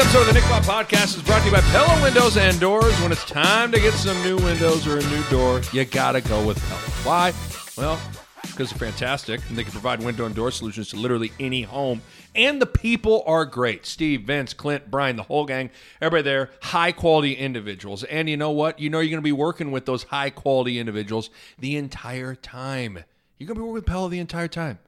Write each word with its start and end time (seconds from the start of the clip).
Episode 0.00 0.20
of 0.20 0.26
the 0.28 0.32
Nick 0.32 0.44
Bob 0.44 0.62
Podcast 0.62 1.14
is 1.18 1.22
brought 1.22 1.40
to 1.40 1.46
you 1.46 1.52
by 1.52 1.60
Pella 1.60 2.02
Windows 2.02 2.38
and 2.38 2.58
Doors. 2.58 2.98
When 3.02 3.12
it's 3.12 3.24
time 3.26 3.70
to 3.70 3.78
get 3.78 3.92
some 3.92 4.16
new 4.22 4.38
windows 4.38 4.86
or 4.86 4.96
a 4.96 5.02
new 5.02 5.22
door, 5.24 5.60
you 5.74 5.84
gotta 5.84 6.22
go 6.22 6.46
with 6.46 6.58
Pella. 6.68 6.80
Why? 7.04 7.34
Well, 7.76 8.00
because 8.40 8.70
they're 8.70 8.78
fantastic 8.78 9.42
and 9.50 9.58
they 9.58 9.62
can 9.62 9.72
provide 9.72 10.02
window 10.02 10.24
and 10.24 10.34
door 10.34 10.52
solutions 10.52 10.88
to 10.88 10.96
literally 10.96 11.32
any 11.38 11.60
home. 11.60 12.00
And 12.34 12.62
the 12.62 12.66
people 12.66 13.24
are 13.26 13.44
great. 13.44 13.84
Steve, 13.84 14.22
Vince, 14.22 14.54
Clint, 14.54 14.90
Brian, 14.90 15.16
the 15.16 15.22
whole 15.22 15.44
gang, 15.44 15.68
everybody 16.00 16.22
there, 16.22 16.50
high 16.62 16.92
quality 16.92 17.34
individuals. 17.34 18.02
And 18.04 18.26
you 18.26 18.38
know 18.38 18.52
what? 18.52 18.78
You 18.80 18.88
know 18.88 19.00
you're 19.00 19.10
gonna 19.10 19.20
be 19.20 19.32
working 19.32 19.70
with 19.70 19.84
those 19.84 20.04
high 20.04 20.30
quality 20.30 20.78
individuals 20.78 21.28
the 21.58 21.76
entire 21.76 22.34
time. 22.34 23.04
You're 23.36 23.48
gonna 23.48 23.60
be 23.60 23.64
working 23.64 23.74
with 23.74 23.86
Pella 23.86 24.08
the 24.08 24.18
entire 24.18 24.48
time. 24.48 24.78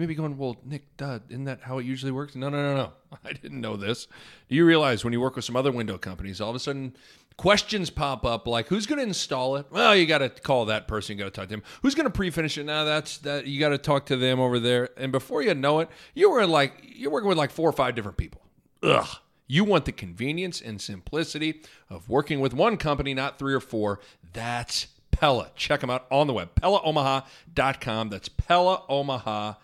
You 0.00 0.06
may 0.06 0.14
be 0.14 0.14
going, 0.14 0.38
well, 0.38 0.56
Nick, 0.64 0.96
duh, 0.96 1.18
isn't 1.28 1.44
that 1.44 1.60
how 1.60 1.76
it 1.76 1.84
usually 1.84 2.10
works? 2.10 2.34
No, 2.34 2.48
no, 2.48 2.62
no, 2.62 2.74
no. 2.74 2.92
I 3.22 3.34
didn't 3.34 3.60
know 3.60 3.76
this. 3.76 4.06
Do 4.48 4.54
you 4.54 4.64
realize 4.64 5.04
when 5.04 5.12
you 5.12 5.20
work 5.20 5.36
with 5.36 5.44
some 5.44 5.56
other 5.56 5.70
window 5.70 5.98
companies, 5.98 6.40
all 6.40 6.48
of 6.48 6.56
a 6.56 6.58
sudden 6.58 6.96
questions 7.36 7.90
pop 7.90 8.24
up 8.24 8.46
like, 8.46 8.68
who's 8.68 8.86
going 8.86 8.96
to 8.96 9.02
install 9.02 9.56
it? 9.56 9.66
Well, 9.68 9.94
you 9.94 10.06
got 10.06 10.18
to 10.18 10.30
call 10.30 10.64
that 10.64 10.88
person. 10.88 11.18
You 11.18 11.24
got 11.24 11.34
to 11.34 11.38
talk 11.38 11.48
to 11.48 11.54
him. 11.54 11.62
Who's 11.82 11.94
going 11.94 12.06
to 12.06 12.10
pre-finish 12.10 12.56
it? 12.56 12.64
Now 12.64 12.84
that's 12.84 13.18
that. 13.18 13.46
You 13.46 13.60
got 13.60 13.70
to 13.70 13.78
talk 13.78 14.06
to 14.06 14.16
them 14.16 14.40
over 14.40 14.58
there. 14.58 14.88
And 14.96 15.12
before 15.12 15.42
you 15.42 15.52
know 15.52 15.80
it, 15.80 15.90
you 16.14 16.30
were 16.30 16.46
like, 16.46 16.82
you're 16.82 17.10
working 17.10 17.28
with 17.28 17.36
like 17.36 17.50
four 17.50 17.68
or 17.68 17.74
five 17.74 17.94
different 17.94 18.16
people. 18.16 18.40
Ugh. 18.82 19.06
You 19.48 19.64
want 19.64 19.84
the 19.84 19.92
convenience 19.92 20.62
and 20.62 20.80
simplicity 20.80 21.60
of 21.90 22.08
working 22.08 22.40
with 22.40 22.54
one 22.54 22.78
company, 22.78 23.12
not 23.12 23.38
three 23.38 23.52
or 23.52 23.60
four. 23.60 24.00
That's 24.32 24.86
Pella. 25.10 25.50
Check 25.56 25.82
them 25.82 25.90
out 25.90 26.06
on 26.10 26.26
the 26.26 26.32
web, 26.32 26.54
PellaOmaha.com. 26.54 28.08
That's 28.08 28.30
PellaOmaha.com 28.30 29.56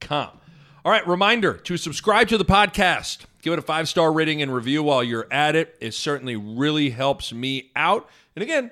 com. 0.00 0.30
All 0.84 0.90
right, 0.92 1.06
reminder 1.06 1.54
to 1.54 1.76
subscribe 1.76 2.28
to 2.28 2.38
the 2.38 2.44
podcast. 2.44 3.26
Give 3.40 3.52
it 3.52 3.58
a 3.58 3.62
five 3.62 3.88
star 3.88 4.12
rating 4.12 4.42
and 4.42 4.54
review 4.54 4.82
while 4.82 5.02
you're 5.02 5.26
at 5.30 5.56
it. 5.56 5.76
It 5.80 5.94
certainly 5.94 6.36
really 6.36 6.90
helps 6.90 7.32
me 7.32 7.70
out. 7.76 8.08
And 8.34 8.42
again, 8.42 8.70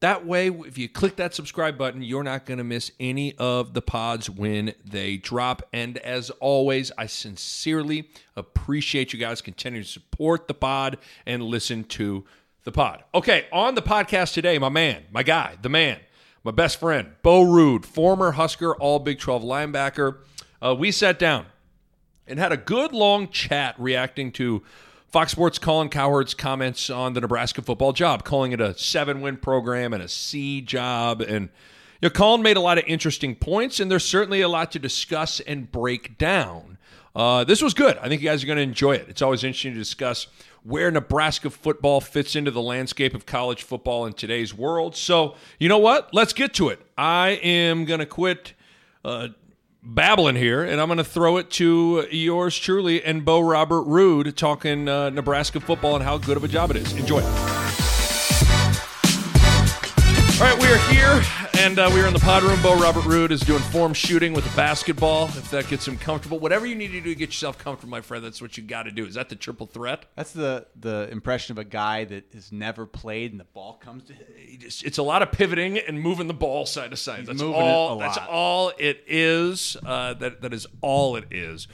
that 0.00 0.26
way, 0.26 0.48
if 0.48 0.78
you 0.78 0.88
click 0.88 1.16
that 1.16 1.34
subscribe 1.34 1.76
button, 1.76 2.02
you're 2.02 2.22
not 2.22 2.46
going 2.46 2.56
to 2.56 2.64
miss 2.64 2.90
any 2.98 3.34
of 3.36 3.74
the 3.74 3.82
pods 3.82 4.30
when 4.30 4.72
they 4.82 5.18
drop. 5.18 5.62
And 5.74 5.98
as 5.98 6.30
always, 6.40 6.90
I 6.96 7.04
sincerely 7.04 8.08
appreciate 8.36 9.12
you 9.12 9.18
guys 9.18 9.42
continuing 9.42 9.84
to 9.84 9.90
support 9.90 10.48
the 10.48 10.54
pod 10.54 10.96
and 11.26 11.42
listen 11.42 11.84
to 11.84 12.24
the 12.64 12.72
pod. 12.72 13.04
Okay, 13.14 13.46
on 13.52 13.74
the 13.74 13.82
podcast 13.82 14.32
today, 14.32 14.58
my 14.58 14.70
man, 14.70 15.04
my 15.12 15.22
guy, 15.22 15.56
the 15.60 15.68
man, 15.68 15.98
my 16.42 16.50
best 16.50 16.80
friend, 16.80 17.12
Bo 17.22 17.44
Ruud, 17.44 17.84
former 17.84 18.32
Husker 18.32 18.74
All 18.76 18.98
Big 18.98 19.18
12 19.18 19.42
linebacker. 19.42 20.18
Uh, 20.62 20.74
we 20.78 20.90
sat 20.90 21.18
down 21.18 21.46
and 22.26 22.38
had 22.38 22.52
a 22.52 22.56
good 22.56 22.92
long 22.92 23.28
chat 23.28 23.74
reacting 23.78 24.32
to 24.32 24.62
Fox 25.08 25.32
Sports 25.32 25.58
Colin 25.58 25.88
Cowherd's 25.88 26.34
comments 26.34 26.88
on 26.88 27.12
the 27.12 27.20
Nebraska 27.20 27.62
football 27.62 27.92
job, 27.92 28.24
calling 28.24 28.52
it 28.52 28.60
a 28.60 28.76
seven 28.78 29.20
win 29.20 29.36
program 29.36 29.92
and 29.92 30.02
a 30.02 30.08
C 30.08 30.60
job. 30.60 31.20
And 31.20 31.50
you 32.00 32.08
know, 32.08 32.10
Colin 32.10 32.42
made 32.42 32.56
a 32.56 32.60
lot 32.60 32.78
of 32.78 32.84
interesting 32.86 33.34
points, 33.34 33.80
and 33.80 33.90
there's 33.90 34.04
certainly 34.04 34.40
a 34.40 34.48
lot 34.48 34.72
to 34.72 34.78
discuss 34.78 35.40
and 35.40 35.70
break 35.70 36.16
down. 36.16 36.78
Uh, 37.14 37.44
this 37.44 37.60
was 37.60 37.74
good. 37.74 37.98
I 37.98 38.08
think 38.08 38.22
you 38.22 38.28
guys 38.28 38.42
are 38.44 38.46
going 38.46 38.56
to 38.56 38.62
enjoy 38.62 38.92
it. 38.92 39.06
It's 39.08 39.20
always 39.20 39.42
interesting 39.42 39.72
to 39.72 39.78
discuss 39.78 40.28
where 40.62 40.90
Nebraska 40.90 41.50
football 41.50 42.00
fits 42.00 42.36
into 42.36 42.50
the 42.50 42.60
landscape 42.60 43.14
of 43.14 43.26
college 43.26 43.62
football 43.62 44.06
in 44.06 44.12
today's 44.12 44.54
world. 44.54 44.96
So, 44.96 45.34
you 45.58 45.68
know 45.68 45.78
what? 45.78 46.12
Let's 46.12 46.32
get 46.32 46.54
to 46.54 46.68
it. 46.68 46.80
I 46.98 47.30
am 47.42 47.84
going 47.84 48.00
to 48.00 48.06
quit 48.06 48.52
uh, 49.04 49.28
babbling 49.82 50.36
here, 50.36 50.62
and 50.62 50.80
I'm 50.80 50.88
going 50.88 50.98
to 50.98 51.04
throw 51.04 51.38
it 51.38 51.50
to 51.52 52.06
yours 52.10 52.58
truly 52.58 53.02
and 53.02 53.24
Bo 53.24 53.40
Robert 53.40 53.84
Ruud 53.86 54.34
talking 54.36 54.88
uh, 54.88 55.10
Nebraska 55.10 55.60
football 55.60 55.94
and 55.94 56.04
how 56.04 56.18
good 56.18 56.36
of 56.36 56.44
a 56.44 56.48
job 56.48 56.70
it 56.70 56.76
is. 56.76 56.92
Enjoy. 56.92 57.22
All 60.40 60.46
right, 60.46 60.58
we 60.58 60.68
are 60.68 60.78
here, 60.90 61.22
and 61.60 61.78
uh, 61.78 61.90
we 61.92 62.00
are 62.00 62.06
in 62.06 62.14
the 62.14 62.20
pod 62.20 62.42
room. 62.42 62.58
Bo 62.62 62.74
Robert 62.80 63.02
Ruud 63.02 63.30
is 63.30 63.40
doing 63.40 63.60
form 63.60 63.92
shooting 63.92 64.32
with 64.32 64.50
a 64.50 64.56
basketball. 64.56 65.26
If 65.26 65.50
that 65.50 65.68
gets 65.68 65.86
him 65.86 65.98
comfortable, 65.98 66.38
whatever 66.38 66.64
you 66.64 66.74
need 66.74 66.86
to 66.88 67.02
do 67.02 67.10
to 67.10 67.14
get 67.14 67.28
yourself 67.28 67.58
comfortable, 67.58 67.90
my 67.90 68.00
friend, 68.00 68.24
that's 68.24 68.40
what 68.40 68.56
you 68.56 68.62
got 68.62 68.84
to 68.84 68.90
do. 68.90 69.04
Is 69.04 69.14
that 69.16 69.28
the 69.28 69.36
triple 69.36 69.66
threat? 69.66 70.06
That's 70.16 70.32
the 70.32 70.66
the 70.74 71.06
impression 71.12 71.52
of 71.52 71.58
a 71.58 71.64
guy 71.64 72.04
that 72.04 72.32
has 72.32 72.50
never 72.50 72.86
played 72.86 73.32
and 73.32 73.38
the 73.38 73.44
ball 73.44 73.74
comes 73.74 74.04
to 74.04 74.14
him. 74.14 74.24
It's, 74.38 74.82
it's 74.82 74.96
a 74.96 75.02
lot 75.02 75.20
of 75.20 75.32
pivoting 75.32 75.78
and 75.78 76.00
moving 76.00 76.28
the 76.28 76.34
ball 76.34 76.64
side 76.64 76.92
to 76.92 76.96
side. 76.96 77.20
He's 77.20 77.28
that's 77.28 77.42
all. 77.42 77.98
That's 77.98 78.16
all 78.16 78.72
it 78.78 79.04
is. 79.06 79.76
Uh, 79.84 80.14
that 80.14 80.40
that 80.40 80.54
is 80.54 80.66
all 80.80 81.16
it 81.16 81.26
is. 81.30 81.68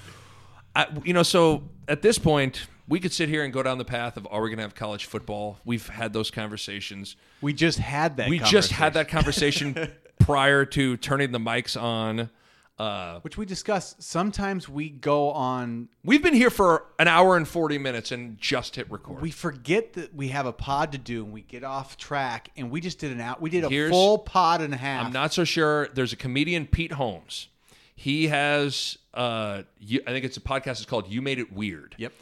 I, 0.74 0.88
you 1.04 1.12
know, 1.12 1.22
so 1.22 1.62
at 1.86 2.02
this 2.02 2.18
point, 2.18 2.66
we 2.88 3.00
could 3.00 3.12
sit 3.12 3.28
here 3.28 3.42
and 3.44 3.52
go 3.52 3.62
down 3.62 3.78
the 3.78 3.84
path 3.84 4.16
of 4.16 4.26
are 4.30 4.40
we 4.42 4.48
going 4.48 4.58
to 4.58 4.62
have 4.62 4.74
college 4.74 5.04
football? 5.06 5.58
We've 5.64 5.88
had 5.88 6.12
those 6.12 6.30
conversations. 6.30 7.16
We 7.40 7.52
just 7.52 7.78
had 7.78 8.16
that. 8.18 8.28
we 8.28 8.38
just 8.38 8.72
had 8.72 8.94
that 8.94 9.08
conversation. 9.08 9.90
prior 10.18 10.64
to 10.64 10.96
turning 10.96 11.32
the 11.32 11.38
mics 11.38 11.80
on. 11.80 12.30
Uh, 12.78 13.20
which 13.20 13.38
we 13.38 13.46
discussed. 13.46 14.02
Sometimes 14.02 14.68
we 14.68 14.90
go 14.90 15.30
on. 15.30 15.88
we've 16.04 16.22
been 16.22 16.34
here 16.34 16.50
for 16.50 16.84
an 16.98 17.08
hour 17.08 17.38
and 17.38 17.48
40 17.48 17.78
minutes 17.78 18.12
and 18.12 18.36
just 18.38 18.76
hit 18.76 18.90
record. 18.90 19.22
We 19.22 19.30
forget 19.30 19.94
that 19.94 20.14
we 20.14 20.28
have 20.28 20.44
a 20.44 20.52
pod 20.52 20.92
to 20.92 20.98
do, 20.98 21.24
and 21.24 21.32
we 21.32 21.40
get 21.40 21.64
off 21.64 21.96
track. 21.96 22.50
And 22.54 22.70
we 22.70 22.82
just 22.82 22.98
did 22.98 23.12
an 23.12 23.20
out. 23.22 23.40
We 23.40 23.48
did 23.48 23.64
a 23.64 23.70
Here's- 23.70 23.90
full 23.90 24.18
pod 24.18 24.60
and 24.60 24.74
a 24.74 24.76
half. 24.76 25.06
I'm 25.06 25.12
not 25.12 25.32
so 25.32 25.44
sure. 25.44 25.88
There's 25.94 26.12
a 26.12 26.16
comedian, 26.16 26.66
Pete 26.66 26.92
Holmes. 26.92 27.48
He 27.94 28.26
has, 28.26 28.98
uh, 29.14 29.62
you, 29.78 30.02
I 30.06 30.10
think 30.10 30.26
it's 30.26 30.36
a 30.36 30.40
podcast. 30.42 30.72
It's 30.72 30.84
called 30.84 31.08
"You 31.08 31.22
Made 31.22 31.38
It 31.38 31.50
Weird." 31.54 31.94
Yep 31.96 32.12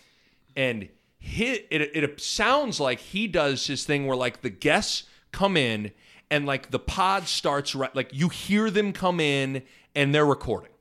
and 0.57 0.89
he, 1.19 1.53
it, 1.71 1.97
it 1.97 2.21
sounds 2.21 2.79
like 2.81 3.01
he 3.01 3.27
does 3.27 3.67
his 3.67 3.85
thing 3.85 4.07
where 4.07 4.17
like 4.17 4.43
the 4.43 4.51
guests 4.51 5.05
come 5.33 5.57
in 5.57 5.91
and 6.31 6.47
like 6.47 6.71
the 6.71 6.79
pod 6.79 7.27
starts 7.29 7.75
right 7.75 7.95
like 7.95 8.11
you 8.13 8.29
hear 8.29 8.71
them 8.71 8.93
come 8.93 9.21
in 9.21 9.63
and 9.95 10.15
they're 10.15 10.27
recording. 10.27 10.73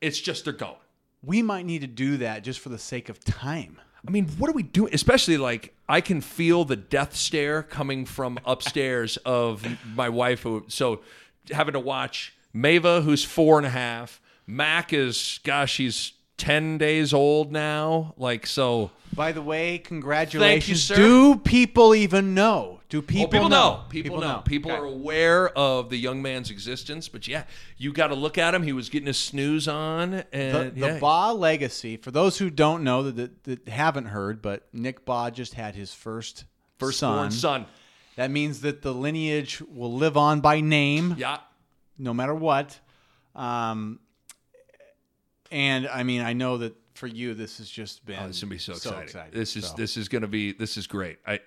It's 0.00 0.20
just 0.20 0.44
they're 0.44 0.52
going. 0.52 0.76
We 1.22 1.42
might 1.42 1.66
need 1.66 1.82
to 1.82 1.86
do 1.86 2.16
that 2.18 2.42
just 2.42 2.60
for 2.60 2.68
the 2.68 2.78
sake 2.78 3.08
of 3.08 3.22
time. 3.22 3.80
I 4.06 4.10
mean 4.10 4.28
what 4.38 4.48
are 4.50 4.54
we 4.54 4.62
doing? 4.62 4.94
Especially 4.94 5.36
like 5.36 5.74
i 5.92 6.00
can 6.00 6.22
feel 6.22 6.64
the 6.64 6.76
death 6.76 7.14
stare 7.14 7.62
coming 7.62 8.06
from 8.06 8.38
upstairs 8.46 9.18
of 9.18 9.64
my 9.94 10.08
wife 10.08 10.42
who 10.42 10.64
so 10.68 11.00
having 11.50 11.74
to 11.74 11.80
watch 11.80 12.34
mava 12.54 13.02
who's 13.02 13.22
four 13.22 13.58
and 13.58 13.66
a 13.66 13.70
half 13.70 14.20
mac 14.46 14.92
is 14.92 15.38
gosh 15.44 15.72
she's 15.72 16.12
10 16.38 16.78
days 16.78 17.12
old 17.12 17.52
now. 17.52 18.14
Like, 18.16 18.46
so. 18.46 18.90
By 19.14 19.32
the 19.32 19.42
way, 19.42 19.78
congratulations. 19.78 20.64
Thank 20.64 20.68
you, 20.68 20.74
sir. 20.74 20.96
Do 20.96 21.36
people 21.36 21.94
even 21.94 22.34
know? 22.34 22.80
Do 22.88 23.00
people, 23.00 23.24
oh, 23.24 23.28
people 23.28 23.48
know? 23.48 23.70
know. 23.70 23.84
People, 23.88 24.10
people, 24.10 24.20
know. 24.20 24.36
know. 24.36 24.42
People 24.42 24.70
okay. 24.70 24.80
are 24.80 24.84
aware 24.84 25.48
of 25.56 25.88
the 25.88 25.96
young 25.96 26.20
man's 26.20 26.50
existence. 26.50 27.08
But 27.08 27.26
yeah, 27.26 27.44
you 27.76 27.92
got 27.92 28.08
to 28.08 28.14
look 28.14 28.36
at 28.36 28.54
him. 28.54 28.62
He 28.62 28.72
was 28.72 28.88
getting 28.88 29.06
his 29.06 29.18
snooze 29.18 29.66
on. 29.66 30.24
And 30.32 30.54
the, 30.54 30.72
yeah. 30.74 30.94
the 30.94 31.00
Bahe 31.00 31.38
legacy, 31.38 31.96
for 31.96 32.10
those 32.10 32.38
who 32.38 32.50
don't 32.50 32.84
know, 32.84 33.04
that, 33.10 33.44
that, 33.44 33.64
that 33.64 33.68
haven't 33.70 34.06
heard, 34.06 34.42
but 34.42 34.68
Nick 34.72 35.06
Bahe 35.06 35.32
just 35.32 35.54
had 35.54 35.74
his 35.74 35.94
first, 35.94 36.44
first 36.78 36.98
son. 36.98 37.30
son. 37.30 37.66
That 38.16 38.30
means 38.30 38.60
that 38.60 38.82
the 38.82 38.92
lineage 38.92 39.62
will 39.62 39.94
live 39.94 40.16
on 40.16 40.40
by 40.40 40.60
name. 40.60 41.14
Yeah. 41.16 41.38
No 41.98 42.12
matter 42.12 42.34
what. 42.34 42.78
Um, 43.34 44.00
and 45.52 45.86
I 45.86 46.02
mean, 46.02 46.22
I 46.22 46.32
know 46.32 46.58
that 46.58 46.74
for 46.94 47.06
you, 47.06 47.34
this 47.34 47.58
has 47.58 47.68
just 47.68 48.00
oh, 48.04 48.06
been 48.06 48.18
Oh, 48.20 48.26
this 48.26 48.36
is 48.36 48.42
gonna 48.42 48.50
be 48.50 48.58
so 48.58 48.72
exciting. 48.72 49.02
exciting. 49.02 49.38
This 49.38 49.56
is 49.56 49.66
So, 49.68 49.74
this 49.76 49.96
is 49.96 50.08
gonna 50.08 50.26
be 50.26 50.52
this 50.52 50.76
is 50.76 50.86
great. 50.86 51.18
I 51.26 51.40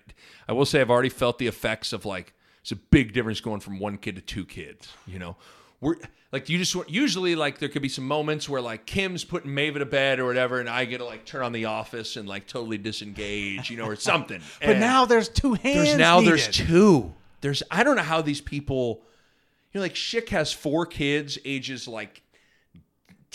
I 0.48 0.52
will 0.52 0.64
say 0.66 0.80
I've 0.80 0.90
already 0.90 1.08
felt 1.08 1.38
the 1.38 1.46
effects 1.46 1.92
of 1.92 2.04
like 2.04 2.32
it's 2.62 2.72
a 2.72 2.76
big 2.76 3.12
difference 3.12 3.40
going 3.40 3.60
from 3.60 3.78
one 3.78 3.98
kid 3.98 4.16
to 4.16 4.22
two 4.22 4.44
kids. 4.44 4.88
You 5.06 5.18
know, 5.18 5.36
we're 5.80 5.96
like 6.32 6.48
you 6.48 6.58
just 6.58 6.74
usually 6.88 7.36
like 7.36 7.58
there 7.58 7.68
could 7.68 7.82
be 7.82 7.88
some 7.88 8.06
moments 8.06 8.48
where 8.48 8.60
like 8.60 8.86
Kim's 8.86 9.24
putting 9.24 9.50
Maven 9.52 9.78
to 9.78 9.86
bed 9.86 10.18
or 10.18 10.26
whatever, 10.26 10.60
and 10.60 10.68
I 10.68 10.84
get 10.84 10.98
to 10.98 11.04
like 11.04 11.24
turn 11.24 11.42
on 11.42 11.52
the 11.52 11.66
office 11.66 12.16
and 12.16 12.28
like 12.28 12.46
totally 12.46 12.78
disengage, 12.78 13.70
you 13.70 13.76
know, 13.76 13.86
or 13.86 13.96
something. 13.96 14.40
But 14.60 14.70
And 14.70 14.80
now 14.80 15.04
there's 15.04 15.28
two 15.28 15.54
hands. 15.54 15.86
there's 15.86 15.98
now 15.98 16.20
there's 16.20 16.48
two. 16.48 17.12
There's 17.40 17.62
I 17.70 17.82
don't 17.84 17.96
know 17.96 18.02
how 18.02 18.22
these 18.22 18.40
people. 18.40 19.02
You 19.72 19.80
know, 19.80 19.82
like 19.82 19.94
Schick 19.94 20.30
has 20.30 20.52
four 20.52 20.86
kids, 20.86 21.38
ages 21.44 21.86
like 21.86 22.22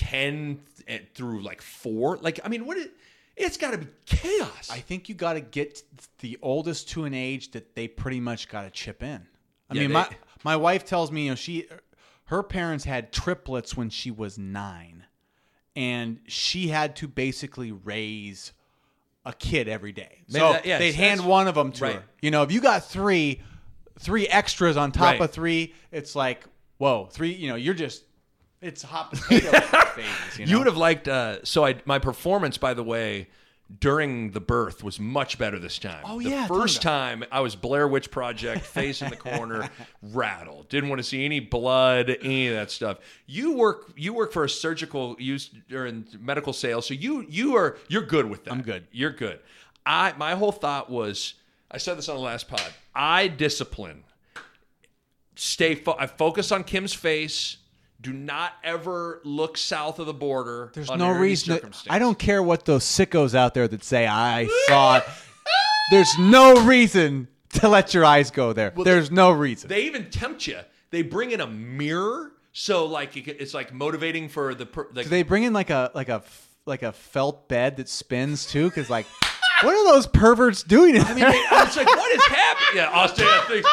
ten 0.01 0.59
eh, 0.87 0.99
through 1.13 1.41
like 1.43 1.61
four. 1.61 2.17
Like, 2.17 2.39
I 2.43 2.49
mean, 2.49 2.65
what? 2.65 2.77
It, 2.77 2.91
it's 3.37 3.57
got 3.57 3.71
to 3.71 3.77
be 3.77 3.87
chaos. 4.05 4.69
I 4.69 4.79
think 4.79 5.07
you 5.09 5.15
got 5.15 5.33
to 5.33 5.41
get 5.41 5.81
the 6.19 6.37
oldest 6.41 6.89
to 6.89 7.05
an 7.05 7.13
age 7.13 7.51
that 7.51 7.75
they 7.75 7.87
pretty 7.87 8.19
much 8.19 8.49
got 8.49 8.63
to 8.63 8.69
chip 8.71 9.01
in. 9.03 9.25
I 9.69 9.73
Yeah, 9.75 9.81
mean, 9.81 9.89
they- 9.89 9.93
my 9.93 10.09
my 10.43 10.55
wife 10.55 10.85
tells 10.85 11.11
me, 11.11 11.23
you 11.25 11.29
know, 11.31 11.35
she 11.35 11.67
her 12.25 12.43
parents 12.43 12.83
had 12.85 13.11
triplets 13.11 13.75
when 13.77 13.89
she 13.89 14.09
was 14.11 14.37
nine, 14.37 15.05
and 15.75 16.19
she 16.27 16.67
had 16.69 16.95
to 16.97 17.07
basically 17.07 17.71
raise 17.71 18.53
a 19.25 19.33
kid 19.33 19.67
every 19.67 19.91
day. 19.91 20.23
Man, 20.29 20.39
so 20.41 20.53
that- 20.53 20.65
yes, 20.65 20.79
they'd 20.79 20.95
hand 20.95 21.25
one 21.25 21.47
of 21.47 21.55
them 21.55 21.71
to 21.73 21.83
right. 21.83 21.95
her. 21.95 22.03
You 22.21 22.31
know, 22.31 22.41
if 22.43 22.51
you 22.51 22.59
got 22.59 22.85
three, 22.89 23.41
three 23.99 24.27
extras 24.27 24.77
on 24.77 24.91
top 24.91 25.03
Right. 25.03 25.21
of 25.21 25.31
three, 25.31 25.73
it's 25.91 26.15
like 26.15 26.43
whoa, 26.77 27.05
three. 27.11 27.31
You 27.33 27.47
know, 27.49 27.55
you're 27.55 27.75
just 27.75 28.03
it's 28.61 28.83
hot 28.83 29.11
potato 29.13 29.51
babies. 29.95 30.09
You, 30.37 30.45
know? 30.45 30.51
You 30.51 30.57
would 30.59 30.67
have 30.67 30.77
liked. 30.77 31.07
Uh, 31.07 31.43
so 31.43 31.65
I, 31.65 31.75
my 31.85 31.99
performance, 31.99 32.57
by 32.57 32.73
the 32.73 32.83
way, 32.83 33.27
during 33.79 34.31
the 34.31 34.39
birth 34.39 34.83
was 34.83 34.99
much 34.99 35.37
better 35.37 35.57
this 35.57 35.79
time. 35.79 36.03
Oh, 36.05 36.21
the 36.21 36.29
yeah, 36.29 36.47
first 36.47 36.81
time 36.81 37.23
I 37.31 37.39
was 37.39 37.55
Blair 37.55 37.87
Witch 37.87 38.11
Project, 38.11 38.65
face 38.65 39.01
in 39.01 39.09
the 39.09 39.15
corner, 39.15 39.69
rattled. 40.01 40.69
Didn't 40.69 40.89
want 40.89 40.99
to 40.99 41.03
see 41.03 41.25
any 41.25 41.39
blood, 41.39 42.15
any 42.21 42.47
of 42.47 42.55
that 42.55 42.71
stuff. 42.71 42.97
You 43.25 43.53
work. 43.53 43.93
You 43.95 44.13
work 44.13 44.31
for 44.31 44.43
a 44.43 44.49
surgical 44.49 45.15
use 45.19 45.49
or 45.71 45.85
in 45.85 46.05
medical 46.19 46.53
sales, 46.53 46.85
so 46.85 46.93
you 46.93 47.25
you 47.29 47.55
are 47.55 47.77
you're 47.87 48.05
good 48.05 48.29
with 48.29 48.43
that. 48.45 48.53
I'm 48.53 48.61
good. 48.61 48.87
You're 48.91 49.11
good. 49.11 49.39
I 49.85 50.13
my 50.17 50.35
whole 50.35 50.51
thought 50.51 50.89
was. 50.89 51.35
I 51.73 51.77
said 51.77 51.97
this 51.97 52.09
on 52.09 52.17
the 52.17 52.21
last 52.21 52.49
pod. 52.49 52.61
I 52.93 53.29
discipline 53.29 54.03
stay 55.35 55.75
fo- 55.75 55.95
I 55.97 56.07
focus 56.07 56.51
on 56.51 56.63
Kim's 56.63 56.93
face. 56.93 57.57
Do 58.01 58.11
not 58.13 58.53
ever 58.63 59.21
look 59.23 59.57
south 59.57 59.99
of 59.99 60.07
the 60.07 60.13
border. 60.13 60.71
There's 60.73 60.89
no 60.89 61.11
reason. 61.11 61.59
That. 61.61 61.85
I 61.87 61.99
don't 61.99 62.17
care 62.17 62.41
what 62.41 62.65
those 62.65 62.83
sickos 62.83 63.35
out 63.35 63.53
there 63.53 63.67
that 63.67 63.83
say 63.83 64.07
I 64.07 64.47
saw 64.67 64.97
it. 64.97 65.03
There's 65.91 66.17
no 66.17 66.63
reason 66.65 67.27
to 67.59 67.67
let 67.69 67.93
your 67.93 68.03
eyes 68.03 68.31
go 68.31 68.53
there. 68.53 68.73
There's 68.75 69.11
no 69.11 69.31
reason. 69.31 69.69
They 69.69 69.83
even 69.83 70.09
tempt 70.09 70.47
you. 70.47 70.59
They 70.89 71.03
bring 71.03 71.31
in 71.31 71.41
a 71.41 71.47
mirror, 71.47 72.31
so 72.53 72.85
like 72.85 73.15
it- 73.17 73.37
it's 73.39 73.53
like 73.53 73.71
motivating 73.73 74.29
for 74.29 74.55
the. 74.55 74.65
Do 74.65 75.03
they 75.03 75.23
bring 75.23 75.43
in 75.43 75.53
like 75.53 75.69
a 75.69 75.91
like 75.93 76.09
a 76.09 76.23
like 76.65 76.81
a 76.81 76.91
felt 76.93 77.47
bed 77.49 77.77
that 77.77 77.87
spins 77.87 78.45
too? 78.47 78.67
Because 78.69 78.89
like, 78.89 79.05
what 79.61 79.75
are 79.75 79.93
those 79.93 80.07
perverts 80.07 80.63
doing? 80.63 80.95
in 80.95 81.01
I 81.03 81.13
mean, 81.13 81.23
they, 81.23 81.29
it's 81.37 81.77
like 81.77 81.85
what 81.87 82.11
is 82.15 82.25
happening? 82.25 82.81
Yeah, 82.81 82.89
Austin. 82.89 83.25
I 83.27 83.45
think 83.47 83.65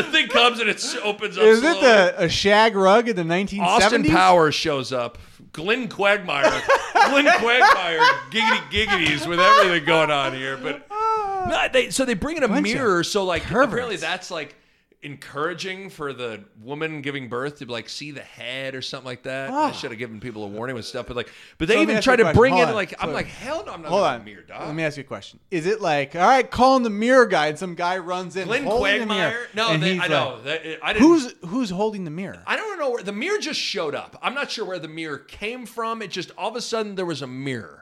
a 0.00 0.10
thing 0.10 0.28
comes 0.28 0.58
and 0.60 0.68
it 0.68 0.84
opens 1.02 1.36
up. 1.38 1.44
is 1.44 1.62
it 1.62 1.80
the 1.80 2.14
a 2.16 2.28
shag 2.28 2.74
rug 2.76 3.08
in 3.08 3.16
the 3.16 3.22
1970s? 3.22 3.60
Austin 3.60 4.04
Powers 4.04 4.54
shows 4.54 4.92
up. 4.92 5.18
Glenn 5.52 5.88
Quagmire, 5.88 6.62
Glenn 6.92 7.24
Quagmire, 7.38 8.00
giggity 8.30 8.60
giggities 8.70 9.26
with 9.26 9.40
everything 9.40 9.84
going 9.84 10.10
on 10.10 10.32
here. 10.32 10.56
But 10.56 10.86
no, 10.90 11.68
they 11.72 11.90
so 11.90 12.04
they 12.04 12.14
bring 12.14 12.36
in 12.36 12.44
a 12.44 12.48
Bunch 12.48 12.62
mirror. 12.62 13.02
So 13.02 13.24
like 13.24 13.42
perverts. 13.42 13.72
apparently 13.72 13.96
that's 13.96 14.30
like 14.30 14.54
encouraging 15.02 15.88
for 15.88 16.12
the 16.12 16.44
woman 16.60 17.00
giving 17.00 17.28
birth 17.28 17.58
to 17.58 17.64
like 17.64 17.88
see 17.88 18.10
the 18.10 18.20
head 18.20 18.74
or 18.74 18.82
something 18.82 19.06
like 19.06 19.22
that. 19.22 19.50
I 19.50 19.52
ah. 19.52 19.68
Oh. 19.68 19.72
should 19.72 19.90
have 19.90 19.98
given 19.98 20.20
people 20.20 20.44
a 20.44 20.46
warning 20.46 20.76
with 20.76 20.84
stuff, 20.84 21.06
but 21.06 21.16
like, 21.16 21.30
but 21.56 21.68
they 21.68 21.74
So 21.74 21.82
even 21.82 22.02
try 22.02 22.16
to 22.16 22.32
bring 22.34 22.52
Hold 22.52 22.64
in 22.64 22.68
on. 22.70 22.74
like 22.74 22.94
I'm 23.02 23.12
like 23.12 23.26
hell 23.26 23.64
no, 23.64 23.72
I'm 23.72 23.82
not 23.82 23.88
Hold 23.88 24.04
on. 24.04 24.24
mirror 24.24 24.42
dog. 24.42 24.66
Let 24.66 24.74
me 24.74 24.82
ask 24.82 24.96
you 24.96 25.02
a 25.02 25.06
question. 25.06 25.40
Is 25.50 25.66
it 25.66 25.80
like, 25.80 26.14
all 26.14 26.28
right, 26.28 26.48
calling 26.50 26.82
the 26.82 26.90
mirror 26.90 27.26
guy 27.26 27.46
and 27.46 27.58
some 27.58 27.74
guy 27.74 27.98
runs 27.98 28.36
in 28.36 28.46
Glenn 28.46 28.64
holding 28.64 29.00
the 29.00 29.06
mirror? 29.06 29.46
Quagmire. 29.52 29.78
No, 29.78 29.78
they, 29.78 29.94
I 29.94 29.98
like, 30.00 30.10
know. 30.10 30.40
That- 30.42 30.60
I 30.82 30.92
didn't. 30.92 31.06
Who's 31.06 31.34
who's 31.46 31.70
holding 31.70 32.04
the 32.04 32.10
mirror? 32.10 32.42
I 32.46 32.56
don't 32.56 32.78
know 32.78 32.90
where 32.90 33.02
the 33.02 33.12
mirror 33.12 33.38
just 33.38 33.60
showed 33.60 33.94
up. 33.94 34.18
I'm 34.22 34.34
not 34.34 34.50
sure 34.50 34.64
where 34.66 34.78
the 34.78 34.88
mirror 34.88 35.18
came 35.18 35.64
from. 35.66 36.02
It 36.02 36.10
just 36.10 36.30
all 36.36 36.50
of 36.50 36.56
a 36.56 36.60
sudden 36.60 36.94
there 36.94 37.06
was 37.06 37.22
a 37.22 37.26
mirror. 37.26 37.79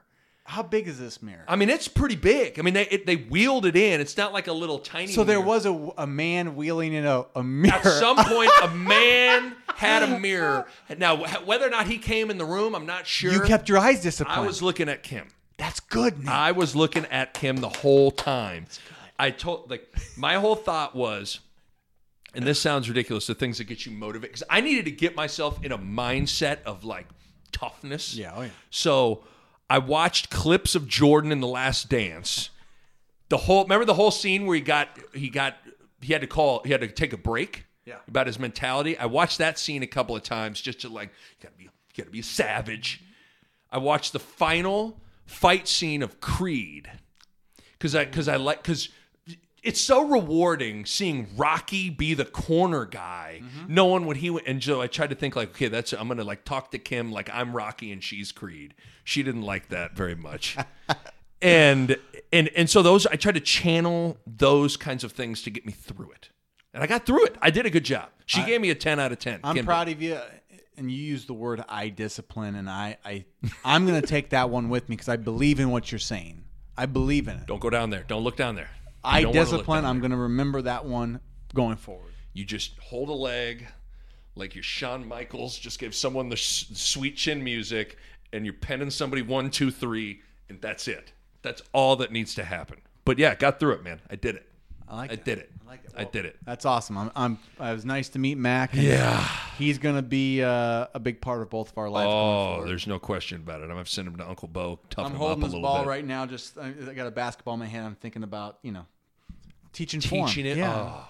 How 0.49 0.63
big 0.63 0.89
is 0.89 0.99
this 0.99 1.23
mirror? 1.23 1.45
I 1.47 1.57
mean, 1.57 1.69
it's 1.69 1.89
pretty 1.89 2.17
big. 2.17 2.59
I 2.59 2.63
mean, 2.63 2.73
they 2.73 2.85
it, 2.85 3.05
they 3.05 3.17
wheeled 3.17 3.67
it 3.67 3.77
in. 3.77 4.01
It's 4.01 4.17
not 4.17 4.33
like 4.33 4.47
a 4.47 4.53
little 4.55 4.79
tiny. 4.79 5.09
so 5.09 5.23
there 5.23 5.37
mirror. 5.37 5.47
was 5.47 5.67
a, 5.67 5.91
a 5.99 6.07
man 6.07 6.57
wheeling 6.57 6.95
in 6.95 7.05
a, 7.05 7.27
a 7.35 7.43
mirror. 7.43 7.75
At 7.75 7.85
some 7.85 8.17
point, 8.17 8.51
a 8.63 8.69
man 8.75 9.55
had 9.77 10.05
a 10.05 10.19
mirror. 10.19 10.67
Now, 10.97 11.17
whether 11.45 11.67
or 11.67 11.71
not 11.71 11.87
he 11.87 11.99
came 11.99 12.31
in 12.31 12.39
the 12.39 12.47
room, 12.47 12.75
I'm 12.75 12.87
not 12.87 13.07
sure. 13.07 13.31
you 13.31 13.43
kept 13.43 13.69
your 13.69 13.77
eyes 13.77 14.01
disciplined. 14.01 14.41
I 14.41 14.47
was 14.47 14.63
looking 14.63 14.89
at 14.89 15.03
Kim. 15.03 15.29
That's 15.59 15.81
good. 15.81 16.21
Nick. 16.21 16.29
I 16.29 16.53
was 16.53 16.75
looking 16.75 17.05
at 17.05 17.35
Kim 17.35 17.59
the 17.59 17.69
whole 17.69 18.11
time. 18.11 18.65
I 19.19 19.33
told 19.33 19.71
like 19.71 19.87
my 20.17 20.37
whole 20.37 20.57
thought 20.57 20.97
was, 20.97 21.41
and 22.33 22.47
this 22.47 22.59
sounds 22.59 22.89
ridiculous. 22.89 23.27
The 23.27 23.35
things 23.35 23.59
that 23.59 23.65
get 23.65 23.85
you 23.85 23.93
motivated 23.93 24.33
because 24.33 24.45
I 24.49 24.63
needed 24.63 24.87
to 24.87 24.93
get 24.93 25.15
myself 25.15 25.63
in 25.63 25.73
a 25.73 25.79
mindset 25.79 26.63
of 26.63 26.85
like 26.85 27.07
toughness. 27.53 28.15
Yeah, 28.15 28.33
oh 28.35 28.41
yeah. 28.41 28.49
So 28.71 29.25
I 29.71 29.79
watched 29.79 30.31
clips 30.31 30.75
of 30.75 30.89
Jordan 30.89 31.31
in 31.31 31.41
The 31.41 31.47
Last 31.47 31.89
Dance. 31.89 32.51
The 33.29 33.37
whole 33.37 33.65
remember 33.65 33.85
the 33.85 33.95
whole 33.95 34.11
scene 34.11 34.47
where 34.47 34.55
he 34.55 34.63
got 34.63 34.89
he 35.13 35.29
got 35.29 35.57
he 36.01 36.13
had 36.13 36.23
to 36.23 36.27
call 36.27 36.63
he 36.65 36.73
had 36.73 36.81
to 36.81 36.89
take 36.89 37.13
a 37.13 37.19
break. 37.19 37.65
Yeah. 37.85 37.97
About 38.07 38.27
his 38.27 38.39
mentality. 38.39 38.99
I 38.99 39.07
watched 39.07 39.39
that 39.39 39.59
scene 39.59 39.83
a 39.83 39.87
couple 39.87 40.15
of 40.15 40.23
times 40.23 40.61
just 40.61 40.81
to 40.83 40.89
like 40.89 41.09
you 41.09 41.43
gotta 41.43 41.57
be 41.57 41.65
you 41.65 41.71
gotta 41.97 42.11
be 42.11 42.21
a 42.21 42.25
savage. 42.25 43.03
I 43.71 43.79
watched 43.79 44.13
the 44.13 44.19
final 44.19 45.01
fight 45.27 45.69
scene 45.69 46.03
of 46.03 46.21
Creed 46.21 46.91
because 47.73 47.95
I 47.95 48.05
because 48.05 48.29
I 48.29 48.37
like 48.37 48.63
because 48.63 48.89
it's 49.69 49.83
so 49.83 50.03
rewarding 50.09 50.87
seeing 50.87 51.29
Rocky 51.37 51.91
be 51.91 52.15
the 52.15 52.25
corner 52.25 52.87
guy, 52.87 53.43
mm-hmm. 53.43 53.75
knowing 53.75 54.07
what 54.07 54.17
he 54.17 54.31
went. 54.31 54.47
And 54.47 54.65
so 54.65 54.81
I 54.81 54.87
tried 54.87 55.11
to 55.11 55.15
think 55.15 55.37
like, 55.37 55.51
okay, 55.51 55.69
that's 55.69 55.93
I'm 55.93 56.09
gonna 56.09 56.25
like 56.25 56.47
talk 56.47 56.71
to 56.71 56.79
Kim 56.79 57.13
like 57.13 57.29
I'm 57.31 57.55
Rocky 57.55 57.93
and 57.93 58.03
she's 58.03 58.33
Creed. 58.33 58.73
She 59.05 59.23
didn't 59.23 59.43
like 59.43 59.69
that 59.69 59.95
very 59.95 60.15
much, 60.15 60.57
and 61.43 61.99
and 62.33 62.49
and 62.57 62.71
so 62.71 62.81
those 62.81 63.07
I 63.07 63.17
tried 63.17 63.35
to 63.35 63.41
channel 63.41 64.17
those 64.27 64.79
kinds 64.79 65.05
of 65.05 65.13
things 65.13 65.43
to 65.43 65.51
get 65.51 65.67
me 65.67 65.73
through 65.73 66.13
it, 66.13 66.31
and 66.73 66.83
I 66.83 66.87
got 66.87 67.05
through 67.05 67.27
it. 67.27 67.37
I 67.43 67.51
did 67.51 67.67
a 67.67 67.71
good 67.71 67.85
job. 67.85 68.09
She 68.25 68.43
gave 68.45 68.63
me 68.63 68.71
a 68.71 68.75
ten 68.75 68.99
out 68.99 69.13
of 69.13 69.19
ten. 69.19 69.41
I'm 69.45 69.55
Kim 69.55 69.65
did. 69.65 69.67
proud 69.67 69.89
of 69.91 70.01
you. 70.01 70.19
And 70.79 70.91
you 70.91 70.97
use 70.97 71.27
the 71.27 71.35
word 71.35 71.63
"I 71.69 71.91
discipline," 71.91 72.55
and 72.55 72.71
I, 72.71 72.97
I, 73.05 73.25
I'm 73.65 73.85
going 73.85 74.01
to 74.01 74.07
take 74.07 74.31
that 74.31 74.49
one 74.49 74.69
with 74.69 74.89
me 74.89 74.95
because 74.95 75.09
I 75.09 75.17
believe 75.17 75.59
in 75.59 75.71
what 75.71 75.91
you're 75.91 75.99
saying. 75.99 76.45
I 76.77 76.87
believe 76.87 77.27
in 77.27 77.37
it. 77.37 77.47
Don't 77.47 77.61
go 77.61 77.69
down 77.69 77.91
there. 77.91 78.05
Don't 78.07 78.23
look 78.23 78.37
down 78.37 78.55
there. 78.55 78.71
I 79.05 79.23
don't 79.23 79.31
wanna 79.31 79.41
look 79.41 79.51
discipline. 79.51 79.85
I'm 79.85 80.01
going 80.01 80.11
to 80.11 80.17
remember 80.17 80.63
that 80.63 80.85
one 80.85 81.21
going 81.55 81.77
forward. 81.77 82.13
You 82.33 82.45
just 82.45 82.79
hold 82.79 83.09
a 83.09 83.13
leg, 83.13 83.67
like 84.35 84.55
your 84.55 84.65
Shawn 84.65 85.07
Michaels 85.07 85.59
just 85.59 85.79
gave 85.79 85.95
someone 85.95 86.29
the 86.29 86.37
sweet 86.37 87.17
chin 87.17 87.43
music, 87.43 87.97
and 88.33 88.45
you're 88.45 88.55
penning 88.55 88.91
somebody 88.91 89.23
one, 89.23 89.51
two, 89.51 89.71
three, 89.71 90.21
and 90.49 90.61
that's 90.61 90.89
it. 90.89 91.13
That's 91.43 91.63
all 91.73 91.97
that 91.97 92.13
needs 92.13 92.35
to 92.35 92.45
happen. 92.45 92.81
But 93.05 93.19
yeah, 93.19 93.35
got 93.35 93.59
through 93.59 93.75
it, 93.75 93.85
man. 93.85 94.01
I 94.11 94.17
did 94.17 94.37
it. 94.37 94.48
I 94.91 94.97
like 94.97 95.11
I 95.11 95.15
it. 95.15 95.25
did 95.25 95.39
it. 95.39 95.51
I 95.67 95.71
like 95.71 95.85
it. 95.85 95.93
I 95.97 96.05
did 96.05 96.25
it. 96.25 96.37
That's 96.47 96.65
awesome. 96.65 96.97
I'm, 96.97 97.11
I'm. 97.15 97.33
It 97.61 97.75
was 97.75 97.85
nice 97.85 98.09
to 98.11 98.19
meet 98.19 98.37
Mac. 98.39 98.73
and 98.73 98.83
Yeah. 98.83 99.23
He's 99.59 99.79
going 99.79 99.97
to 99.97 100.03
be 100.03 100.43
uh, 100.43 100.87
a 100.95 100.99
big 101.01 101.21
part 101.21 101.43
of 101.43 101.51
both 101.51 101.71
of 101.73 101.79
our 101.79 101.91
lives. 101.91 102.07
going 102.07 102.17
Oh, 102.17 102.53
forward. 102.55 102.69
there's 102.71 102.87
no 102.87 102.99
question 102.99 103.39
about 103.43 103.61
it. 103.61 103.65
I'm 103.65 103.71
gonna 103.71 103.85
send 103.87 104.09
him 104.09 104.17
to 104.17 104.27
Uncle 104.29 104.49
Bo, 104.49 104.79
toughen 104.89 105.07
I'm 105.07 105.13
him 105.13 105.19
holding 105.19 105.33
up 105.33 105.39
a 105.39 105.43
this 105.43 105.53
little 105.55 105.63
ball 105.69 105.83
bit. 105.83 105.89
right 105.89 106.05
now. 106.07 106.25
Just 106.27 106.57
I 106.57 106.73
I 106.89 106.95
got 106.95 107.07
a 107.07 107.11
basketball 107.11 107.55
in 107.55 107.61
my 107.61 107.67
hand. 107.67 107.87
I'm 107.87 107.97
thinking 107.97 108.23
about 108.23 108.59
you 108.63 108.73
know 108.73 108.87
teaching 109.73 110.01
form. 110.01 110.27
Teaching 110.29 110.47
it. 110.47 110.57
Yeah. 110.57 110.73
Oh. 110.75 111.09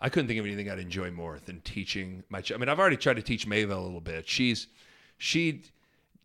I 0.00 0.08
couldn't 0.08 0.28
think 0.28 0.38
of 0.38 0.46
anything 0.46 0.70
I'd 0.70 0.78
enjoy 0.78 1.10
more 1.10 1.40
than 1.44 1.60
teaching 1.62 2.22
my. 2.28 2.40
Ch- 2.40 2.52
I 2.52 2.56
mean, 2.56 2.68
I've 2.68 2.78
already 2.78 2.96
tried 2.96 3.16
to 3.16 3.22
teach 3.22 3.46
Maeve 3.48 3.70
a 3.70 3.76
little 3.80 4.00
bit. 4.00 4.28
She's 4.28 4.68
she. 5.16 5.62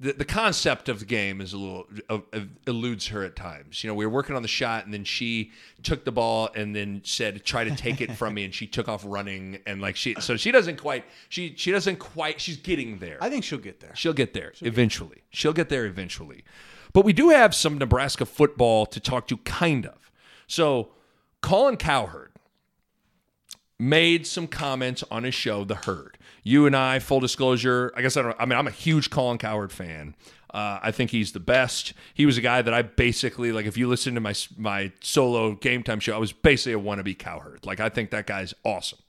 The, 0.04 0.12
the 0.12 0.26
concept 0.26 0.90
of 0.90 1.00
the 1.00 1.06
game 1.06 1.40
is 1.40 1.54
a 1.54 1.58
little 1.58 1.88
uh, 2.10 2.20
uh, 2.34 2.42
eludes 2.68 3.08
her 3.08 3.24
at 3.24 3.38
times. 3.38 3.84
You 3.84 3.88
know, 3.88 3.94
we 3.94 4.06
were 4.06 4.12
working 4.12 4.36
on 4.36 4.42
the 4.42 4.50
shot, 4.50 4.84
and 4.84 4.94
then 4.94 5.06
she 5.06 5.52
took 5.82 6.04
the 6.04 6.12
ball 6.12 6.50
and 6.56 6.76
then 6.76 7.02
said, 7.06 7.46
"Try 7.46 7.64
to 7.64 7.74
take 7.74 8.02
it 8.02 8.12
from 8.12 8.34
me," 8.34 8.44
and 8.44 8.54
she 8.54 8.68
took 8.68 8.90
off 8.90 9.04
running, 9.08 9.60
and 9.66 9.82
like 9.82 9.96
she, 9.96 10.16
so 10.20 10.36
she 10.36 10.52
doesn't 10.52 10.76
quite, 10.76 11.06
she 11.30 11.54
she 11.56 11.72
doesn't 11.72 12.00
quite, 12.00 12.42
she's 12.42 12.58
getting 12.58 13.00
there. 13.00 13.18
I 13.22 13.30
think 13.30 13.46
she'll 13.46 13.60
get 13.60 13.80
there. 13.80 13.96
She'll 13.96 14.14
get 14.14 14.34
there 14.34 14.52
eventually. 14.62 15.24
She'll 15.30 15.54
get 15.54 15.70
there 15.70 15.86
eventually. 15.86 16.44
But 16.92 17.06
we 17.06 17.14
do 17.14 17.30
have 17.30 17.56
some 17.56 17.78
Nebraska 17.78 18.26
football 18.26 18.86
to 18.88 19.00
talk 19.00 19.28
to, 19.30 19.38
kind 19.38 19.86
of. 19.86 20.12
So, 20.48 20.90
Colin 21.42 21.78
Cowherd 21.78 22.34
made 23.80 24.28
some 24.28 24.48
comments 24.48 25.04
on 25.10 25.24
his 25.24 25.34
show, 25.34 25.64
The 25.64 25.76
Herd. 25.76 26.18
You 26.44 26.66
and 26.66 26.76
I, 26.76 27.00
full 27.00 27.20
disclosure, 27.22 27.94
I 27.96 28.02
guess 28.02 28.18
I 28.18 28.22
don't. 28.22 28.36
I 28.40 28.46
mean, 28.46 28.60
I'm 28.60 28.68
a 28.68 28.72
huge 28.72 29.10
Colin 29.10 29.38
Cowherd 29.38 29.72
fan. 29.72 30.16
Uh, 30.54 30.80
I 30.84 30.92
think 30.92 31.10
he's 31.12 31.32
the 31.32 31.40
best. 31.40 31.94
He 32.14 32.26
was 32.26 32.38
a 32.38 32.42
guy 32.42 32.62
that 32.62 32.74
I 32.74 32.82
basically 32.82 33.52
like. 33.52 33.66
If 33.66 33.78
you 33.78 33.88
listen 33.88 34.14
to 34.16 34.22
my 34.22 34.34
my 34.58 34.92
solo 35.02 35.56
game 35.56 35.84
time 35.84 36.00
show, 36.00 36.14
I 36.16 36.20
was 36.20 36.32
basically 36.34 36.74
a 36.74 36.80
wannabe 36.80 37.18
Cowherd. 37.18 37.66
Like 37.66 37.80
I 37.80 37.90
think 37.90 38.12
that 38.12 38.28
guy's 38.28 38.54
awesome. 38.64 39.00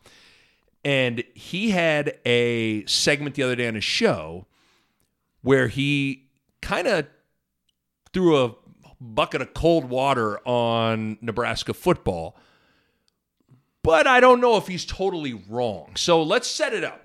And 0.85 1.25
he 1.35 1.71
had 1.71 2.19
a 2.25 2.85
segment 2.87 3.35
the 3.35 3.43
other 3.43 3.57
day 3.57 3.67
on 3.67 3.75
his 3.75 3.85
show 3.85 4.47
where 5.43 5.69
he 5.69 6.29
kind 6.63 6.87
of 6.87 7.07
threw 8.13 8.43
a 8.43 8.55
bucket 9.01 9.43
of 9.43 9.53
cold 9.55 9.87
water 9.87 10.39
on 10.47 11.19
Nebraska 11.21 11.75
football. 11.75 12.37
but 13.83 14.07
I 14.07 14.19
don't 14.21 14.41
know 14.41 14.57
if 14.57 14.67
he's 14.67 14.85
totally 14.87 15.35
wrong. 15.35 15.93
So 15.97 16.23
let's 16.23 16.49
set 16.49 16.73
it 16.73 16.85
up. 16.85 17.04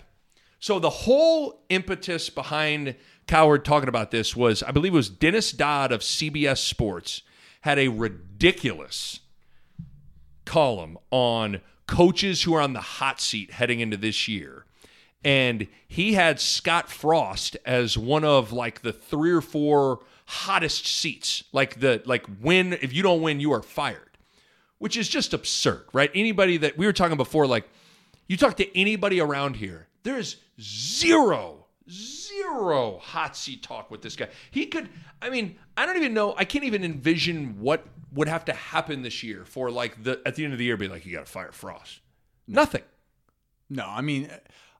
So 0.60 0.80
the 0.80 0.89
whole 0.89 1.63
impetus 1.70 2.30
behind 2.30 2.96
Cowherd 3.28 3.63
talking 3.63 3.89
about 3.89 4.12
this 4.12 4.36
was, 4.36 4.62
I 4.62 4.72
believe 4.72 4.94
it 4.94 4.98
was 4.98 5.10
Dennis 5.10 5.51
Dodd 5.51 5.92
of 5.92 6.01
CBS 6.01 6.58
Sports 6.58 7.22
had 7.62 7.80
a 7.80 7.88
ridiculous 7.88 9.20
column 10.46 10.98
on 11.12 11.62
coaches 11.88 12.44
who 12.44 12.54
are 12.56 12.62
on 12.62 12.74
the 12.74 12.82
hot 12.82 13.22
seat 13.22 13.51
heading 13.51 13.80
into 13.80 13.98
this 13.98 14.28
year. 14.28 14.66
And 15.24 15.68
he 15.88 16.13
had 16.13 16.39
Scott 16.39 16.89
Frost 16.89 17.58
as 17.66 17.98
one 17.98 18.24
of 18.24 18.51
like 18.54 18.82
the 18.82 18.94
three 18.94 19.32
or 19.32 19.42
four 19.42 20.00
hottest 20.25 20.88
seats. 20.88 21.44
Like 21.51 21.80
the 21.80 22.01
like 22.06 22.25
win 22.42 22.74
if 22.74 22.94
you 22.94 23.04
don't 23.04 23.22
win, 23.22 23.39
you 23.39 23.51
are 23.51 23.62
fired. 23.62 24.18
Which 24.78 24.96
is 24.96 25.10
just 25.10 25.34
absurd, 25.34 25.86
right? 25.92 26.10
Anybody 26.16 26.56
that 26.58 26.78
we 26.78 26.86
were 26.86 26.94
talking 26.94 27.18
before, 27.18 27.48
like 27.48 27.68
you 28.28 28.38
talk 28.38 28.56
to 28.58 28.78
anybody 28.78 29.20
around 29.20 29.58
here, 29.58 29.88
there 30.03 30.18
is 30.18 30.38
zero, 30.60 31.65
zero 31.89 33.00
hot 33.01 33.36
seat 33.36 33.63
talk 33.63 33.91
with 33.91 34.01
this 34.01 34.15
guy. 34.15 34.29
He 34.51 34.68
could, 34.68 34.89
I 35.22 35.29
mean, 35.29 35.58
I 35.77 35.86
don't 35.86 35.98
even 35.98 36.13
know, 36.13 36.36
I 36.38 36.46
can't 36.46 36.65
even 36.65 36.84
envision 36.84 37.60
what 37.60 37.86
would 38.12 38.27
have 38.27 38.46
to 38.46 38.53
happen 38.53 39.01
this 39.01 39.24
year 39.24 39.46
for 39.46 39.70
like 39.70 40.03
the 40.03 40.22
at 40.25 40.36
the 40.36 40.44
end 40.44 40.53
of 40.53 40.60
the 40.60 40.65
year 40.65 40.77
be 40.77 40.88
like, 40.88 41.06
you 41.06 41.13
got 41.13 41.25
to 41.25 41.32
fire 41.32 41.51
Frost. 41.51 42.00
Nothing. 42.48 42.84
No, 43.70 43.86
I 43.88 44.01
mean, 44.01 44.29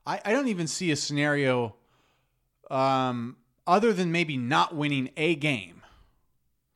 I, 0.06 0.20
I 0.26 0.32
don't 0.32 0.48
even 0.48 0.68
see 0.68 0.90
a 0.92 0.96
scenario 0.96 1.76
um, 2.72 3.38
other 3.68 3.94
than 3.94 4.12
maybe 4.12 4.38
not 4.38 4.76
winning 4.76 5.12
a 5.16 5.36
game. 5.36 5.79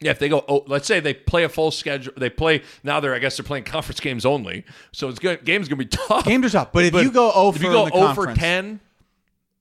Yeah, 0.04 0.12
if 0.12 0.20
they 0.20 0.30
go, 0.30 0.44
oh, 0.48 0.64
let's 0.68 0.88
say 0.88 1.00
they 1.00 1.14
play 1.14 1.44
a 1.44 1.50
full 1.50 1.72
schedule, 1.72 2.14
they 2.18 2.30
play 2.30 2.64
now. 2.84 3.00
They're 3.00 3.16
I 3.16 3.20
guess 3.20 3.38
they're 3.38 3.44
playing 3.46 3.64
conference 3.64 4.00
games 4.00 4.26
only, 4.26 4.66
so 4.92 5.10
it's 5.10 5.20
good. 5.20 5.44
Game's 5.46 5.68
gonna 5.68 5.78
be 5.78 5.86
tough. 5.86 6.26
Games 6.26 6.46
are 6.48 6.50
tough, 6.50 6.72
but 6.72 6.86
if 6.86 6.94
you 6.94 7.12
go 7.12 7.32
over, 7.32 7.56
if 7.58 7.64
you 7.64 7.72
go 7.72 7.86
in 7.86 7.90
the 7.92 7.96
0 7.98 8.08
for 8.14 8.16
conference, 8.26 8.40
ten, 8.40 8.80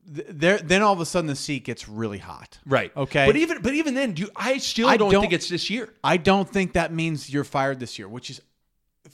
there, 0.06 0.58
then 0.58 0.82
all 0.82 0.92
of 0.92 1.00
a 1.00 1.06
sudden 1.06 1.26
the 1.28 1.36
seat 1.36 1.64
gets 1.64 1.88
really 1.88 2.18
hot. 2.18 2.58
right? 2.66 2.94
Okay. 2.96 3.26
but 3.26 3.36
even 3.36 3.62
but 3.62 3.74
even 3.74 3.94
then, 3.94 4.12
do 4.12 4.22
you, 4.22 4.30
I 4.36 4.58
still 4.58 4.88
I 4.88 4.96
don't, 4.96 5.10
don't- 5.10 5.20
think 5.22 5.32
it's 5.32 5.48
this 5.48 5.70
year. 5.70 5.92
I 6.02 6.16
don't 6.16 6.48
think 6.48 6.72
that 6.74 6.92
means 6.92 7.32
you're 7.32 7.44
fired 7.44 7.80
this 7.80 7.98
year, 7.98 8.08
which 8.08 8.30
is 8.30 8.40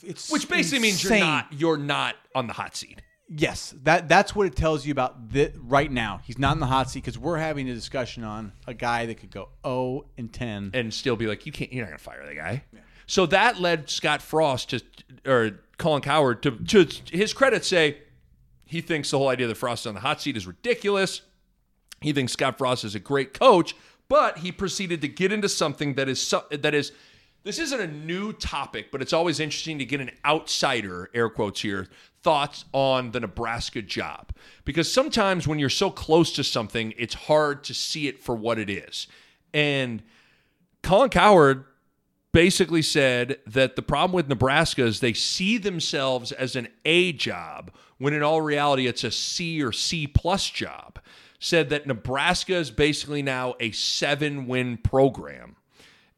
it's 0.03 0.31
Which 0.31 0.47
basically 0.47 0.79
means 0.79 1.03
you're 1.03 1.19
not 1.19 1.47
you're 1.51 1.77
not 1.77 2.15
on 2.35 2.47
the 2.47 2.53
hot 2.53 2.75
seat. 2.75 3.01
Yes, 3.31 3.75
that 3.83 4.09
that's 4.09 4.35
what 4.35 4.47
it 4.47 4.55
tells 4.55 4.87
you 4.87 4.91
about 4.91 5.31
the, 5.31 5.53
right 5.61 5.91
now. 5.91 6.19
He's 6.23 6.39
not 6.39 6.53
in 6.53 6.59
the 6.59 6.65
hot 6.65 6.89
seat 6.89 7.03
because 7.03 7.17
we're 7.17 7.37
having 7.37 7.69
a 7.69 7.73
discussion 7.75 8.23
on 8.23 8.53
a 8.65 8.73
guy 8.73 9.05
that 9.05 9.15
could 9.15 9.29
go 9.29 9.49
0 9.63 10.05
and 10.17 10.33
10. 10.33 10.71
and 10.73 10.91
still 10.91 11.15
be 11.15 11.27
like, 11.27 11.45
you 11.45 11.51
can't, 11.51 11.71
you're 11.71 11.85
not 11.85 11.91
gonna 11.91 11.99
fire 11.99 12.25
the 12.25 12.33
guy. 12.33 12.63
So 13.05 13.27
that 13.27 13.59
led 13.59 13.89
Scott 13.89 14.23
Frost 14.23 14.71
to, 14.71 14.81
or 15.25 15.59
Colin 15.77 16.01
Cowherd 16.01 16.41
to, 16.43 16.51
to 16.51 16.87
his 17.11 17.33
credit, 17.33 17.65
say 17.65 17.99
he 18.65 18.81
thinks 18.81 19.11
the 19.11 19.19
whole 19.19 19.29
idea 19.29 19.47
that 19.47 19.55
Frost 19.55 19.83
is 19.83 19.87
on 19.87 19.93
the 19.93 20.01
hot 20.01 20.21
seat 20.21 20.35
is 20.35 20.47
ridiculous. 20.47 21.21
He 22.01 22.13
thinks 22.13 22.33
Scott 22.33 22.57
Frost 22.57 22.83
is 22.83 22.95
a 22.95 22.99
great 22.99 23.33
coach, 23.33 23.75
but 24.07 24.39
he 24.39 24.51
proceeded 24.51 25.01
to 25.01 25.07
get 25.07 25.31
into 25.31 25.49
something 25.49 25.93
that 25.95 26.09
is 26.09 26.33
that 26.51 26.73
is. 26.73 26.91
This 27.43 27.59
isn't 27.59 27.79
a 27.79 27.87
new 27.87 28.33
topic, 28.33 28.91
but 28.91 29.01
it's 29.01 29.13
always 29.13 29.39
interesting 29.39 29.79
to 29.79 29.85
get 29.85 30.01
an 30.01 30.11
outsider, 30.25 31.09
air 31.13 31.29
quotes 31.29 31.61
here, 31.61 31.87
thoughts 32.21 32.65
on 32.73 33.11
the 33.11 33.21
Nebraska 33.21 33.81
job. 33.81 34.33
Because 34.65 34.91
sometimes 34.91 35.47
when 35.47 35.57
you're 35.57 35.69
so 35.69 35.89
close 35.89 36.33
to 36.33 36.43
something, 36.43 36.93
it's 36.97 37.13
hard 37.13 37.63
to 37.65 37.73
see 37.73 38.07
it 38.07 38.21
for 38.21 38.35
what 38.35 38.59
it 38.59 38.69
is. 38.69 39.07
And 39.53 40.03
Colin 40.83 41.09
Cowherd 41.09 41.63
basically 42.31 42.81
said 42.81 43.39
that 43.47 43.75
the 43.75 43.81
problem 43.81 44.13
with 44.13 44.27
Nebraska 44.27 44.85
is 44.85 44.99
they 44.99 45.13
see 45.13 45.57
themselves 45.57 46.31
as 46.31 46.55
an 46.55 46.67
A 46.85 47.13
job 47.13 47.71
when 47.97 48.13
in 48.13 48.21
all 48.21 48.41
reality 48.41 48.85
it's 48.85 49.03
a 49.03 49.11
C 49.11 49.63
or 49.63 49.71
C 49.71 50.07
plus 50.07 50.49
job. 50.49 50.99
Said 51.39 51.69
that 51.69 51.87
Nebraska 51.87 52.55
is 52.55 52.69
basically 52.69 53.21
now 53.21 53.55
a 53.61 53.71
seven 53.71 54.45
win 54.45 54.75
program 54.77 55.55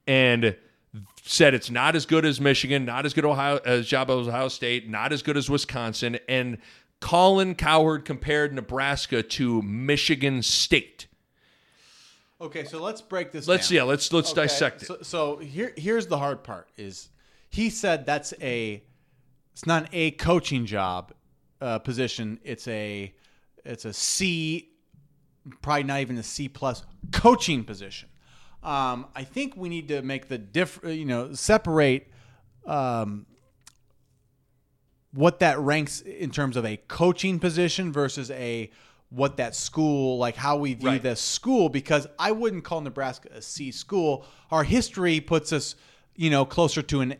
and 0.08 0.56
said 1.24 1.53
it's 1.53 1.69
not 1.69 1.95
as 1.95 2.05
good 2.05 2.25
as 2.25 2.41
Michigan, 2.41 2.86
not 2.86 3.05
as 3.05 3.13
good 3.13 3.25
Ohio, 3.25 3.57
as 3.65 3.88
job 3.88 4.10
as 4.10 4.27
Ohio 4.27 4.48
State, 4.48 4.89
not 4.89 5.13
as 5.13 5.21
good 5.21 5.38
as 5.38 5.50
Wisconsin. 5.50 6.19
And 6.27 6.57
Colin 7.00 7.55
Cowherd 7.55 8.05
compared 8.05 8.53
Nebraska 8.53 9.24
to 9.24 9.62
Michigan 9.62 10.41
State. 10.41 11.07
Okay, 12.39 12.63
so 12.63 12.81
let's 12.81 13.01
break 13.01 13.31
this 13.31 13.48
Let's 13.48 13.69
down. 13.69 13.75
yeah, 13.75 13.83
let's 13.83 14.12
let's 14.12 14.31
Okay, 14.31 14.41
dissect 14.41 14.83
it. 14.83 14.86
So, 14.88 14.98
so 15.01 15.38
here 15.38 15.74
here's 15.77 16.07
the 16.07 16.17
hard 16.17 16.43
part 16.43 16.69
is 16.75 17.10
he 17.50 17.69
said 17.69 18.05
that's 18.05 18.33
a 18.41 18.83
it's 19.53 19.65
not 19.67 19.88
A 19.93 20.12
coaching 20.12 20.65
job 20.65 21.13
uh, 21.60 21.79
position. 21.79 22.39
It's 22.43 22.67
a 22.67 23.13
it's 23.63 23.86
a 23.86 23.93
C 23.93 24.69
probably 25.62 25.83
not 25.83 26.00
even 26.01 26.17
a 26.17 26.24
C 26.24 26.50
plus 26.50 26.83
coaching 27.12 27.63
position. 27.63 28.10
Um, 28.63 29.08
I 29.15 29.24
think 29.24 29.56
we 29.58 29.70
need 29.70 29.88
to 29.88 30.01
make 30.01 30.27
the 30.27 30.38
diff 30.38 30.80
you 30.84 31.06
know 31.06 31.34
separate 31.34 32.08
um, 32.65 33.25
what 35.13 35.39
that 35.39 35.60
ranks 35.60 36.01
in 36.01 36.32
terms 36.32 36.56
of 36.58 36.65
a 36.65 36.77
coaching 36.88 37.39
position 37.39 37.91
versus 37.91 38.32
a 38.32 38.70
what 39.10 39.38
that 39.38 39.56
school 39.56 40.18
like 40.18 40.36
how 40.36 40.56
we 40.58 40.74
view 40.74 40.88
Right. 40.89 41.01
this 41.03 41.20
school 41.20 41.68
because 41.70 42.08
I 42.18 42.32
wouldn't 42.32 42.63
call 42.63 42.80
Nebraska 42.82 43.30
a 43.34 43.41
C 43.41 43.72
school. 43.72 44.25
Our 44.51 44.63
history 44.63 45.20
puts 45.20 45.51
us, 45.51 45.75
you 46.15 46.30
know, 46.30 46.46
closer 46.46 46.82
to 46.84 47.01
an 47.01 47.15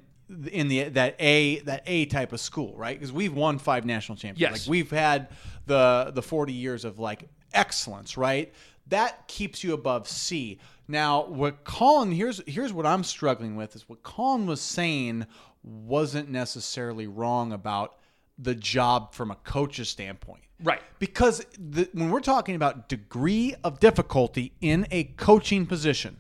in 0.52 0.70
the 0.70 0.84
that 0.90 1.16
A 1.20 1.60
that 1.62 1.84
A 1.88 2.06
type 2.06 2.32
of 2.32 2.40
school, 2.40 2.74
right? 2.78 2.98
Because 2.98 3.12
we've 3.12 3.34
won 3.34 3.58
five 3.60 3.84
national 3.86 4.16
championships. 4.16 4.62
Yes. 4.62 4.68
Like 4.68 4.72
we've 4.72 4.92
had 4.92 5.28
the 5.66 6.12
the 6.16 6.22
40 6.22 6.54
years 6.54 6.86
of 6.86 6.98
like 7.00 7.28
excellence, 7.54 8.16
right? 8.16 8.54
That 8.88 9.28
keeps 9.28 9.62
you 9.64 9.74
above 9.74 10.08
C. 10.08 10.60
Now, 10.92 11.26
what 11.26 11.64
Colin 11.64 12.12
here's 12.12 12.42
here's 12.46 12.74
what 12.74 12.86
I'm 12.86 13.06
struggling 13.06 13.56
with 13.56 13.78
is 13.78 13.88
what 13.88 14.04
Colin 14.04 14.46
was 14.46 14.60
saying 14.60 15.26
wasn't 15.64 16.30
necessarily 16.30 17.08
wrong 17.08 17.54
about 17.54 17.96
the 18.38 18.54
job 18.54 19.14
from 19.14 19.32
a 19.32 19.36
coach's 19.36 19.88
standpoint. 19.88 20.42
Right. 20.62 20.82
Because 21.00 21.46
the, 21.58 21.90
when 21.94 22.10
we're 22.10 22.20
talking 22.20 22.56
about 22.56 22.90
degree 22.90 23.56
of 23.64 23.80
difficulty 23.80 24.54
in 24.60 24.86
a 24.92 25.06
coaching 25.06 25.66
position, 25.66 26.18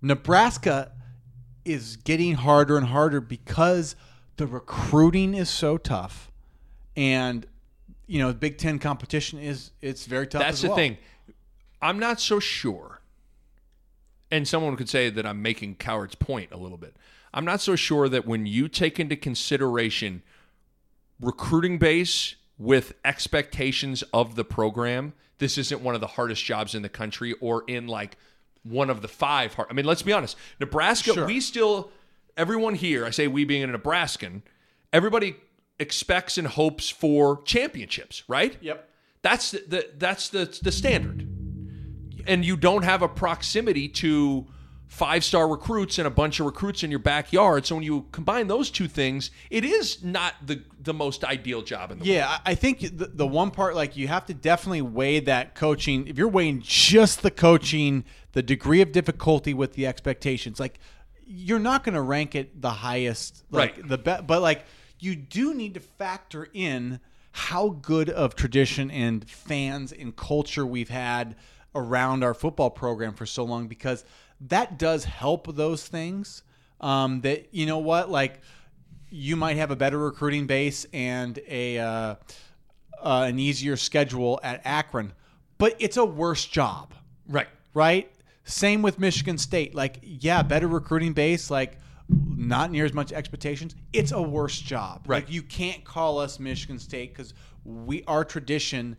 Nebraska 0.00 0.92
is 1.64 1.96
getting 1.96 2.34
harder 2.34 2.76
and 2.76 2.86
harder 2.86 3.20
because 3.20 3.96
the 4.36 4.46
recruiting 4.46 5.34
is 5.34 5.50
so 5.50 5.76
tough, 5.76 6.30
and 6.96 7.46
you 8.06 8.20
know, 8.20 8.32
Big 8.32 8.58
Ten 8.58 8.78
competition 8.78 9.40
is 9.40 9.72
it's 9.80 10.06
very 10.06 10.28
tough. 10.28 10.42
That's 10.42 10.60
the 10.60 10.68
well. 10.68 10.76
thing. 10.76 10.98
I'm 11.82 11.98
not 11.98 12.20
so 12.20 12.38
sure. 12.38 13.00
And 14.30 14.48
someone 14.48 14.76
could 14.76 14.88
say 14.88 15.10
that 15.10 15.26
I'm 15.26 15.42
making 15.42 15.74
Cowherd's 15.74 16.14
point 16.14 16.52
a 16.52 16.56
little 16.56 16.78
bit. 16.78 16.96
I'm 17.34 17.44
not 17.44 17.60
so 17.60 17.76
sure 17.76 18.08
that 18.08 18.26
when 18.26 18.46
you 18.46 18.68
take 18.68 18.98
into 19.00 19.16
consideration 19.16 20.22
recruiting 21.20 21.78
base 21.78 22.36
with 22.58 22.94
expectations 23.04 24.02
of 24.12 24.34
the 24.36 24.44
program, 24.44 25.12
this 25.38 25.58
isn't 25.58 25.80
one 25.82 25.94
of 25.94 26.00
the 26.00 26.06
hardest 26.06 26.44
jobs 26.44 26.74
in 26.74 26.82
the 26.82 26.88
country 26.88 27.34
or 27.40 27.64
in 27.66 27.86
like 27.86 28.16
one 28.62 28.88
of 28.90 29.02
the 29.02 29.08
five 29.08 29.54
hard. 29.54 29.68
I 29.70 29.74
mean, 29.74 29.84
let's 29.84 30.02
be 30.02 30.12
honest. 30.12 30.36
Nebraska, 30.60 31.12
Sure. 31.14 31.26
we 31.26 31.40
still 31.40 31.90
everyone 32.36 32.74
here, 32.74 33.04
I 33.04 33.10
say 33.10 33.26
we 33.26 33.44
being 33.44 33.62
a 33.62 33.66
Nebraskan, 33.66 34.42
everybody 34.92 35.36
expects 35.78 36.38
and 36.38 36.46
hopes 36.46 36.88
for 36.88 37.42
championships, 37.42 38.22
right? 38.28 38.56
Yep. 38.60 38.88
That's 39.22 39.50
the, 39.52 39.64
the 39.68 39.88
that's 39.98 40.28
the 40.28 40.58
the 40.62 40.72
standard. 40.72 41.26
And 42.26 42.44
you 42.44 42.56
don't 42.56 42.84
have 42.84 43.02
a 43.02 43.08
proximity 43.08 43.88
to 43.88 44.46
five 44.86 45.24
star 45.24 45.48
recruits 45.48 45.98
and 45.98 46.06
a 46.06 46.10
bunch 46.10 46.38
of 46.38 46.44
recruits 46.44 46.82
in 46.82 46.90
your 46.90 47.00
backyard. 47.00 47.64
So 47.64 47.76
when 47.76 47.84
you 47.84 48.06
combine 48.12 48.46
those 48.46 48.70
two 48.70 48.88
things, 48.88 49.30
it 49.48 49.64
is 49.64 50.02
not 50.04 50.34
the 50.44 50.62
the 50.82 50.92
most 50.92 51.24
ideal 51.24 51.62
job 51.62 51.90
in 51.90 51.98
the 51.98 52.02
world. 52.02 52.14
Yeah, 52.14 52.38
I 52.44 52.52
I 52.52 52.54
think 52.54 52.80
the, 52.80 53.06
the 53.06 53.26
one 53.26 53.50
part, 53.50 53.74
like, 53.74 53.96
you 53.96 54.08
have 54.08 54.26
to 54.26 54.34
definitely 54.34 54.82
weigh 54.82 55.20
that 55.20 55.54
coaching. 55.54 56.06
If 56.08 56.18
you're 56.18 56.28
weighing 56.28 56.60
just 56.60 57.22
the 57.22 57.30
coaching, 57.30 58.04
the 58.32 58.42
degree 58.42 58.82
of 58.82 58.92
difficulty 58.92 59.54
with 59.54 59.72
the 59.72 59.86
expectations, 59.86 60.60
like, 60.60 60.78
you're 61.24 61.58
not 61.58 61.84
going 61.84 61.94
to 61.94 62.02
rank 62.02 62.34
it 62.34 62.60
the 62.60 62.70
highest, 62.70 63.44
like, 63.50 63.76
Right. 63.76 63.88
The 63.88 63.98
best, 63.98 64.26
but 64.26 64.42
like, 64.42 64.66
you 64.98 65.16
do 65.16 65.54
need 65.54 65.74
to 65.74 65.80
factor 65.80 66.48
in 66.52 67.00
how 67.30 67.70
good 67.70 68.10
of 68.10 68.34
tradition 68.34 68.90
and 68.90 69.28
fans 69.28 69.92
and 69.92 70.14
culture 70.14 70.66
we've 70.66 70.90
had 70.90 71.34
around 71.74 72.22
our 72.24 72.34
football 72.34 72.70
program 72.70 73.14
for 73.14 73.26
so 73.26 73.44
long 73.44 73.66
because 73.66 74.04
that 74.40 74.78
does 74.78 75.04
help 75.04 75.54
those 75.54 75.86
things. 75.86 76.42
Um, 76.80 77.20
that 77.20 77.48
you 77.54 77.66
know 77.66 77.78
what, 77.78 78.10
like 78.10 78.40
you 79.08 79.36
might 79.36 79.56
have 79.56 79.70
a 79.70 79.76
better 79.76 79.98
recruiting 79.98 80.46
base 80.46 80.84
and 80.92 81.38
a 81.46 81.78
uh, 81.78 82.14
uh, 83.00 83.24
an 83.28 83.38
easier 83.38 83.76
schedule 83.76 84.40
at 84.42 84.60
Akron, 84.64 85.12
but 85.58 85.76
it's 85.78 85.96
a 85.96 86.04
worse 86.04 86.44
job, 86.44 86.94
Right. 87.28 87.48
right? 87.74 88.10
Same 88.44 88.82
with 88.82 88.98
Michigan 88.98 89.38
State. 89.38 89.74
Like, 89.74 89.98
yeah, 90.02 90.42
better 90.42 90.66
recruiting 90.66 91.12
base. 91.12 91.50
Like, 91.50 91.78
not 92.08 92.70
near 92.70 92.84
as 92.84 92.92
much 92.92 93.12
expectations. 93.12 93.74
It's 93.92 94.12
a 94.12 94.20
worse 94.20 94.58
job. 94.58 95.02
Right. 95.06 95.22
Like 95.24 95.32
you 95.32 95.42
can't 95.42 95.84
call 95.84 96.18
us 96.18 96.38
Michigan 96.40 96.78
State 96.78 97.12
because 97.14 97.34
we 97.64 98.02
our 98.06 98.24
tradition 98.24 98.96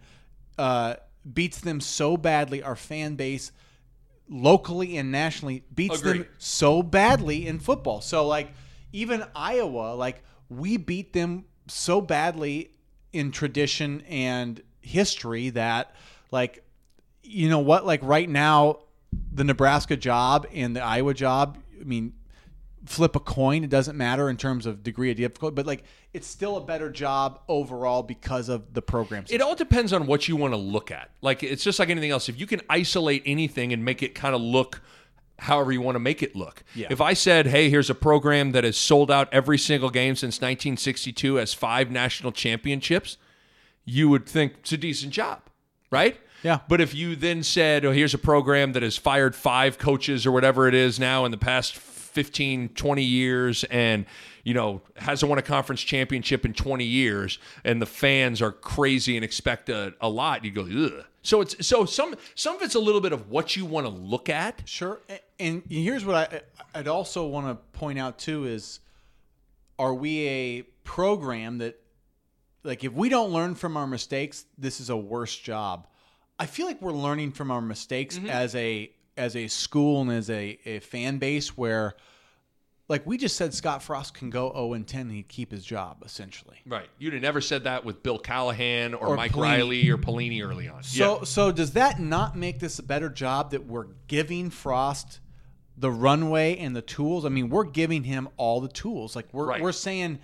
uh, 0.58 0.96
beats 1.32 1.60
them 1.60 1.80
so 1.80 2.18
badly. 2.18 2.64
Our 2.64 2.76
fan 2.76 3.16
base, 3.16 3.52
locally 4.30 4.98
and 4.98 5.12
nationally, 5.12 5.64
beats 5.74 6.02
them 6.02 6.26
so 6.38 6.84
badly 6.84 7.48
in 7.48 7.60
football. 7.60 8.02
So 8.02 8.28
like 8.28 8.54
even 8.92 9.24
Iowa, 9.36 9.96
like 9.96 10.24
we 10.50 10.78
beat 10.78 11.14
them 11.14 11.46
so 11.68 12.02
badly 12.02 12.72
in 13.12 13.32
tradition 13.32 14.02
and 14.02 14.62
history 14.82 15.50
that 15.52 15.96
like 16.32 16.64
you 17.22 17.50
know 17.50 17.60
what 17.60 17.86
like 17.86 18.02
right 18.04 18.30
now 18.30 18.80
the 19.32 19.44
Nebraska 19.44 19.96
job 19.96 20.48
and 20.54 20.76
the 20.76 20.82
Iowa 20.82 21.14
job, 21.14 21.58
I 21.80 21.84
mean 21.84 22.14
flip 22.86 23.16
a 23.16 23.20
coin, 23.20 23.64
it 23.64 23.70
doesn't 23.70 23.98
matter 23.98 24.30
in 24.30 24.38
terms 24.38 24.66
of 24.66 24.84
degree 24.84 25.12
of 25.12 25.18
difficulty, 25.18 25.54
but 25.56 25.66
like 25.66 25.84
it's 26.14 26.28
still 26.28 26.58
a 26.58 26.62
better 26.62 26.90
job 26.90 27.42
overall 27.48 28.04
because 28.04 28.50
of 28.50 28.74
the 28.74 28.82
programs. 28.82 29.32
It 29.32 29.42
all 29.42 29.56
depends 29.56 29.94
on 29.94 30.06
what 30.06 30.28
you 30.28 30.36
want 30.36 30.54
to 30.54 30.58
look 30.58 30.92
at. 30.92 31.12
Like 31.22 31.44
it's 31.44 31.64
just 31.64 31.80
like 31.80 31.90
anything 31.90 32.12
else. 32.12 32.30
If 32.30 32.40
you 32.40 32.48
can 32.48 32.62
isolate 32.70 33.24
anything 33.26 33.74
and 33.74 33.86
make 33.86 34.04
it 34.04 34.16
kind 34.16 34.36
of 34.36 34.42
look 34.42 34.82
however 35.40 35.72
you 35.72 35.82
want 35.82 35.96
to 35.96 36.00
make 36.00 36.22
it 36.22 36.36
look. 36.36 36.64
Yeah. 36.76 36.88
If 36.90 37.02
I 37.02 37.14
said, 37.14 37.48
"Hey, 37.48 37.70
here's 37.70 37.90
a 37.90 37.96
program 37.96 38.52
that 38.52 38.64
has 38.64 38.78
sold 38.78 39.10
out 39.10 39.28
every 39.34 39.58
single 39.58 39.90
game 39.90 40.16
since 40.16 40.36
1962 40.38 41.40
as 41.40 41.54
5 41.54 41.90
national 41.92 42.32
championships," 42.32 43.18
you 43.84 44.10
would 44.10 44.26
think 44.26 44.54
it's 44.60 44.72
a 44.72 44.78
decent 44.78 45.12
job, 45.12 45.42
right? 45.92 46.20
Yeah. 46.44 46.60
But 46.68 46.82
if 46.82 46.94
you 46.94 47.16
then 47.16 47.42
said, 47.42 47.84
"Oh, 47.84 47.92
here's 47.92 48.14
a 48.14 48.20
program 48.20 48.74
that 48.74 48.84
has 48.84 48.98
fired 48.98 49.36
5 49.36 49.78
coaches 49.78 50.26
or 50.26 50.32
whatever 50.32 50.68
it 50.68 50.74
is 50.76 51.00
now 51.00 51.26
in 51.26 51.32
the 51.32 51.38
past 51.38 51.76
15, 52.14 52.70
20 52.70 53.04
years 53.04 53.64
and 53.66 54.06
you 54.44 54.54
know, 54.54 54.82
hasn't 54.98 55.30
won 55.30 55.40
a 55.40 55.42
conference 55.42 55.82
championship 55.82 56.46
in 56.46 56.54
20 56.54 56.84
years, 56.84 57.40
and 57.64 57.82
the 57.82 57.86
fans 57.86 58.42
are 58.42 58.52
crazy 58.52 59.16
and 59.16 59.24
expect 59.24 59.70
a, 59.70 59.94
a 60.02 60.10
lot. 60.10 60.44
You 60.44 60.52
go, 60.52 60.64
ugh. 60.64 61.06
So 61.22 61.40
it's 61.40 61.66
so 61.66 61.86
some 61.86 62.16
some 62.36 62.58
of 62.58 62.62
it's 62.62 62.76
a 62.76 62.80
little 62.80 63.00
bit 63.00 63.14
of 63.14 63.30
what 63.30 63.56
you 63.56 63.66
want 63.66 63.88
to 63.88 63.94
look 63.94 64.28
at. 64.28 64.62
Sure. 64.66 65.00
And 65.40 65.64
here's 65.70 66.04
what 66.04 66.16
I 66.16 66.42
I'd 66.78 66.90
also 66.90 67.26
want 67.26 67.48
to 67.48 67.56
point 67.78 67.98
out 67.98 68.20
too 68.20 68.46
is 68.46 68.82
are 69.80 69.94
we 69.94 70.28
a 70.28 70.62
program 70.84 71.60
that 71.60 71.80
like 72.64 72.84
if 72.84 72.92
we 72.92 73.08
don't 73.08 73.32
learn 73.32 73.56
from 73.56 73.78
our 73.78 73.88
mistakes, 73.88 74.46
this 74.58 74.82
is 74.82 74.90
a 74.90 74.98
worse 74.98 75.36
job. 75.38 75.88
I 76.38 76.46
feel 76.46 76.66
like 76.66 76.82
we're 76.82 76.92
learning 76.92 77.32
from 77.32 77.52
our 77.52 77.62
mistakes 77.62 78.18
mm-hmm. 78.18 78.30
as 78.30 78.54
a 78.56 78.92
as 79.18 79.36
a 79.36 79.48
school 79.48 80.02
and 80.02 80.12
as 80.12 80.30
a, 80.30 80.60
a 80.66 80.80
fan 80.80 81.18
base 81.18 81.56
where 81.58 81.96
like 82.90 83.06
we 83.08 83.18
just 83.18 83.38
said 83.38 83.54
Scott 83.54 83.82
Frost 83.82 84.14
can 84.14 84.30
go 84.30 84.52
0 84.54 84.74
and 84.74 84.86
10 84.86 85.02
and 85.02 85.12
he'd 85.12 85.28
keep 85.30 85.52
his 85.52 85.64
job 85.64 86.04
essentially. 86.06 86.58
Right. 86.66 86.90
You'd 87.00 87.14
have 87.14 87.22
never 87.22 87.40
said 87.40 87.64
that 87.64 87.86
with 87.86 88.04
Bill 88.04 88.20
Callahan 88.20 88.94
or, 88.94 89.08
Or 89.10 89.16
Mike 89.16 89.32
Pelini. 89.32 89.42
Riley 89.42 89.90
or 89.90 89.98
Pelini 89.98 90.44
early 90.46 90.68
on. 90.68 90.84
So 90.84 91.24
so 91.24 91.52
does 91.52 91.72
that 91.72 92.00
not 92.00 92.36
make 92.36 92.60
this 92.60 92.80
a 92.80 92.84
better 92.84 93.10
job 93.10 93.52
that 93.52 93.66
we're 93.66 93.88
giving 94.08 94.50
Frost 94.50 95.20
the 95.78 95.90
runway 95.92 96.58
and 96.58 96.76
the 96.76 96.82
tools? 96.82 97.26
I 97.26 97.30
mean, 97.30 97.50
we're 97.50 97.64
giving 97.64 98.04
him 98.04 98.28
all 98.38 98.60
the 98.62 98.68
tools. 98.68 99.16
Like 99.16 99.28
we're 99.34 99.46
Right. 99.46 99.62
we're 99.62 99.72
saying 99.72 100.20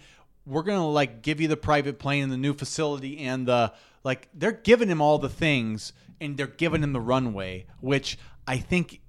we're 0.46 0.64
gonna 0.64 0.90
like 0.90 1.22
give 1.22 1.40
you 1.40 1.48
the 1.48 1.58
private 1.58 1.98
plane 2.00 2.24
and 2.24 2.32
the 2.32 2.38
new 2.38 2.54
facility 2.54 3.20
and 3.20 3.48
the 3.48 3.72
like 4.04 4.28
they're 4.34 4.52
giving 4.52 4.90
him 4.90 5.02
all 5.02 5.18
the 5.18 5.30
things 5.30 5.94
and 6.22 6.36
they're 6.36 6.46
giving 6.48 6.84
him 6.84 6.92
the 6.92 7.00
runway, 7.00 7.66
which 7.80 8.18
I 8.50 8.58
think 8.58 9.02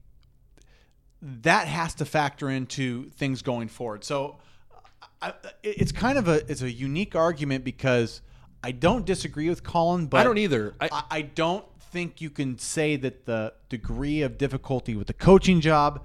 that 1.23 1.67
has 1.67 1.95
to 1.95 2.05
factor 2.05 2.51
into 2.51 3.09
things 3.13 3.41
going 3.41 3.69
forward. 3.69 4.05
So 4.05 4.37
I, 5.23 5.33
it's 5.63 5.93
kind 5.93 6.19
of 6.19 6.29
a 6.29 6.51
it's 6.51 6.61
a 6.61 6.71
unique 6.71 7.17
argument 7.17 7.65
because 7.65 8.21
I 8.63 8.73
don't 8.73 9.07
disagree 9.07 9.49
with 9.49 9.65
Colin, 9.65 10.09
but 10.09 10.21
I 10.21 10.25
don't 10.25 10.37
either. 10.37 10.75
I, 10.79 11.05
I, 11.11 11.23
don't 11.23 11.65
think 11.91 12.21
you 12.21 12.29
can 12.29 12.59
say 12.59 12.97
that 12.97 13.25
the 13.25 13.55
degree 13.71 14.21
of 14.21 14.37
difficulty 14.37 14.95
with 14.95 15.07
the 15.07 15.15
coaching 15.15 15.63
job 15.63 16.05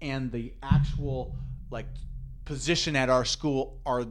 and 0.00 0.30
the 0.30 0.54
actual 0.62 1.34
like 1.72 1.88
position 2.44 2.94
at 2.94 3.10
our 3.10 3.24
school 3.24 3.80
are 3.84 4.04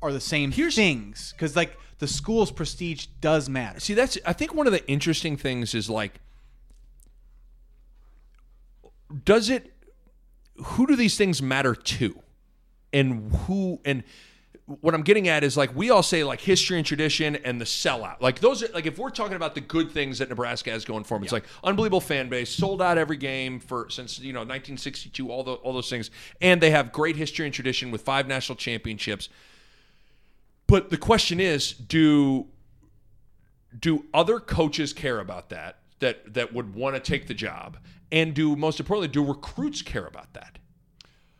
are 0.00 0.12
the 0.12 0.20
same 0.20 0.50
Here's- 0.50 0.74
things 0.74 1.32
because 1.32 1.54
like 1.54 1.76
the 1.98 2.08
school's 2.08 2.50
prestige 2.50 3.04
does 3.20 3.50
matter. 3.50 3.80
see 3.80 3.92
that's 3.92 4.16
I 4.24 4.32
think 4.32 4.54
one 4.54 4.66
of 4.66 4.72
the 4.72 4.86
interesting 4.88 5.36
things 5.36 5.74
is 5.74 5.90
like 5.90 6.20
does 9.24 9.50
it 9.50 9.72
who 10.56 10.86
do 10.86 10.96
these 10.96 11.16
things 11.16 11.42
matter 11.42 11.74
to? 11.74 12.20
And 12.92 13.32
who 13.32 13.80
and 13.84 14.04
what 14.66 14.94
I'm 14.94 15.02
getting 15.02 15.28
at 15.28 15.44
is 15.44 15.56
like 15.56 15.74
we 15.76 15.90
all 15.90 16.02
say 16.02 16.24
like 16.24 16.40
history 16.40 16.76
and 16.76 16.86
tradition 16.86 17.36
and 17.36 17.60
the 17.60 17.64
sellout. 17.64 18.20
Like 18.20 18.40
those 18.40 18.62
are 18.62 18.68
like 18.72 18.86
if 18.86 18.98
we're 18.98 19.10
talking 19.10 19.36
about 19.36 19.54
the 19.54 19.60
good 19.60 19.90
things 19.92 20.18
that 20.18 20.28
Nebraska 20.28 20.70
has 20.70 20.84
going 20.84 21.04
for 21.04 21.14
them, 21.14 21.24
it's 21.24 21.32
like 21.32 21.44
unbelievable 21.62 22.00
fan 22.00 22.28
base, 22.28 22.50
sold 22.50 22.82
out 22.82 22.98
every 22.98 23.16
game 23.16 23.60
for 23.60 23.88
since 23.90 24.18
you 24.18 24.32
know 24.32 24.40
1962, 24.40 25.30
all 25.30 25.44
the 25.44 25.52
all 25.54 25.72
those 25.72 25.90
things, 25.90 26.10
and 26.40 26.60
they 26.60 26.70
have 26.70 26.92
great 26.92 27.16
history 27.16 27.44
and 27.44 27.54
tradition 27.54 27.90
with 27.90 28.02
five 28.02 28.26
national 28.26 28.56
championships. 28.56 29.28
But 30.66 30.90
the 30.90 30.96
question 30.96 31.38
is, 31.38 31.72
do 31.72 32.46
do 33.78 34.06
other 34.12 34.40
coaches 34.40 34.92
care 34.92 35.20
about 35.20 35.50
that 35.50 35.78
that 36.00 36.34
that 36.34 36.52
would 36.52 36.74
want 36.74 36.96
to 36.96 37.00
take 37.00 37.26
the 37.28 37.34
job 37.34 37.78
and 38.12 38.34
do 38.34 38.54
most 38.56 38.78
importantly 38.80 39.08
do 39.08 39.24
recruits 39.24 39.82
care 39.82 40.06
about 40.06 40.32
that 40.34 40.58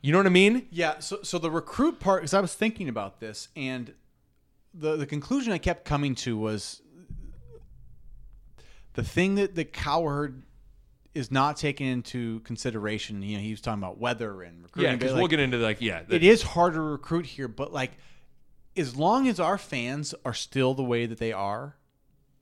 you 0.03 0.13
know 0.13 0.19
what 0.19 0.27
i 0.27 0.31
mean 0.31 0.67
Yeah, 0.71 0.99
so 1.01 1.19
so 1.23 1.39
the 1.39 1.51
recruit 1.51 2.01
part 2.01 2.23
because 2.23 2.35
I 2.35 2.41
was 2.41 2.55
thinking 2.55 2.89
about 2.89 3.21
this 3.21 3.49
and 3.57 3.93
the 4.75 4.97
the 4.97 5.07
conclusion 5.07 5.53
I 5.53 5.59
kept 5.59 5.85
coming 5.85 6.15
to 6.17 6.37
was 6.37 6.83
the 8.95 9.03
thing 9.03 9.35
that 9.37 9.55
that 9.55 9.73
Cowherd 9.73 10.43
is 11.15 11.31
not 11.31 11.57
taking 11.57 11.87
into 11.87 12.41
consideration. 12.41 13.23
You 13.23 13.39
know, 13.39 13.43
he 13.43 13.51
was 13.51 13.61
talking 13.63 13.83
about 13.83 13.99
weather 13.99 14.43
and 14.43 14.63
recruiting. 14.63 14.91
yeah 14.93 14.97
because 14.97 15.13
but, 15.13 15.19
we'll 15.19 15.29
get 15.29 15.41
into 15.41 15.57
like 15.59 15.81
yeah 15.81 16.03
the- 16.03 16.17
it 16.17 16.23
is 16.25 16.43
hard 16.43 16.75
to 16.75 16.81
recruit 16.81 17.27
here, 17.27 17.49
but 17.49 17.73
like 17.73 17.93
as 18.77 18.95
long 18.97 19.27
as 19.29 19.41
our 19.41 19.57
fans 19.59 20.15
are 20.25 20.35
still 20.35 20.75
the 20.75 20.85
way 20.85 21.07
that 21.07 21.19
they 21.19 21.33
are 21.33 21.77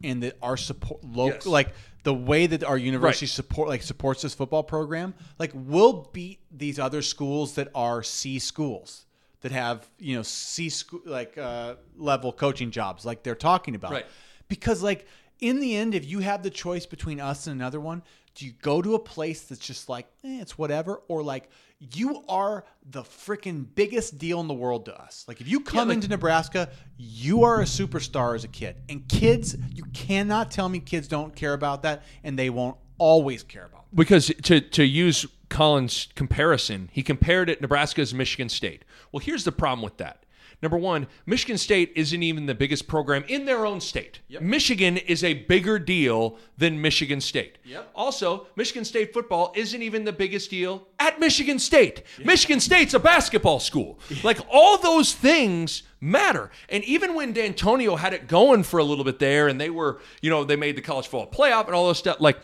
and 0.02 0.22
that 0.24 0.36
our 0.42 0.56
support 0.56 1.04
local 1.04 1.34
Yes. 1.34 1.46
like 1.46 1.74
the 2.04 2.14
way 2.14 2.46
that 2.46 2.62
our 2.62 2.78
university 2.78 3.26
support 3.26 3.68
like 3.68 3.82
supports 3.82 4.22
this 4.22 4.34
football 4.34 4.62
program, 4.62 5.14
like 5.38 5.50
we'll 5.54 6.08
beat 6.12 6.38
these 6.52 6.78
other 6.78 7.02
schools 7.02 7.54
that 7.54 7.68
are 7.74 8.02
C 8.02 8.38
schools 8.38 9.06
that 9.40 9.52
have, 9.52 9.88
you 9.98 10.14
know, 10.14 10.22
C 10.22 10.68
school 10.68 11.00
like 11.04 11.36
uh 11.36 11.74
level 11.96 12.32
coaching 12.32 12.70
jobs 12.70 13.04
like 13.04 13.22
they're 13.22 13.34
talking 13.34 13.74
about. 13.74 13.92
Right. 13.92 14.06
Because 14.48 14.82
like 14.82 15.06
in 15.40 15.60
the 15.60 15.76
end, 15.76 15.94
if 15.94 16.06
you 16.06 16.20
have 16.20 16.42
the 16.42 16.50
choice 16.50 16.86
between 16.86 17.20
us 17.20 17.46
and 17.46 17.58
another 17.58 17.80
one, 17.80 18.02
do 18.34 18.46
you 18.46 18.52
go 18.62 18.82
to 18.82 18.94
a 18.94 18.98
place 18.98 19.42
that's 19.42 19.64
just 19.64 19.88
like, 19.88 20.06
eh, 20.24 20.40
it's 20.40 20.58
whatever, 20.58 21.00
or 21.08 21.22
like 21.22 21.48
you 21.78 22.22
are 22.28 22.64
the 22.90 23.02
freaking 23.02 23.66
biggest 23.74 24.18
deal 24.18 24.40
in 24.40 24.48
the 24.48 24.54
world 24.54 24.86
to 24.86 25.00
us? 25.00 25.24
Like 25.28 25.40
if 25.40 25.48
you 25.48 25.60
come 25.60 25.88
like- 25.88 25.96
into 25.96 26.08
Nebraska, 26.08 26.70
you 26.96 27.44
are 27.44 27.60
a 27.60 27.64
superstar 27.64 28.34
as 28.34 28.44
a 28.44 28.48
kid, 28.48 28.76
and 28.88 29.06
kids, 29.08 29.56
you 29.72 29.84
cannot 29.92 30.50
tell 30.50 30.68
me 30.68 30.80
kids 30.80 31.08
don't 31.08 31.34
care 31.34 31.52
about 31.52 31.82
that, 31.82 32.02
and 32.22 32.38
they 32.38 32.50
won't 32.50 32.76
always 32.98 33.42
care 33.42 33.66
about. 33.66 33.84
It. 33.92 33.96
because 33.96 34.32
to 34.42 34.60
to 34.60 34.84
use 34.84 35.26
Colin's 35.48 36.08
comparison, 36.16 36.88
he 36.92 37.02
compared 37.02 37.48
it 37.48 37.60
Nebraska 37.60 38.00
as 38.02 38.12
Michigan 38.14 38.48
State. 38.48 38.84
Well, 39.12 39.20
here's 39.20 39.44
the 39.44 39.52
problem 39.52 39.82
with 39.82 39.98
that. 39.98 40.23
Number 40.64 40.78
one, 40.78 41.08
Michigan 41.26 41.58
State 41.58 41.92
isn't 41.94 42.22
even 42.22 42.46
the 42.46 42.54
biggest 42.54 42.88
program 42.88 43.22
in 43.28 43.44
their 43.44 43.66
own 43.66 43.82
state. 43.82 44.20
Michigan 44.40 44.96
is 44.96 45.22
a 45.22 45.34
bigger 45.34 45.78
deal 45.78 46.38
than 46.56 46.80
Michigan 46.80 47.20
State. 47.20 47.58
Also, 47.94 48.46
Michigan 48.56 48.82
State 48.82 49.12
football 49.12 49.52
isn't 49.54 49.82
even 49.82 50.04
the 50.04 50.12
biggest 50.12 50.48
deal 50.48 50.88
at 50.98 51.20
Michigan 51.20 51.58
State. 51.58 52.02
Michigan 52.24 52.60
State's 52.60 52.94
a 52.94 52.98
basketball 52.98 53.60
school. 53.60 53.98
Like 54.22 54.38
all 54.50 54.78
those 54.78 55.12
things 55.12 55.82
matter. 56.00 56.50
And 56.70 56.82
even 56.84 57.14
when 57.14 57.34
D'Antonio 57.34 57.96
had 57.96 58.14
it 58.14 58.26
going 58.26 58.62
for 58.62 58.78
a 58.78 58.84
little 58.84 59.04
bit 59.04 59.18
there, 59.18 59.48
and 59.48 59.60
they 59.60 59.68
were, 59.68 60.00
you 60.22 60.30
know, 60.30 60.44
they 60.44 60.56
made 60.56 60.76
the 60.76 60.80
college 60.80 61.08
football 61.08 61.30
playoff 61.30 61.66
and 61.66 61.74
all 61.74 61.88
those 61.88 61.98
stuff, 61.98 62.20
like 62.20 62.38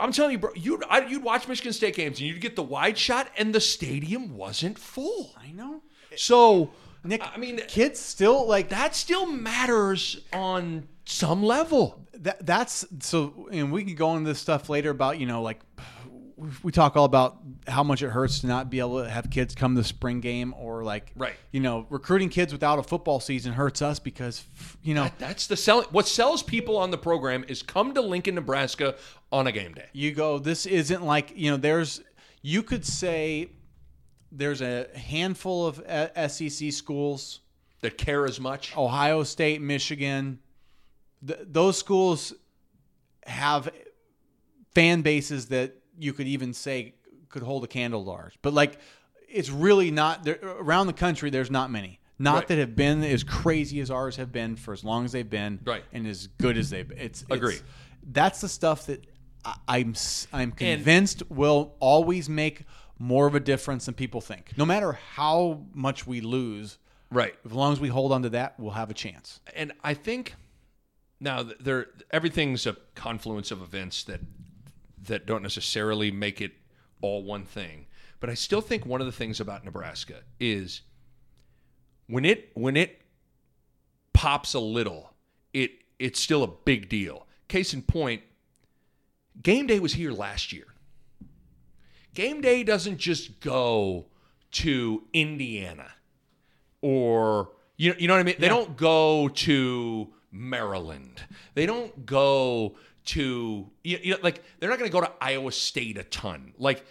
I'm 0.00 0.10
telling 0.10 0.32
you, 0.32 0.38
bro, 0.40 0.50
you'd, 0.56 0.82
I, 0.90 1.06
you'd 1.06 1.22
watch 1.22 1.46
Michigan 1.46 1.72
State 1.72 1.94
games 1.94 2.18
and 2.18 2.28
you'd 2.28 2.40
get 2.40 2.56
the 2.56 2.64
wide 2.64 2.98
shot, 2.98 3.30
and 3.38 3.54
the 3.54 3.60
stadium 3.60 4.36
wasn't 4.36 4.80
full. 4.80 5.32
I 5.40 5.52
know. 5.52 5.82
So, 6.16 6.72
Nick, 7.04 7.22
I 7.22 7.38
mean, 7.38 7.60
kids 7.68 7.98
still 8.00 8.46
like 8.46 8.68
that 8.70 8.94
still 8.94 9.26
matters 9.26 10.20
on 10.32 10.86
some 11.04 11.42
level. 11.42 12.04
that 12.14 12.44
that's 12.46 12.84
so 13.00 13.48
and 13.50 13.72
we 13.72 13.84
can 13.84 13.94
go 13.94 14.16
into 14.16 14.28
this 14.28 14.38
stuff 14.38 14.68
later 14.68 14.90
about 14.90 15.18
you 15.18 15.26
know 15.26 15.42
like 15.42 15.60
we 16.62 16.72
talk 16.72 16.96
all 16.96 17.04
about 17.04 17.36
how 17.66 17.82
much 17.82 18.02
it 18.02 18.08
hurts 18.08 18.40
to 18.40 18.46
not 18.46 18.70
be 18.70 18.78
able 18.80 19.02
to 19.02 19.10
have 19.10 19.28
kids 19.30 19.54
come 19.54 19.76
to 19.76 19.84
spring 19.84 20.20
game 20.20 20.54
or 20.56 20.82
like 20.82 21.12
Right. 21.16 21.34
you 21.50 21.60
know 21.60 21.86
recruiting 21.90 22.28
kids 22.30 22.52
without 22.52 22.78
a 22.78 22.82
football 22.82 23.20
season 23.20 23.52
hurts 23.52 23.82
us 23.82 23.98
because 23.98 24.44
you 24.82 24.94
know 24.94 25.10
That's 25.18 25.46
the 25.46 25.56
selling. 25.56 25.86
What 25.90 26.06
sells 26.08 26.42
people 26.42 26.78
on 26.78 26.90
the 26.90 26.98
program 26.98 27.44
is 27.48 27.62
come 27.62 27.92
to 27.94 28.00
Lincoln, 28.00 28.36
Nebraska 28.36 28.94
on 29.32 29.46
a 29.46 29.52
game 29.52 29.74
day. 29.74 29.86
you 29.92 30.12
go 30.12 30.38
this 30.38 30.64
isn't 30.66 31.02
like 31.04 31.32
you 31.36 31.50
know 31.50 31.56
there's 31.56 32.00
you 32.42 32.62
could 32.62 32.86
say 32.86 33.50
there's 34.32 34.60
a 34.62 34.86
handful 34.96 35.66
of 35.66 35.78
uh, 35.80 36.28
SEC 36.28 36.72
schools, 36.72 37.40
that 37.82 37.96
care 37.98 38.26
as 38.26 38.38
much. 38.38 38.76
Ohio 38.76 39.22
State, 39.22 39.60
Michigan. 39.60 40.38
Th- 41.26 41.40
those 41.42 41.78
schools 41.78 42.32
have 43.26 43.70
fan 44.74 45.02
bases 45.02 45.46
that 45.46 45.74
you 45.98 46.12
could 46.12 46.26
even 46.26 46.52
say 46.52 46.94
could 47.28 47.42
hold 47.42 47.64
a 47.64 47.66
candle 47.66 48.04
to 48.04 48.10
ours. 48.10 48.34
But 48.42 48.52
like, 48.54 48.78
it's 49.28 49.50
really 49.50 49.90
not 49.90 50.26
around 50.42 50.88
the 50.88 50.92
country. 50.92 51.30
There's 51.30 51.50
not 51.50 51.70
many. 51.70 52.00
Not 52.18 52.34
Right. 52.34 52.48
that 52.48 52.58
have 52.58 52.76
been 52.76 53.02
as 53.02 53.24
crazy 53.24 53.80
as 53.80 53.90
ours 53.90 54.16
have 54.16 54.30
been 54.30 54.56
for 54.56 54.72
as 54.74 54.84
long 54.84 55.04
as 55.06 55.12
they've 55.12 55.28
been, 55.28 55.60
Right. 55.64 55.84
and 55.92 56.06
as 56.06 56.26
good 56.26 56.58
as 56.58 56.68
they've 56.68 56.86
been. 56.86 56.98
It's, 56.98 57.22
it's 57.22 57.30
Agree. 57.30 57.56
That's 58.02 58.40
the 58.42 58.48
stuff 58.48 58.86
that 58.86 59.06
I'm 59.66 59.94
I'm 60.32 60.52
convinced 60.52 61.22
will 61.30 61.74
always 61.80 62.28
make 62.28 62.64
more 63.00 63.26
of 63.26 63.34
a 63.34 63.40
difference 63.40 63.86
than 63.86 63.94
people 63.94 64.20
think. 64.20 64.52
No 64.56 64.64
matter 64.66 64.92
how 64.92 65.64
much 65.74 66.06
we 66.06 66.20
lose, 66.20 66.78
Right. 67.10 67.34
as 67.44 67.50
long 67.50 67.72
as 67.72 67.80
we 67.80 67.88
hold 67.88 68.12
on 68.12 68.22
to 68.22 68.28
that, 68.30 68.60
we'll 68.60 68.70
have 68.72 68.90
a 68.90 68.94
chance. 68.94 69.40
and 69.56 69.72
I 69.82 69.94
think 69.94 70.36
now 71.18 71.42
there 71.42 71.88
everything's 72.12 72.66
a 72.66 72.76
confluence 72.94 73.50
of 73.50 73.60
events 73.62 74.04
that 74.04 74.20
that 75.02 75.24
don't 75.26 75.42
necessarily 75.42 76.10
make 76.10 76.40
it 76.42 76.52
all 77.00 77.22
one 77.24 77.44
thing. 77.46 77.86
But 78.20 78.28
I 78.28 78.34
still 78.34 78.60
think 78.60 78.84
one 78.84 79.00
of 79.00 79.06
the 79.06 79.12
things 79.12 79.40
about 79.40 79.64
Nebraska 79.64 80.20
is 80.38 80.82
when 82.06 82.24
it 82.26 82.50
when 82.54 82.76
it 82.76 83.00
pops 84.12 84.52
a 84.54 84.60
little, 84.60 85.14
it 85.54 85.70
it's 85.98 86.20
still 86.20 86.42
a 86.42 86.48
big 86.48 86.88
deal. 86.90 87.26
Case 87.48 87.72
in 87.74 87.80
point, 87.82 88.22
game 89.42 89.66
day 89.66 89.80
was 89.80 89.94
here 89.94 90.12
last 90.12 90.52
year. 90.52 90.66
Game 92.14 92.40
day 92.40 92.62
doesn't 92.64 92.98
just 92.98 93.40
go 93.40 94.06
to 94.52 95.02
Indiana 95.12 95.92
or 96.82 97.50
you 97.76 97.94
you 97.98 98.08
know 98.08 98.14
what 98.14 98.20
I 98.20 98.24
mean? 98.24 98.36
They 98.38 98.48
don't 98.48 98.76
go 98.76 99.28
to 99.28 100.08
Maryland. 100.32 101.22
They 101.54 101.66
don't 101.66 102.04
go 102.04 102.76
to 103.06 103.70
you, 103.82 103.98
you 104.02 104.10
know, 104.12 104.18
like 104.22 104.42
they're 104.58 104.68
not 104.68 104.78
going 104.78 104.90
to 104.90 104.92
go 104.92 105.00
to 105.00 105.12
Iowa 105.20 105.52
State 105.52 105.98
a 105.98 106.04
ton. 106.04 106.52
Like 106.58 106.84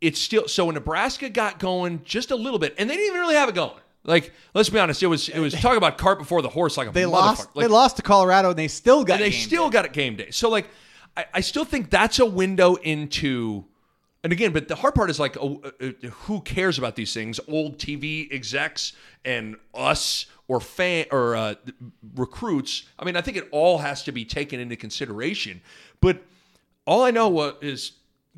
it's 0.00 0.20
still 0.20 0.46
so 0.48 0.66
when 0.66 0.74
Nebraska 0.74 1.28
got 1.28 1.58
going 1.58 2.02
just 2.04 2.30
a 2.30 2.36
little 2.36 2.58
bit, 2.58 2.74
and 2.78 2.88
they 2.88 2.94
didn't 2.96 3.08
even 3.08 3.20
really 3.20 3.34
have 3.34 3.48
it 3.48 3.54
going. 3.54 3.80
Like 4.04 4.32
let's 4.54 4.68
be 4.68 4.78
honest, 4.78 5.02
it 5.02 5.08
was 5.08 5.28
it 5.28 5.40
was 5.40 5.54
talk 5.54 5.76
about 5.76 5.98
cart 5.98 6.18
before 6.18 6.42
the 6.42 6.48
horse. 6.48 6.76
Like 6.76 6.88
a 6.88 6.92
They 6.92 7.06
lost. 7.06 7.48
Like, 7.56 7.64
they 7.64 7.68
lost 7.68 7.96
to 7.96 8.02
Colorado, 8.02 8.50
and 8.50 8.58
they 8.58 8.68
still 8.68 9.04
got. 9.04 9.14
and 9.14 9.24
they 9.24 9.30
still 9.32 9.68
day. 9.68 9.72
got 9.72 9.84
it 9.84 9.92
game 9.92 10.16
day. 10.16 10.30
So 10.30 10.48
like, 10.48 10.68
I, 11.16 11.26
I 11.34 11.40
still 11.40 11.64
think 11.64 11.90
that's 11.90 12.18
a 12.18 12.26
window 12.26 12.76
into. 12.76 13.64
And 14.26 14.32
again, 14.32 14.52
but 14.52 14.66
the 14.66 14.74
hard 14.74 14.96
part 14.96 15.08
is 15.08 15.20
like, 15.20 15.36
oh, 15.40 15.62
uh, 15.62 15.70
uh, 15.80 16.08
who 16.24 16.40
cares 16.40 16.78
about 16.78 16.96
these 16.96 17.14
things? 17.14 17.38
Old 17.46 17.78
TV 17.78 18.26
execs 18.32 18.92
and 19.24 19.54
us 19.72 20.26
or 20.48 20.60
fan 20.60 21.06
or 21.12 21.36
uh, 21.36 21.54
recruits. 22.16 22.88
I 22.98 23.04
mean, 23.04 23.14
I 23.14 23.20
think 23.20 23.36
it 23.36 23.46
all 23.52 23.78
has 23.78 24.02
to 24.02 24.10
be 24.10 24.24
taken 24.24 24.58
into 24.58 24.74
consideration. 24.74 25.60
But 26.00 26.24
all 26.88 27.04
I 27.04 27.12
know 27.12 27.38
uh, 27.38 27.52
is 27.60 27.92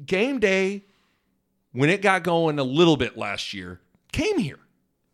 game 0.05 0.39
day 0.41 0.85
when 1.73 1.89
it 1.89 2.03
got 2.03 2.23
going 2.23 2.59
a 2.59 2.65
little 2.65 2.99
bit 2.99 3.17
last 3.17 3.55
year 3.55 3.81
came 4.13 4.37
here, 4.37 4.59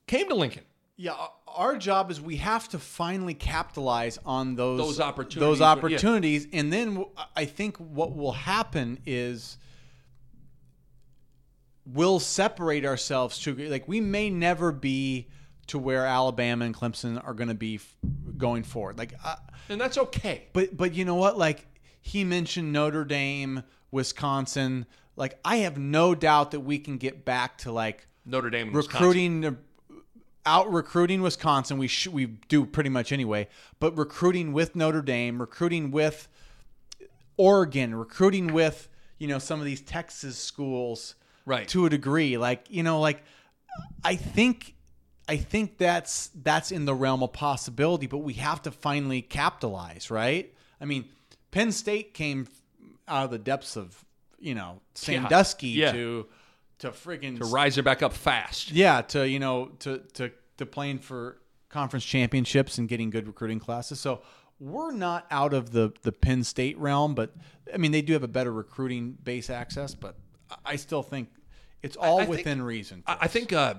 came 0.09 0.29
to 0.29 0.35
Lincoln. 0.35 0.65
Yeah, 0.97 1.15
our- 1.47 1.77
job 1.77 2.11
is 2.11 2.21
we 2.21 2.39
have 2.39 2.69
to 2.71 2.81
finally 2.81 3.35
capitalize 3.35 4.19
on 4.27 4.57
those 4.57 4.81
Those 4.81 4.99
opportunities, 4.99 5.39
Those 5.39 5.59
but- 5.61 5.65
yeah. 5.67 5.71
opportunities, 5.71 6.49
and 6.53 6.73
then 6.73 7.05
I 7.37 7.45
think 7.45 7.77
what 7.77 8.17
will 8.17 8.33
happen 8.33 8.99
is 9.07 9.57
we'll 11.87 12.19
separate 12.21 12.85
ourselves 12.85 13.39
to 13.41 13.55
like 13.69 13.87
we 13.89 14.01
may 14.01 14.31
never 14.31 14.73
be 14.73 15.29
to 15.67 15.79
where 15.79 16.05
Alabama 16.07 16.65
and 16.65 16.75
Clemson 16.75 17.23
are 17.27 17.35
going 17.35 17.49
to 17.49 17.55
be 17.55 17.77
f- 17.77 17.97
going 18.37 18.63
forward. 18.63 18.99
Like, 18.99 19.15
uh, 19.25 19.37
And 19.71 19.81
that's 19.81 19.97
okay. 19.99 20.45
but 20.53 20.77
but 20.77 20.95
you 20.95 21.05
know 21.05 21.15
what? 21.15 21.39
Like 21.39 21.67
he 22.01 22.25
mentioned 22.25 22.73
Notre 22.73 23.05
Dame, 23.05 23.63
Wisconsin. 23.91 24.87
Like 25.17 25.39
I 25.45 25.57
have 25.59 25.79
no 25.79 26.15
doubt 26.15 26.51
that 26.51 26.61
we 26.61 26.79
can 26.79 26.97
get 26.99 27.25
back 27.25 27.59
to 27.59 27.73
like 27.73 28.07
Notre 28.27 28.51
Dame 28.51 28.69
and 28.69 28.77
Wisconsin. 28.77 29.07
recruiting 29.07 29.57
out 30.47 30.71
recruiting 30.71 31.23
Wisconsin. 31.23 31.79
We 31.79 31.89
sh- 31.89 32.09
we 32.09 32.27
do 32.27 32.67
pretty 32.67 32.91
much 32.91 33.13
anyway, 33.13 33.49
but 33.81 33.97
recruiting 33.97 34.53
with 34.53 34.77
Notre 34.77 35.01
Dame, 35.03 35.41
recruiting 35.41 35.91
with 35.91 36.29
Oregon, 37.37 37.95
recruiting 37.95 38.53
with 38.53 38.89
you 39.19 39.29
know 39.29 39.39
some 39.39 39.59
of 39.61 39.65
these 39.67 39.81
Texas 39.81 40.37
schools, 40.39 41.15
Right. 41.47 41.69
To 41.69 41.87
a 41.87 41.91
degree, 41.91 42.39
like 42.39 42.67
you 42.71 42.83
know, 42.83 43.01
like 43.01 43.23
I 44.03 44.17
think 44.17 44.75
I 45.29 45.37
think 45.37 45.79
that's 45.79 46.29
that's 46.35 46.71
in 46.73 46.85
the 46.85 46.95
realm 46.95 47.23
of 47.23 47.33
possibility, 47.33 48.07
but 48.07 48.19
we 48.19 48.35
have 48.35 48.63
to 48.63 48.71
finally 48.71 49.23
capitalize, 49.23 50.11
right? 50.11 50.53
I 50.81 50.85
mean, 50.87 51.05
Penn 51.51 51.73
State 51.73 52.15
came 52.15 52.47
out 53.07 53.25
of 53.25 53.31
the 53.31 53.39
depths 53.39 53.77
of 53.77 54.05
you 54.39 54.55
know 54.55 54.81
Sandusky 54.95 55.69
Yeah. 55.69 55.93
to 55.93 56.27
to 56.81 56.91
friggin' 56.91 57.39
to 57.39 57.45
rise 57.47 57.79
it 57.79 57.85
back 57.85 58.03
up 58.03 58.13
fast. 58.13 58.71
yeah, 58.73 59.03
to 59.03 59.29
you 59.29 59.39
know, 59.39 59.67
to 59.81 59.99
to 60.15 60.31
to 60.59 60.67
playing 60.67 60.99
for 60.99 61.39
conference 61.69 62.05
championships 62.05 62.79
and 62.79 62.89
getting 62.89 63.11
good 63.11 63.27
recruiting 63.27 63.59
classes. 63.59 64.01
So 64.01 64.23
we're 64.61 64.93
not 64.93 65.27
out 65.31 65.53
of 65.53 65.73
the 65.73 65.93
the 66.03 66.13
Penn 66.13 66.43
State 66.45 66.79
realm, 66.79 67.15
but 67.15 67.35
I 67.73 67.77
mean 67.77 67.93
they 67.93 68.03
do 68.03 68.13
have 68.15 68.23
a 68.23 68.29
better 68.29 68.53
recruiting 68.53 69.19
base 69.23 69.51
access, 69.51 69.95
but 69.95 70.17
I- 70.65 70.73
I 70.73 70.77
still 70.77 71.03
think 71.03 71.29
it's 71.83 71.97
all 71.97 72.19
I 72.21 72.25
think- 72.27 72.37
within 72.39 72.63
reason. 72.63 73.03
I, 73.07 73.19
I 73.23 73.29
think 73.29 73.53
uh, 73.53 73.75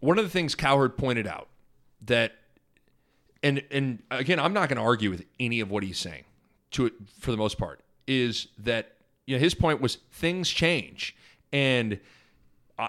one 0.00 0.18
of 0.18 0.24
the 0.24 0.30
things 0.30 0.54
Cowherd 0.54 0.96
pointed 0.96 1.26
out 1.26 1.48
that, 2.02 2.32
and 3.42 3.62
and 3.70 4.02
again, 4.10 4.38
I'm 4.40 4.52
not 4.52 4.68
going 4.68 4.76
to 4.78 4.82
argue 4.82 5.10
with 5.10 5.24
any 5.38 5.60
of 5.60 5.70
what 5.70 5.82
he's 5.82 5.98
saying, 5.98 6.24
to 6.72 6.86
it 6.86 6.92
for 7.20 7.30
the 7.30 7.36
most 7.36 7.58
part, 7.58 7.80
is 8.06 8.48
that 8.58 8.94
you 9.26 9.36
know 9.36 9.40
his 9.40 9.54
point 9.54 9.80
was 9.80 9.96
things 10.12 10.48
change, 10.48 11.16
and 11.52 12.00
I, 12.78 12.88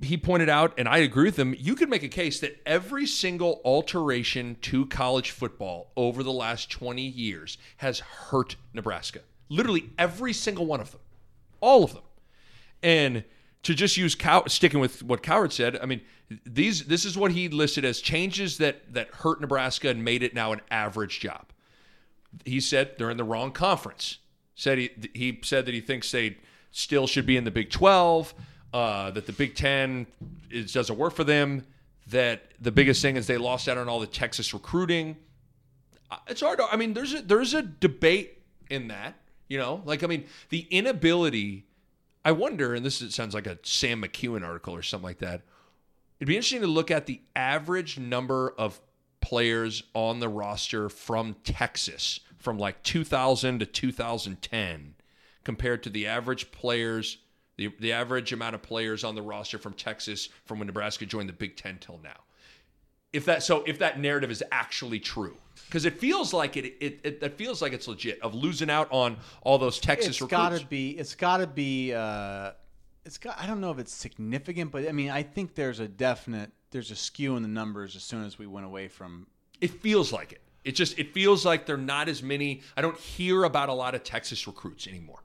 he 0.00 0.16
pointed 0.16 0.48
out, 0.48 0.72
and 0.78 0.88
I 0.88 0.98
agree 0.98 1.24
with 1.24 1.38
him. 1.38 1.54
You 1.58 1.74
could 1.74 1.88
make 1.90 2.02
a 2.02 2.08
case 2.08 2.40
that 2.40 2.60
every 2.66 3.06
single 3.06 3.60
alteration 3.64 4.56
to 4.62 4.86
college 4.86 5.30
football 5.30 5.92
over 5.96 6.22
the 6.22 6.32
last 6.32 6.70
20 6.70 7.02
years 7.02 7.58
has 7.78 8.00
hurt 8.00 8.56
Nebraska. 8.72 9.20
Literally 9.48 9.90
every 9.98 10.32
single 10.32 10.64
one 10.66 10.80
of 10.80 10.90
them, 10.92 11.00
all 11.60 11.84
of 11.84 11.92
them. 11.92 12.02
And 12.82 13.24
to 13.62 13.74
just 13.74 13.96
use 13.96 14.14
Cow- 14.14 14.46
sticking 14.46 14.80
with 14.80 15.02
what 15.02 15.22
Cowherd 15.22 15.52
said, 15.52 15.78
I 15.82 15.86
mean, 15.86 16.00
these 16.46 16.86
this 16.86 17.04
is 17.04 17.16
what 17.18 17.32
he 17.32 17.48
listed 17.48 17.84
as 17.84 18.00
changes 18.00 18.58
that 18.58 18.92
that 18.94 19.08
hurt 19.08 19.40
Nebraska 19.40 19.88
and 19.88 20.04
made 20.04 20.22
it 20.22 20.34
now 20.34 20.52
an 20.52 20.60
average 20.70 21.20
job. 21.20 21.46
He 22.44 22.60
said 22.60 22.92
they're 22.96 23.10
in 23.10 23.16
the 23.16 23.24
wrong 23.24 23.52
conference. 23.52 24.18
Said 24.54 24.78
he 24.78 24.90
he 25.12 25.40
said 25.42 25.66
that 25.66 25.74
he 25.74 25.80
thinks 25.80 26.10
they 26.10 26.38
still 26.70 27.06
should 27.06 27.26
be 27.26 27.36
in 27.36 27.44
the 27.44 27.50
Big 27.50 27.70
Twelve. 27.70 28.32
Uh, 28.72 29.10
that 29.10 29.26
the 29.26 29.32
Big 29.32 29.56
Ten 29.56 30.06
is, 30.48 30.72
doesn't 30.72 30.96
work 30.96 31.12
for 31.14 31.24
them. 31.24 31.66
That 32.06 32.42
the 32.60 32.70
biggest 32.70 33.02
thing 33.02 33.16
is 33.16 33.26
they 33.26 33.36
lost 33.36 33.68
out 33.68 33.76
on 33.78 33.88
all 33.88 33.98
the 33.98 34.06
Texas 34.06 34.54
recruiting. 34.54 35.16
Uh, 36.10 36.18
It's 36.28 36.40
hard. 36.40 36.58
To, 36.58 36.66
I 36.70 36.76
mean, 36.76 36.94
there's 36.94 37.12
a 37.12 37.22
there's 37.22 37.52
a 37.54 37.62
debate 37.62 38.38
in 38.70 38.86
that. 38.88 39.16
You 39.50 39.58
know, 39.58 39.82
like 39.84 40.02
I 40.02 40.06
mean, 40.06 40.24
the 40.48 40.66
inability. 40.70 41.66
I 42.24 42.32
wonder, 42.32 42.74
and 42.74 42.84
this 42.84 43.02
is, 43.02 43.14
sounds 43.14 43.34
like 43.34 43.46
a 43.46 43.58
Sam 43.62 44.02
McKewon 44.02 44.46
article 44.46 44.74
or 44.74 44.82
something 44.82 45.06
like 45.06 45.18
that. 45.18 45.42
It'd 46.18 46.28
be 46.28 46.36
interesting 46.36 46.60
to 46.60 46.66
look 46.66 46.90
at 46.90 47.06
the 47.06 47.20
average 47.34 47.98
number 47.98 48.54
of 48.56 48.80
players 49.20 49.82
on 49.94 50.20
the 50.20 50.28
roster 50.28 50.88
from 50.88 51.34
Texas 51.44 52.20
from 52.38 52.58
like 52.58 52.82
2000 52.82 53.58
to 53.58 53.66
2010 53.66 54.94
compared 55.44 55.82
to 55.82 55.90
the 55.90 56.06
average 56.06 56.50
players, 56.52 57.18
the, 57.56 57.72
the 57.80 57.92
average 57.92 58.32
amount 58.32 58.54
of 58.54 58.62
players 58.62 59.02
on 59.02 59.14
the 59.14 59.22
roster 59.22 59.58
from 59.58 59.72
Texas 59.72 60.28
from 60.44 60.58
when 60.58 60.66
Nebraska 60.66 61.06
joined 61.06 61.28
the 61.28 61.34
Big 61.34 61.56
Ten 61.56 61.78
till 61.78 62.00
now. 62.02 62.20
If 63.12 63.24
that 63.24 63.42
so, 63.42 63.64
if 63.66 63.78
that 63.80 63.98
narrative 63.98 64.30
is 64.30 64.42
actually 64.52 65.00
true, 65.00 65.36
because 65.66 65.84
it 65.84 65.98
feels 65.98 66.32
like 66.32 66.56
it, 66.56 66.64
it, 66.80 67.00
it, 67.02 67.18
it 67.22 67.34
feels 67.34 67.60
like 67.60 67.72
it's 67.72 67.88
legit 67.88 68.20
of 68.22 68.34
losing 68.34 68.70
out 68.70 68.88
on 68.90 69.16
all 69.42 69.58
those 69.58 69.78
Texas 69.80 70.10
it's 70.10 70.20
recruits. 70.20 70.42
got 70.42 70.58
to 70.60 70.66
be. 70.66 70.90
It's 70.90 71.14
got 71.14 71.38
to 71.38 71.46
be. 71.46 71.92
Uh, 71.92 72.52
it's 73.04 73.18
got. 73.18 73.38
I 73.38 73.46
don't 73.46 73.60
know 73.60 73.70
if 73.70 73.78
it's 73.78 73.92
significant, 73.92 74.70
but 74.70 74.88
I 74.88 74.92
mean, 74.92 75.10
I 75.10 75.22
think 75.22 75.54
there's 75.54 75.80
a 75.80 75.88
definite. 75.88 76.52
There's 76.70 76.90
a 76.90 76.96
skew 76.96 77.36
in 77.36 77.42
the 77.42 77.48
numbers 77.48 77.96
as 77.96 78.02
soon 78.04 78.24
as 78.24 78.38
we 78.38 78.46
went 78.46 78.66
away 78.66 78.88
from. 78.88 79.26
It 79.60 79.70
feels 79.70 80.12
like 80.12 80.32
it. 80.32 80.40
It 80.64 80.72
just 80.72 80.98
it 80.98 81.12
feels 81.14 81.44
like 81.44 81.66
there 81.66 81.76
are 81.76 81.78
not 81.78 82.08
as 82.08 82.22
many. 82.22 82.62
I 82.76 82.82
don't 82.82 82.96
hear 82.96 83.44
about 83.44 83.68
a 83.68 83.72
lot 83.72 83.94
of 83.94 84.04
Texas 84.04 84.46
recruits 84.46 84.86
anymore. 84.86 85.22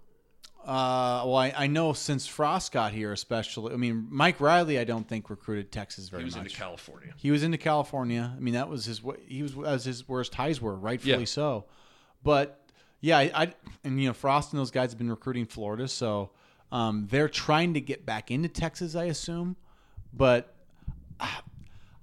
Uh, 0.65 1.21
well, 1.25 1.35
I, 1.35 1.53
I 1.55 1.67
know 1.67 1.93
since 1.93 2.25
Frost 2.25 2.71
got 2.71 2.91
here, 2.91 3.11
especially. 3.13 3.71
I 3.73 3.77
mean, 3.77 4.07
Mike 4.09 4.39
Riley, 4.41 4.79
I 4.79 4.83
don't 4.83 5.07
think 5.07 5.29
recruited 5.29 5.71
Texas 5.71 6.09
very 6.09 6.23
much. 6.23 6.23
He 6.23 6.25
was 6.25 6.35
much. 6.37 6.45
into 6.47 6.57
California. 6.57 7.13
He 7.17 7.29
was 7.29 7.43
into 7.43 7.57
California. 7.59 8.33
I 8.35 8.39
mean, 8.39 8.55
that 8.55 8.67
was 8.67 8.85
his. 8.85 9.01
He 9.27 9.43
was 9.43 9.55
as 9.63 9.85
his 9.85 10.07
worst 10.09 10.33
highs 10.33 10.59
were, 10.59 10.75
rightfully 10.75 11.19
Yeah. 11.19 11.25
so. 11.25 11.65
But 12.23 12.59
yeah, 12.99 13.19
I, 13.19 13.31
I 13.35 13.53
and 13.83 14.01
you 14.01 14.07
know 14.07 14.13
Frost 14.13 14.53
and 14.53 14.59
those 14.59 14.71
guys 14.71 14.89
have 14.91 14.97
been 14.97 15.09
recruiting 15.11 15.45
Florida, 15.45 15.87
so 15.87 16.31
Um, 16.71 17.07
they're 17.11 17.29
trying 17.29 17.75
to 17.75 17.81
get 17.81 18.03
back 18.05 18.31
into 18.31 18.49
Texas, 18.49 18.95
I 18.95 19.03
assume, 19.05 19.55
but 20.11 20.51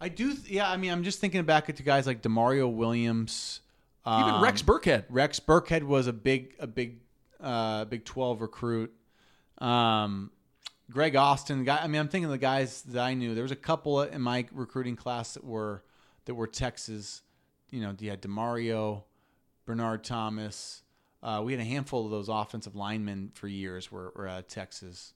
I 0.00 0.08
do. 0.08 0.36
Yeah, 0.46 0.70
I 0.70 0.76
mean, 0.76 0.90
I'm 0.92 1.02
just 1.04 1.18
thinking 1.20 1.42
back 1.44 1.66
to 1.74 1.82
guys 1.82 2.06
like 2.06 2.22
Demorrio 2.22 2.72
Williams. 2.72 3.60
Even 4.06 4.34
um, 4.34 4.42
Rex 4.42 4.62
Burkhead. 4.62 5.04
Rex 5.08 5.38
Burkhead 5.38 5.84
was 5.84 6.08
a 6.08 6.12
big, 6.12 6.54
a 6.58 6.66
big, 6.66 6.98
uh, 7.42 7.84
Big 7.86 8.04
Twelve 8.04 8.40
recruit. 8.40 8.92
Um, 9.58 10.30
Greg 10.90 11.16
Austin, 11.16 11.64
guy. 11.64 11.78
I 11.82 11.86
mean, 11.86 12.00
I'm 12.00 12.08
thinking 12.08 12.26
of 12.26 12.30
the 12.30 12.38
guys 12.38 12.82
that 12.82 13.02
I 13.02 13.14
knew. 13.14 13.34
There 13.34 13.42
was 13.42 13.52
a 13.52 13.56
couple 13.56 14.02
in 14.02 14.20
my 14.20 14.46
recruiting 14.52 14.96
class 14.96 15.34
that 15.34 15.44
were 15.44 15.82
that 16.24 16.34
were 16.34 16.46
Texas. 16.46 17.22
You 17.70 17.80
know, 17.80 17.94
you 17.98 18.10
had 18.10 18.22
Demorrio, 18.22 19.04
Bernard 19.66 20.04
Thomas. 20.04 20.82
Uh, 21.22 21.40
we 21.44 21.52
had 21.52 21.60
a 21.60 21.64
handful 21.64 22.04
of 22.04 22.10
those 22.10 22.28
offensive 22.28 22.74
linemen 22.74 23.30
for 23.34 23.48
years. 23.48 23.90
Were, 23.90 24.12
were 24.14 24.28
of 24.28 24.48
Texas. 24.48 25.14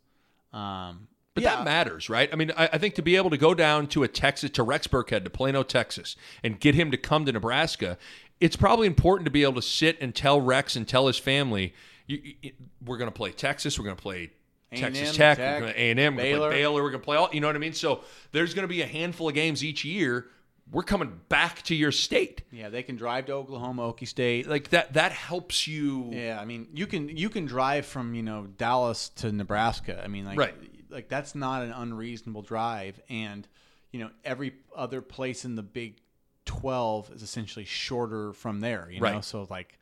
Um, 0.52 1.08
But 1.34 1.42
yeah, 1.42 1.56
that 1.56 1.64
matters, 1.64 2.08
right? 2.08 2.30
I 2.32 2.36
mean, 2.36 2.50
I, 2.56 2.70
I 2.72 2.78
think 2.78 2.94
to 2.94 3.02
be 3.02 3.16
able 3.16 3.28
to 3.28 3.36
go 3.36 3.52
down 3.52 3.88
to 3.88 4.04
a 4.04 4.08
Texas, 4.08 4.50
to 4.52 4.62
Rex 4.62 4.86
Burkhead, 4.86 5.24
to 5.24 5.30
Plano, 5.30 5.62
Texas, 5.62 6.16
and 6.42 6.58
get 6.58 6.74
him 6.74 6.90
to 6.90 6.96
come 6.96 7.26
to 7.26 7.32
Nebraska, 7.32 7.98
it's 8.40 8.56
probably 8.56 8.86
important 8.86 9.26
to 9.26 9.30
be 9.30 9.42
able 9.42 9.54
to 9.54 9.62
sit 9.62 10.00
and 10.00 10.14
tell 10.14 10.40
Rex 10.40 10.76
and 10.76 10.88
tell 10.88 11.08
his 11.08 11.18
family, 11.18 11.74
you, 12.06 12.34
you- 12.42 12.52
we're 12.84 12.96
going 12.98 13.10
to 13.10 13.16
play 13.16 13.32
Texas, 13.32 13.78
we're 13.78 13.84
going 13.84 13.96
to 13.96 14.02
play 14.02 14.30
Texas 14.74 15.08
A&M, 15.08 15.14
Tech, 15.14 15.36
Tech, 15.38 15.54
we're 15.54 15.60
going 15.60 15.72
to 15.74 15.80
A&M, 15.80 15.96
we're 15.96 16.02
going 16.02 16.16
to 16.16 16.22
Baylor. 16.22 16.48
play 16.50 16.58
Baylor, 16.58 16.82
we're 16.82 16.90
going 16.90 17.00
to 17.00 17.04
play 17.04 17.16
all, 17.16 17.28
you 17.32 17.40
know 17.40 17.46
what 17.46 17.56
I 17.56 17.60
mean? 17.60 17.72
So 17.72 18.00
there's 18.32 18.52
going 18.54 18.64
to 18.64 18.68
be 18.68 18.82
a 18.82 18.86
handful 18.86 19.28
of 19.28 19.34
games 19.34 19.62
each 19.64 19.84
year. 19.84 20.26
We're 20.72 20.82
coming 20.82 21.20
back 21.28 21.62
to 21.64 21.76
your 21.76 21.92
state. 21.92 22.42
yeah, 22.50 22.68
they 22.68 22.82
can 22.82 22.96
drive 22.96 23.26
to 23.26 23.32
Oklahoma, 23.34 23.82
Okie 23.92 24.08
State. 24.08 24.48
Like 24.48 24.70
that, 24.70 24.94
that 24.94 25.12
helps 25.12 25.68
you. 25.68 26.10
Yeah, 26.12 26.40
I 26.40 26.44
mean, 26.44 26.66
you 26.74 26.88
can 26.88 27.08
you 27.08 27.28
can 27.30 27.46
drive 27.46 27.86
from 27.86 28.14
you 28.14 28.24
know 28.24 28.48
Dallas 28.58 29.10
to 29.10 29.30
Nebraska. 29.30 30.02
I 30.02 30.08
mean, 30.08 30.24
like 30.24 30.36
Right. 30.36 30.54
like 30.90 31.08
that's 31.08 31.36
not 31.36 31.62
an 31.62 31.70
unreasonable 31.70 32.42
drive, 32.42 33.00
and 33.08 33.46
you 33.92 34.00
know 34.00 34.10
every 34.24 34.54
other 34.74 35.00
place 35.02 35.44
in 35.44 35.54
the 35.54 35.62
Big 35.62 35.98
Twelve 36.44 37.12
is 37.14 37.22
essentially 37.22 37.64
shorter 37.64 38.32
from 38.32 38.58
there. 38.58 38.88
You 38.90 38.98
know, 38.98 39.04
Right. 39.06 39.24
so 39.24 39.46
like 39.48 39.78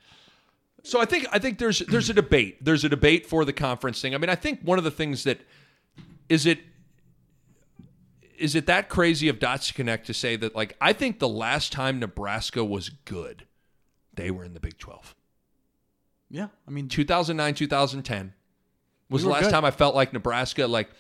So 0.86 1.00
I 1.00 1.06
think 1.06 1.26
I 1.32 1.38
think 1.38 1.58
there's 1.58 1.78
there's 1.80 2.10
a 2.10 2.14
debate. 2.14 2.62
There's 2.64 2.84
a 2.84 2.88
debate 2.88 3.26
for 3.26 3.44
the 3.44 3.52
conference 3.54 4.00
thing. 4.00 4.14
I 4.14 4.18
mean, 4.18 4.28
I 4.30 4.34
think 4.34 4.60
one 4.62 4.76
of 4.78 4.84
the 4.84 4.90
things 4.90 5.24
that 5.24 5.40
is 6.28 6.44
it 6.46 6.60
is 8.38 8.54
it 8.54 8.66
that 8.66 8.88
crazy 8.88 9.28
of 9.28 9.38
dots 9.38 9.68
to 9.68 9.74
connect 9.74 10.06
to 10.06 10.14
say 10.14 10.36
that 10.36 10.54
like 10.54 10.76
I 10.80 10.92
think 10.92 11.18
the 11.20 11.28
last 11.28 11.72
time 11.72 11.98
Nebraska 11.98 12.62
was 12.64 12.90
good, 12.90 13.46
they 14.12 14.30
were 14.30 14.44
in 14.44 14.52
the 14.54 14.60
Big 14.60 14.76
12. 14.78 15.14
yeah, 16.30 16.48
I 16.68 16.70
mean, 16.70 16.88
2009, 16.88 17.54
2010 17.54 18.34
was 19.08 19.22
We 19.22 19.28
the 19.28 19.32
last 19.32 19.44
good. 19.44 19.50
time 19.52 19.64
I 19.64 19.70
felt 19.70 19.94
like 19.94 20.12
Nebraska 20.12 20.66
like 20.66 20.90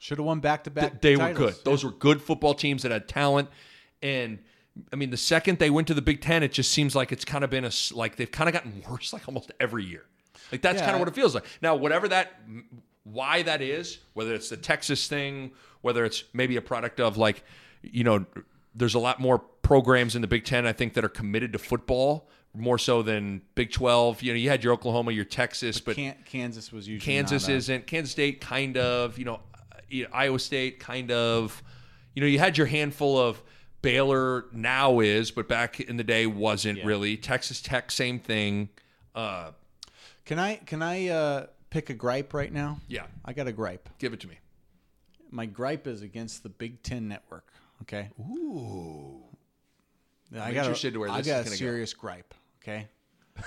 should 0.00 0.18
have 0.18 0.26
won 0.26 0.40
back 0.40 0.64
to 0.64 0.70
back. 0.70 1.00
they 1.00 1.16
were 1.16 1.32
good. 1.32 1.54
Those 1.64 1.84
were 1.84 1.90
good 1.92 2.20
football 2.22 2.54
teams 2.54 2.82
that 2.82 2.90
had 2.90 3.06
talent. 3.08 3.48
And 4.02 4.38
I 4.92 4.96
mean, 4.96 5.10
the 5.10 5.16
second 5.16 5.58
they 5.58 5.70
went 5.70 5.88
to 5.88 5.94
the 5.94 6.02
Big 6.02 6.20
Ten, 6.20 6.42
it 6.42 6.52
just 6.52 6.70
seems 6.70 6.94
like 6.94 7.12
it's 7.12 7.24
kind 7.24 7.44
of 7.44 7.50
been 7.50 7.64
a 7.64 7.70
like 7.92 8.16
they've 8.16 8.30
kind 8.30 8.48
of 8.48 8.52
gotten 8.54 8.82
worse 8.90 9.12
like 9.12 9.26
almost 9.28 9.50
every 9.60 9.84
year. 9.84 10.04
Like 10.52 10.62
that's 10.62 10.78
Yeah. 10.78 10.84
kind 10.84 10.94
of 10.94 11.00
what 11.00 11.08
it 11.08 11.14
feels 11.14 11.34
like. 11.34 11.44
Now, 11.60 11.74
whatever 11.76 12.08
that, 12.08 12.40
why 13.04 13.42
that 13.42 13.60
is, 13.62 13.98
whether 14.14 14.34
it's 14.34 14.48
the 14.50 14.56
Texas 14.56 15.08
thing, 15.08 15.52
whether 15.82 16.04
it's 16.04 16.24
maybe 16.32 16.56
a 16.56 16.62
product 16.62 17.00
of 17.00 17.16
like, 17.16 17.42
you 17.82 18.04
know, 18.04 18.24
there's 18.74 18.94
a 18.94 18.98
lot 18.98 19.20
more 19.20 19.38
programs 19.38 20.14
in 20.14 20.22
the 20.22 20.28
Big 20.28 20.44
Ten 20.44 20.66
I 20.66 20.72
think 20.72 20.94
that 20.94 21.04
are 21.04 21.08
committed 21.10 21.52
to 21.54 21.58
football 21.58 22.28
more 22.54 22.78
so 22.78 23.02
than 23.02 23.42
Big 23.54 23.70
Twelve. 23.72 24.22
You 24.22 24.32
know, 24.32 24.38
you 24.38 24.48
had 24.48 24.64
your 24.64 24.72
Oklahoma, 24.72 25.12
your 25.12 25.24
Texas, 25.24 25.80
but 25.80 25.96
Can- 25.96 26.16
Kansas 26.24 26.72
was 26.72 26.88
usually 26.88 27.04
Kansas 27.12 27.48
isn't. 27.48 27.86
Kansas 27.86 28.10
State, 28.12 28.40
kind 28.40 28.76
of. 28.76 29.18
You 29.18 29.24
know, 29.26 29.40
you 29.88 30.04
know, 30.04 30.10
Iowa 30.12 30.38
State, 30.38 30.78
kind 30.80 31.10
of. 31.10 31.62
You 32.14 32.22
know, 32.22 32.26
you 32.26 32.38
had 32.38 32.56
your 32.56 32.66
handful 32.66 33.18
of 33.18 33.42
Baylor 33.82 34.46
now 34.52 35.00
is, 35.00 35.30
but 35.30 35.48
back 35.48 35.78
in 35.80 35.96
the 35.96 36.04
day 36.04 36.26
wasn't 36.26 36.84
really. 36.84 37.16
Texas 37.16 37.60
Tech, 37.60 37.90
same 37.90 38.18
thing. 38.18 38.68
Uh, 39.14 39.52
Can 40.24 40.38
I 40.38 40.56
can 40.56 40.82
I 40.82 41.08
uh, 41.08 41.46
pick 41.70 41.88
a 41.90 41.94
gripe 41.94 42.34
right 42.34 42.52
now? 42.52 42.80
yeah, 42.88 43.04
I 43.24 43.32
got 43.32 43.46
a 43.46 43.52
gripe. 43.52 43.88
give 43.98 44.12
it 44.12 44.20
to 44.20 44.28
me. 44.28 44.38
My 45.30 45.46
gripe 45.46 45.86
is 45.86 46.02
against 46.02 46.42
the 46.42 46.48
Big 46.48 46.82
Ten 46.82 47.06
network. 47.08 47.52
Okay. 47.82 48.10
Ooh. 48.20 49.22
I 50.34 50.48
I'm 50.48 50.54
got 50.54 50.60
interested 50.60 50.92
to 50.94 51.00
where 51.00 51.08
I 51.10 51.18
this 51.18 51.26
got 51.26 51.40
is 51.40 51.40
a 51.40 51.44
gonna 51.44 51.54
go. 51.56 51.56
serious 51.58 51.92
gripe. 51.94 52.34
Okay. 52.62 52.88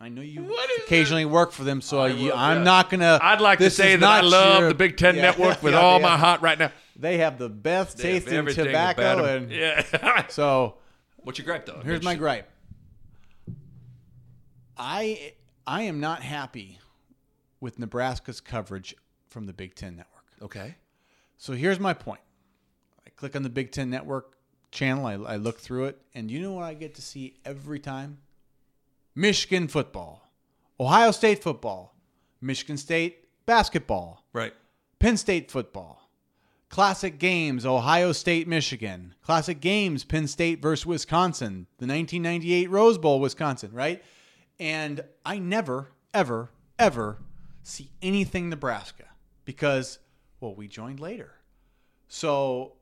I 0.00 0.08
know 0.08 0.20
you 0.22 0.42
What 0.42 0.68
is 0.70 0.78
occasionally 0.84 1.24
work 1.24 1.52
for 1.52 1.62
them, 1.64 1.80
so 1.80 2.00
I 2.00 2.08
you, 2.08 2.26
will, 2.30 2.36
I'm 2.36 2.58
yeah. 2.58 2.62
not 2.64 2.90
gonna. 2.90 3.18
I'd 3.22 3.40
like 3.40 3.60
to 3.60 3.70
say 3.70 3.94
that 3.96 4.08
I 4.08 4.20
love 4.20 4.60
your- 4.60 4.68
the 4.70 4.74
Big 4.74 4.96
Ten 4.96 5.14
Yeah, 5.14 5.22
Network 5.22 5.62
with 5.62 5.74
yeah, 5.74 5.80
all 5.80 5.98
they 5.98 6.02
my 6.04 6.16
heart 6.18 6.40
right 6.42 6.58
now. 6.58 6.72
They 6.96 7.18
have 7.18 7.38
the 7.38 7.48
best 7.48 7.98
They 7.98 8.14
have 8.14 8.22
tasting 8.24 8.38
everything 8.38 8.66
tobacco, 8.66 9.00
about 9.02 9.28
'em. 9.28 9.42
and 9.44 9.52
yeah. 9.52 10.26
so 10.28 10.76
What's 11.16 11.38
your 11.38 11.46
gripe 11.46 11.66
though? 11.66 11.74
I'm 11.74 11.84
Here's 11.84 12.02
my 12.02 12.12
interested. 12.12 12.18
gripe. 12.18 13.56
I 14.76 15.34
I 15.66 15.82
am 15.82 16.00
not 16.00 16.22
happy 16.22 16.78
with 17.60 17.78
Nebraska's 17.78 18.40
coverage 18.40 18.94
from 19.28 19.46
the 19.46 19.52
Big 19.52 19.74
Ten 19.74 19.96
Network. 19.96 20.24
Okay. 20.42 20.74
So 21.38 21.52
here's 21.52 21.78
my 21.80 21.94
point. 21.94 22.20
I 23.06 23.10
click 23.10 23.36
on 23.36 23.42
the 23.42 23.48
Big 23.50 23.70
Ten 23.72 23.90
Network 23.90 24.36
channel. 24.70 25.06
I, 25.06 25.12
I 25.14 25.36
look 25.36 25.58
through 25.60 25.86
it, 25.86 26.00
and 26.14 26.30
you 26.30 26.40
know 26.40 26.52
what 26.52 26.64
I 26.64 26.74
get 26.74 26.94
to 26.96 27.02
see 27.02 27.36
every 27.44 27.78
time? 27.78 28.18
Michigan 29.14 29.68
football, 29.68 30.30
Ohio 30.80 31.10
State 31.10 31.42
football, 31.42 31.94
Michigan 32.40 32.76
State 32.76 33.28
basketball, 33.46 34.24
Right. 34.32 34.54
Penn 34.98 35.16
State 35.16 35.50
football. 35.50 36.01
Classic 36.72 37.18
games, 37.18 37.66
Ohio 37.66 38.12
State, 38.12 38.48
Michigan. 38.48 39.14
Classic 39.20 39.60
games, 39.60 40.04
Penn 40.04 40.26
State 40.26 40.62
versus 40.62 40.86
Wisconsin. 40.86 41.66
The 41.76 41.86
1998 41.86 42.70
Rose 42.70 42.96
Bowl, 42.96 43.20
Wisconsin, 43.20 43.72
right? 43.74 44.02
And 44.58 45.04
I 45.22 45.38
never, 45.38 45.90
ever, 46.14 46.50
ever 46.78 47.18
see 47.62 47.90
anything 48.00 48.48
Nebraska 48.48 49.04
because, 49.44 49.98
well, 50.40 50.54
we 50.54 50.66
joined 50.66 50.98
later. 50.98 51.34
So 52.08 52.72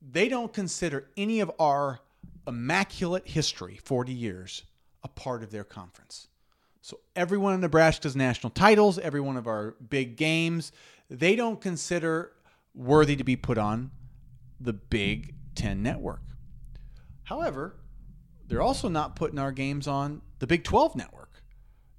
they 0.00 0.30
don't 0.30 0.50
consider 0.50 1.04
any 1.14 1.40
of 1.40 1.52
our 1.58 2.00
immaculate 2.48 3.28
history, 3.28 3.78
40 3.84 4.14
years, 4.14 4.62
a 5.04 5.08
part 5.08 5.42
of 5.42 5.50
their 5.50 5.64
conference. 5.64 6.28
So 6.80 7.00
every 7.14 7.36
one 7.36 7.52
of 7.52 7.60
Nebraska's 7.60 8.16
national 8.16 8.52
titles, 8.52 8.98
every 8.98 9.20
one 9.20 9.36
of 9.36 9.46
our 9.46 9.72
big 9.90 10.16
games, 10.16 10.72
they 11.10 11.36
don't 11.36 11.60
consider 11.60 12.32
worthy 12.74 13.16
to 13.16 13.24
be 13.24 13.36
put 13.36 13.58
on 13.58 13.90
the 14.60 14.72
Big 14.72 15.34
Ten 15.54 15.82
network. 15.82 16.22
However, 17.24 17.76
they're 18.46 18.62
also 18.62 18.88
not 18.88 19.16
putting 19.16 19.38
our 19.38 19.52
games 19.52 19.86
on 19.86 20.22
the 20.38 20.46
Big 20.46 20.64
12 20.64 20.96
network. 20.96 21.42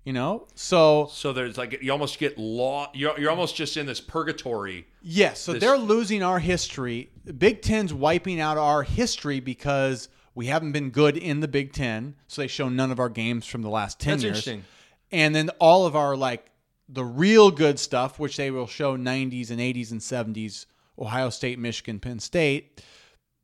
You 0.03 0.11
know? 0.11 0.47
So 0.55 1.07
So 1.11 1.31
there's 1.31 1.57
like 1.57 1.79
you 1.81 1.91
almost 1.91 2.19
get 2.19 2.37
law. 2.37 2.91
You're, 2.93 3.17
you're 3.19 3.29
almost 3.29 3.55
just 3.55 3.77
in 3.77 3.85
this 3.85 4.01
purgatory. 4.01 4.85
Yes, 5.01 5.39
so 5.39 5.53
this- 5.53 5.61
they're 5.61 5.77
losing 5.77 6.21
our 6.23 6.39
history. 6.39 7.09
Big 7.37 7.61
Ten's 7.61 7.93
wiping 7.93 8.39
out 8.41 8.57
our 8.57 8.83
history 8.83 9.39
because 9.39 10.09
we 10.35 10.47
haven't 10.47 10.73
been 10.73 10.89
good 10.89 11.15
in 11.15 11.39
the 11.39 11.47
Big 11.47 11.71
Ten. 11.71 12.15
So 12.27 12.41
they 12.41 12.47
show 12.47 12.67
none 12.67 12.91
of 12.91 12.99
our 12.99 13.07
games 13.09 13.45
from 13.45 13.61
the 13.61 13.69
last 13.69 13.99
ten 13.99 14.13
That's 14.13 14.23
years. 14.23 14.37
interesting. 14.39 14.65
And 15.11 15.33
then 15.33 15.49
all 15.59 15.85
of 15.85 15.95
our 15.95 16.17
like 16.17 16.47
the 16.89 17.03
real 17.05 17.49
good 17.51 17.79
stuff, 17.79 18.19
which 18.19 18.37
they 18.37 18.51
will 18.51 18.67
show 18.67 18.97
'90s 18.97 19.49
and 19.49 19.59
'80s 19.59 19.91
and 19.91 20.01
'70s, 20.01 20.65
Ohio 20.99 21.29
State, 21.29 21.59
Michigan, 21.59 21.99
Penn 21.99 22.19
State. 22.19 22.83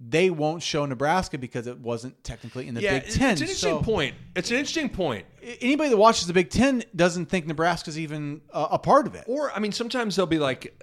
They 0.01 0.29
won't 0.29 0.63
show 0.63 0.85
Nebraska 0.85 1.37
because 1.37 1.67
it 1.67 1.77
wasn't 1.79 2.23
technically 2.23 2.67
in 2.69 2.73
the 2.73 2.81
Yeah, 2.81 2.99
Big 2.99 3.03
it's 3.07 3.15
Ten. 3.17 3.25
an 3.35 3.41
interesting 3.41 3.69
So- 3.71 3.81
point. 3.81 4.15
It's 4.35 4.49
an 4.49 4.55
interesting 4.57 4.87
point. 4.89 5.25
Anybody 5.59 5.89
that 5.89 5.97
watches 5.97 6.25
the 6.27 6.31
Big 6.33 6.49
Ten 6.49 6.83
doesn't 6.95 7.25
think 7.25 7.47
Nebraska's 7.47 7.99
even 7.99 8.39
a, 8.53 8.61
a 8.71 8.79
part 8.79 9.07
of 9.07 9.15
it. 9.15 9.25
Or 9.27 9.51
I 9.51 9.59
mean, 9.59 9.73
sometimes 9.73 10.15
they'll 10.15 10.25
be 10.25 10.39
like, 10.39 10.81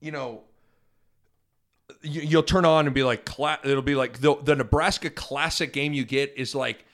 you 0.00 0.10
know, 0.10 0.42
you, 2.02 2.22
you'll 2.22 2.42
turn 2.42 2.64
on 2.64 2.86
and 2.86 2.94
be 2.94 3.02
like, 3.02 3.24
cla- 3.24 3.58
it'll 3.64 3.82
be 3.82 3.94
like 3.94 4.20
the, 4.20 4.36
the 4.42 4.54
Nebraska 4.56 5.10
Classic 5.10 5.72
game 5.72 5.92
you 5.92 6.04
get 6.04 6.32
is 6.36 6.54
like 6.54 6.84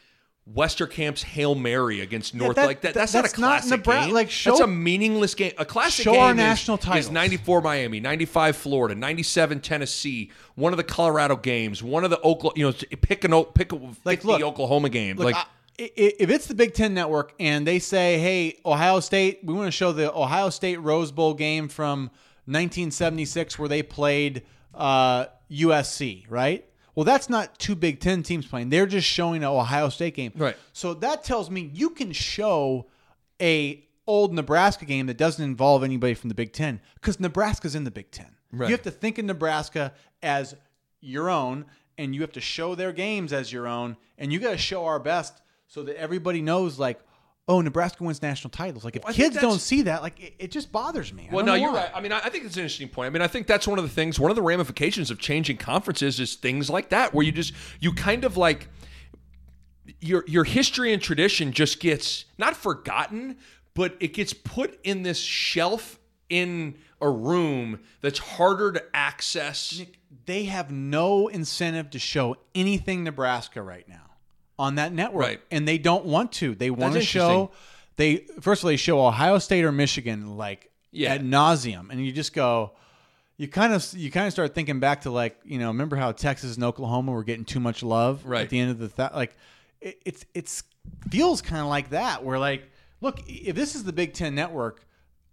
Westerkamp's 0.53 1.23
Hail 1.23 1.55
Mary 1.55 2.01
against 2.01 2.35
North. 2.35 2.57
that- 2.57 2.67
like 2.67 2.81
that. 2.83 2.95
that- 2.95 3.01
That's, 3.01 3.13
that's 3.13 3.39
not 3.39 3.39
a 3.39 3.41
not 3.41 3.61
classic 3.63 3.83
Nebra- 3.83 4.05
game. 4.07 4.15
like, 4.15 4.31
show- 4.31 4.51
that's 4.51 4.61
a 4.61 4.67
meaningless 4.67 5.35
game. 5.35 5.53
A 5.57 5.65
classic 5.65 6.05
show 6.05 6.13
game 6.13 6.21
our 6.21 6.31
is- 6.33 6.37
national 6.37 6.77
is, 6.77 6.85
titles. 6.85 7.11
94 7.11 7.63
Miami, 7.63 7.99
95 8.01 8.55
Florida, 8.57 8.95
97 8.95 9.61
Tennessee, 9.61 10.31
one 10.55 10.73
of 10.73 10.77
the 10.77 10.85
Colorado 10.85 11.37
games, 11.37 11.83
one 11.83 12.05
of 12.05 12.11
the 12.11 12.19
Oklahoma. 12.19 12.53
You 12.57 12.67
know, 12.67 12.73
pick 13.01 13.25
an 13.25 13.45
pick 13.55 13.73
a 13.73 13.79
50 13.79 14.01
Like, 14.05 14.25
look, 14.25 14.43
Oklahoma 14.43 14.91
game. 14.91 15.17
Look, 15.17 15.25
like 15.27 15.37
I- 15.37 15.47
i- 15.81 15.91
if 15.97 16.29
it's 16.29 16.47
the 16.47 16.55
Big 16.55 16.75
Ten 16.75 16.93
Network 16.93 17.33
and 17.41 17.67
they 17.67 17.79
say, 17.79 18.19
"Hey, 18.19 18.59
Ohio 18.67 19.01
State, 19.01 19.41
we 19.45 19.55
want 19.55 19.67
to 19.69 19.73
show 19.73 19.93
the 19.93 20.15
Ohio 20.15 20.51
State 20.51 20.77
Rose 20.77 21.11
Bowl 21.11 21.33
game 21.33 21.69
from 21.69 22.11
1976 22.47 23.59
where 23.59 23.69
they 23.69 23.83
played 23.83 24.43
uh, 24.75 25.25
USC," 25.51 26.27
right? 26.29 26.65
Well, 26.95 27.05
that's 27.05 27.29
not 27.29 27.59
two 27.59 27.75
Big 27.75 28.01
Ten 28.01 28.23
teams 28.23 28.47
playing. 28.47 28.71
They're 28.71 28.87
just 28.87 29.07
showing 29.07 29.43
an 29.43 29.49
Ohio 29.49 29.89
State 29.89 30.15
game. 30.15 30.33
Right. 30.37 30.57
So 30.73 30.95
that 30.95 31.25
tells 31.25 31.51
me 31.51 31.71
you 31.73 31.91
can 31.91 32.13
show 32.13 32.87
a 33.41 33.85
old 34.07 34.35
Nebraska 34.35 34.85
game 34.85 35.07
that 35.07 35.17
doesn't 35.17 35.45
involve 35.45 35.83
anybody 35.83 36.15
from 36.15 36.29
the 36.29 36.35
Big 36.35 36.53
Ten 36.53 36.81
because 36.95 37.19
Nebraska's 37.19 37.75
in 37.75 37.85
the 37.85 37.91
Big 37.91 38.11
Ten. 38.11 38.37
Right. 38.53 38.69
You 38.69 38.75
have 38.75 38.83
to 38.83 38.91
think 38.91 39.19
of 39.19 39.25
Nebraska 39.25 39.93
as 40.23 40.55
your 41.01 41.29
own, 41.29 41.67
and 41.99 42.15
you 42.15 42.21
have 42.21 42.33
to 42.33 42.41
show 42.41 42.75
their 42.75 42.93
games 42.93 43.33
as 43.33 43.53
your 43.53 43.67
own, 43.67 43.97
and 44.19 44.33
you 44.33 44.39
got 44.39 44.51
to 44.51 44.59
show 44.59 44.85
our 44.85 44.99
best 44.99 45.43
so 45.67 45.83
that 45.83 45.97
everybody 45.99 46.41
knows, 46.41 46.79
like, 46.79 47.01
oh, 47.47 47.61
Nebraska 47.61 48.03
wins 48.03 48.23
national 48.23 48.51
titles. 48.51 48.85
Like, 48.85 48.97
if 48.97 49.03
think 49.03 49.17
kids 49.17 49.37
don't 49.37 49.61
see 49.61 49.83
that, 49.83 50.03
like, 50.03 50.19
it, 50.19 50.35
it 50.39 50.51
just 50.51 50.73
bothers 50.73 51.13
me. 51.13 51.29
I 51.31 51.35
Well, 51.35 51.45
no, 51.45 51.55
you're 51.55 51.71
why. 51.73 51.85
right. 51.85 51.91
I 51.95 52.01
mean, 52.01 52.13
I 52.13 52.19
I 52.19 52.29
think 52.31 52.45
it's 52.45 52.57
an 52.57 52.63
interesting 52.63 52.89
point. 52.89 53.07
I 53.07 53.11
mean, 53.11 53.23
I 53.23 53.27
think 53.27 53.47
that's 53.47 53.69
one 53.69 53.79
of 53.79 53.85
the 53.85 53.91
things, 53.91 54.19
one 54.19 54.31
of 54.31 54.37
the 54.37 54.43
ramifications 54.43 55.11
of 55.11 55.19
changing 55.19 55.59
conferences 55.59 56.21
is 56.21 56.35
things 56.37 56.71
like 56.71 56.89
that, 56.91 57.13
where 57.13 57.25
you 57.25 57.33
just, 57.33 57.53
you 57.81 57.93
kind 57.93 58.25
of 58.25 58.37
like, 58.37 58.69
your 60.01 60.25
your 60.27 60.45
history 60.45 60.95
and 60.95 61.03
tradition 61.03 61.53
just 61.53 61.81
gets 61.81 62.25
not 62.39 62.57
forgotten, 62.57 63.37
but 63.75 63.95
it 64.01 64.15
gets 64.15 64.33
put 64.33 64.79
in 64.83 65.03
this 65.03 65.19
shelf 65.19 65.99
in 66.31 66.77
a 67.03 67.11
room 67.11 67.81
that's 68.01 68.19
harder 68.19 68.73
to 68.73 68.83
access. 68.95 69.83
They 70.25 70.45
have 70.45 70.71
no 70.71 71.29
incentive 71.29 71.91
to 71.91 71.99
show 71.99 72.37
anything 72.55 73.05
Nebraska 73.05 73.61
right 73.61 73.87
now 73.87 74.04
on 74.59 74.77
that 74.77 74.93
network, 74.93 75.23
Right. 75.23 75.41
and 75.51 75.67
they 75.67 75.79
don't 75.79 76.05
want 76.05 76.33
to. 76.33 76.55
They 76.55 76.71
want 76.71 76.95
to 76.95 77.03
show. 77.03 77.51
They 77.97 78.27
first 78.41 78.63
of 78.63 78.67
all, 78.67 78.69
they 78.71 78.77
show 78.77 79.05
Ohio 79.07 79.39
State 79.39 79.65
or 79.65 79.73
Michigan 79.73 80.37
like 80.37 80.71
Yeah. 80.93 81.15
at 81.15 81.23
nauseum, 81.23 81.91
and 81.91 82.05
you 82.05 82.13
just 82.13 82.33
go. 82.33 82.73
You 83.37 83.49
kind 83.49 83.73
of 83.73 83.85
you 83.95 84.11
kind 84.13 84.27
of 84.29 84.33
start 84.33 84.55
thinking 84.55 84.79
back 84.79 85.01
to 85.03 85.11
like 85.11 85.37
you 85.45 85.59
know 85.59 85.69
remember 85.69 85.97
how 85.97 86.13
Texas 86.13 86.55
and 86.55 86.63
Oklahoma 86.65 87.11
were 87.13 87.25
getting 87.25 87.45
too 87.45 87.59
much 87.61 87.83
love 87.83 88.25
Right. 88.25 88.43
at 88.43 88.51
the 88.51 88.59
end 88.61 88.71
of 88.71 88.79
the 88.79 88.89
th- 88.89 89.11
like 89.13 89.35
it, 89.81 89.99
it's 90.05 90.25
it's 90.35 90.63
feels 91.11 91.43
kind 91.43 91.61
of 91.61 91.67
like 91.67 91.91
that 91.91 92.23
where 92.25 92.39
like 92.39 92.71
look 93.01 93.21
if 93.27 93.57
this 93.57 93.75
is 93.75 93.83
the 93.83 93.93
Big 93.93 94.13
Ten 94.15 94.37
network 94.37 94.85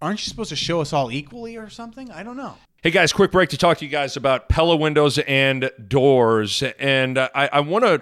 aren't 0.01 0.19
you 0.19 0.27
supposed 0.29 0.49
to 0.49 0.55
show 0.55 0.81
us 0.81 0.93
all 0.93 1.12
equally 1.12 1.57
or 1.57 1.69
something 1.69 2.10
I 2.10 2.23
don't 2.23 2.38
know 2.38 2.55
Hey 2.81 2.89
guys, 2.89 3.13
quick 3.13 3.31
break 3.31 3.49
to 3.49 3.57
talk 3.57 3.77
to 3.77 3.86
you 3.86 3.91
guys 3.91 4.17
about 4.17 4.49
Pella 4.49 4.75
windows 4.75 5.19
and 5.19 5.69
doors. 5.88 6.63
And 6.79 7.15
uh, 7.19 7.29
I, 7.36 7.47
I 7.53 7.60
want 7.60 7.86
to 7.86 8.01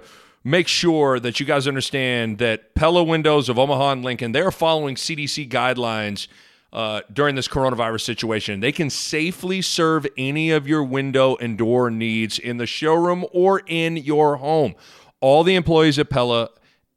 make 0.49 0.67
sure 0.67 1.19
that 1.19 1.39
you 1.39 1.45
guys 1.45 1.67
understand 1.67 2.39
that 2.39 2.73
Pella 2.73 3.03
Windows 3.03 3.49
of 3.49 3.59
Omaha 3.59 3.91
and 3.91 4.03
Lincoln, 4.03 4.31
they're 4.31 4.51
following 4.51 4.95
CDC 4.95 5.47
guidelines 5.49 6.27
uh, 6.73 7.01
during 7.11 7.35
this 7.35 7.47
coronavirus 7.47 8.01
situation. 8.01 8.59
They 8.59 8.71
can 8.71 8.89
safely 8.89 9.61
serve 9.61 10.07
any 10.17 10.51
of 10.51 10.67
your 10.67 10.83
window 10.83 11.35
and 11.35 11.57
door 11.57 11.91
needs 11.91 12.39
in 12.39 12.57
the 12.57 12.65
showroom 12.65 13.25
or 13.31 13.61
in 13.67 13.97
your 13.97 14.37
home. 14.37 14.75
All 15.21 15.43
the 15.43 15.55
employees 15.55 15.99
at 15.99 16.09
Pella 16.09 16.49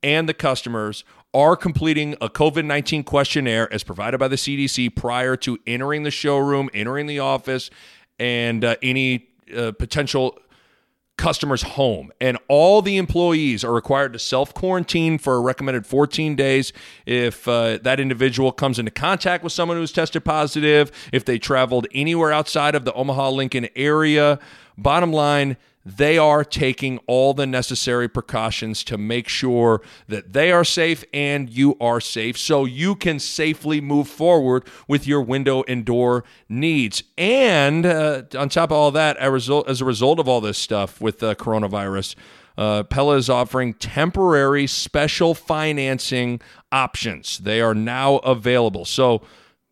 and 0.02 0.28
the 0.28 0.34
customers 0.34 1.04
are 1.34 1.56
completing 1.56 2.14
a 2.20 2.28
COVID 2.28 2.64
19 2.64 3.04
questionnaire 3.04 3.72
as 3.72 3.82
provided 3.82 4.18
by 4.18 4.28
the 4.28 4.36
CDC 4.36 4.94
prior 4.94 5.36
to 5.38 5.58
entering 5.66 6.02
the 6.02 6.10
showroom, 6.10 6.68
entering 6.74 7.06
the 7.06 7.18
office, 7.18 7.70
and 8.18 8.64
uh, 8.64 8.76
any 8.82 9.28
uh, 9.56 9.72
potential 9.72 10.38
customer's 11.16 11.62
home. 11.62 12.10
And 12.20 12.38
all 12.48 12.82
the 12.82 12.96
employees 12.96 13.64
are 13.64 13.72
required 13.72 14.12
to 14.14 14.18
self 14.18 14.54
quarantine 14.54 15.18
for 15.18 15.36
a 15.36 15.40
recommended 15.40 15.86
14 15.86 16.36
days 16.36 16.72
if 17.06 17.46
uh, 17.46 17.78
that 17.82 18.00
individual 18.00 18.52
comes 18.52 18.78
into 18.78 18.90
contact 18.90 19.44
with 19.44 19.52
someone 19.52 19.76
who's 19.76 19.92
tested 19.92 20.24
positive, 20.24 20.90
if 21.12 21.24
they 21.24 21.38
traveled 21.38 21.86
anywhere 21.92 22.32
outside 22.32 22.74
of 22.74 22.84
the 22.84 22.92
Omaha 22.94 23.30
Lincoln 23.30 23.68
area. 23.76 24.38
Bottom 24.78 25.12
line, 25.12 25.56
they 25.84 26.16
are 26.16 26.44
taking 26.44 26.98
all 27.06 27.34
the 27.34 27.46
necessary 27.46 28.08
precautions 28.08 28.84
to 28.84 28.96
make 28.96 29.28
sure 29.28 29.82
that 30.06 30.32
they 30.32 30.52
are 30.52 30.64
safe 30.64 31.04
and 31.12 31.50
you 31.50 31.76
are 31.80 32.00
safe 32.00 32.38
so 32.38 32.64
you 32.64 32.94
can 32.94 33.18
safely 33.18 33.80
move 33.80 34.08
forward 34.08 34.64
with 34.86 35.06
your 35.06 35.22
window 35.22 35.64
and 35.66 35.84
door 35.84 36.24
needs. 36.48 37.02
And 37.18 37.84
uh, 37.84 38.22
on 38.36 38.48
top 38.48 38.70
of 38.70 38.76
all 38.76 38.90
that, 38.92 39.16
as 39.16 39.48
a 39.80 39.84
result, 39.84 40.18
of 40.20 40.28
all 40.28 40.40
this 40.40 40.58
stuff 40.58 41.00
with 41.00 41.22
uh, 41.22 41.34
coronavirus, 41.34 42.14
uh, 42.56 42.82
Pella 42.84 43.16
is 43.16 43.28
offering 43.28 43.74
temporary 43.74 44.66
special 44.66 45.34
financing 45.34 46.40
options. 46.70 47.38
They 47.38 47.60
are 47.60 47.74
now 47.74 48.16
available. 48.18 48.84
So, 48.84 49.22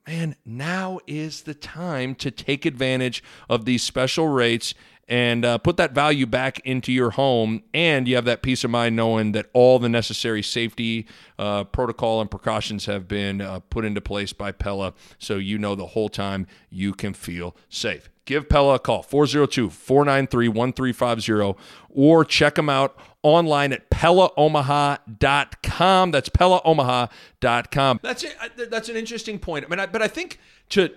man, 0.09 0.35
now 0.45 0.99
is 1.07 1.43
the 1.43 1.55
time 1.55 2.15
to 2.17 2.31
take 2.31 2.65
advantage 2.65 3.23
of 3.49 3.65
these 3.65 3.83
special 3.83 4.29
rates 4.29 4.75
and 5.09 5.45
uh, 5.45 5.59
put 5.59 5.77
that 5.77 5.93
value 5.93 6.27
back 6.27 6.61
into 6.61 6.93
your 6.93 7.11
home. 7.11 7.63
And 7.75 8.07
you 8.07 8.15
have 8.17 8.25
that 8.27 8.43
peace 8.43 8.65
of 8.65 8.71
mind 8.71 8.97
knowing 8.97 9.33
that 9.33 9.47
all 9.53 9.79
the 9.79 9.89
necessary 9.89 10.43
safety 10.43 11.07
uh, 11.39 11.65
protocol 11.65 12.21
and 12.21 12.31
precautions 12.31 12.87
have 12.87 13.09
been 13.09 13.41
uh, 13.41 13.61
put 13.61 13.85
into 13.85 14.01
place 14.01 14.33
by 14.33 14.53
Pella. 14.53 14.95
So 15.19 15.37
you 15.37 15.59
know 15.59 15.75
the 15.75 15.89
whole 15.89 16.09
time 16.09 16.47
you 16.71 16.95
can 16.95 17.15
feel 17.15 17.57
safe. 17.69 18.09
Give 18.25 18.49
Pella 18.49 18.75
a 18.75 18.79
call, 18.79 19.03
402 19.03 19.71
493 19.71 20.49
1350, 20.49 21.61
or 21.89 22.25
check 22.25 22.55
them 22.55 22.69
out 22.69 22.97
online 23.25 23.73
at 23.73 23.91
PellaOmaha.com. 23.91 26.11
That's 26.13 26.29
PellaOmaha.com. 26.29 28.01
That's 28.03 28.23
it. 28.23 28.71
That's 28.71 28.89
an 28.89 28.95
interesting 28.95 29.41
point. 29.41 29.65
I 29.65 29.69
mean, 29.69 29.81
I, 29.81 29.87
but 29.87 30.01
I 30.01 30.07
think 30.07 30.39
to 30.69 30.91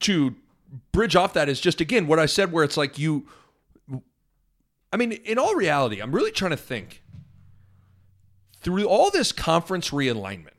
to 0.00 0.34
bridge 0.92 1.16
off 1.16 1.32
that 1.34 1.48
is 1.48 1.60
just 1.60 1.80
again 1.80 2.06
what 2.06 2.18
I 2.18 2.26
said, 2.26 2.52
where 2.52 2.64
it's 2.64 2.76
like 2.76 2.98
you. 2.98 3.26
I 4.92 4.96
mean, 4.96 5.12
in 5.12 5.38
all 5.38 5.54
reality, 5.54 6.00
I'm 6.00 6.12
really 6.12 6.30
trying 6.30 6.52
to 6.52 6.56
think 6.56 7.02
through 8.60 8.86
all 8.86 9.10
this 9.10 9.32
conference 9.32 9.90
realignment. 9.90 10.54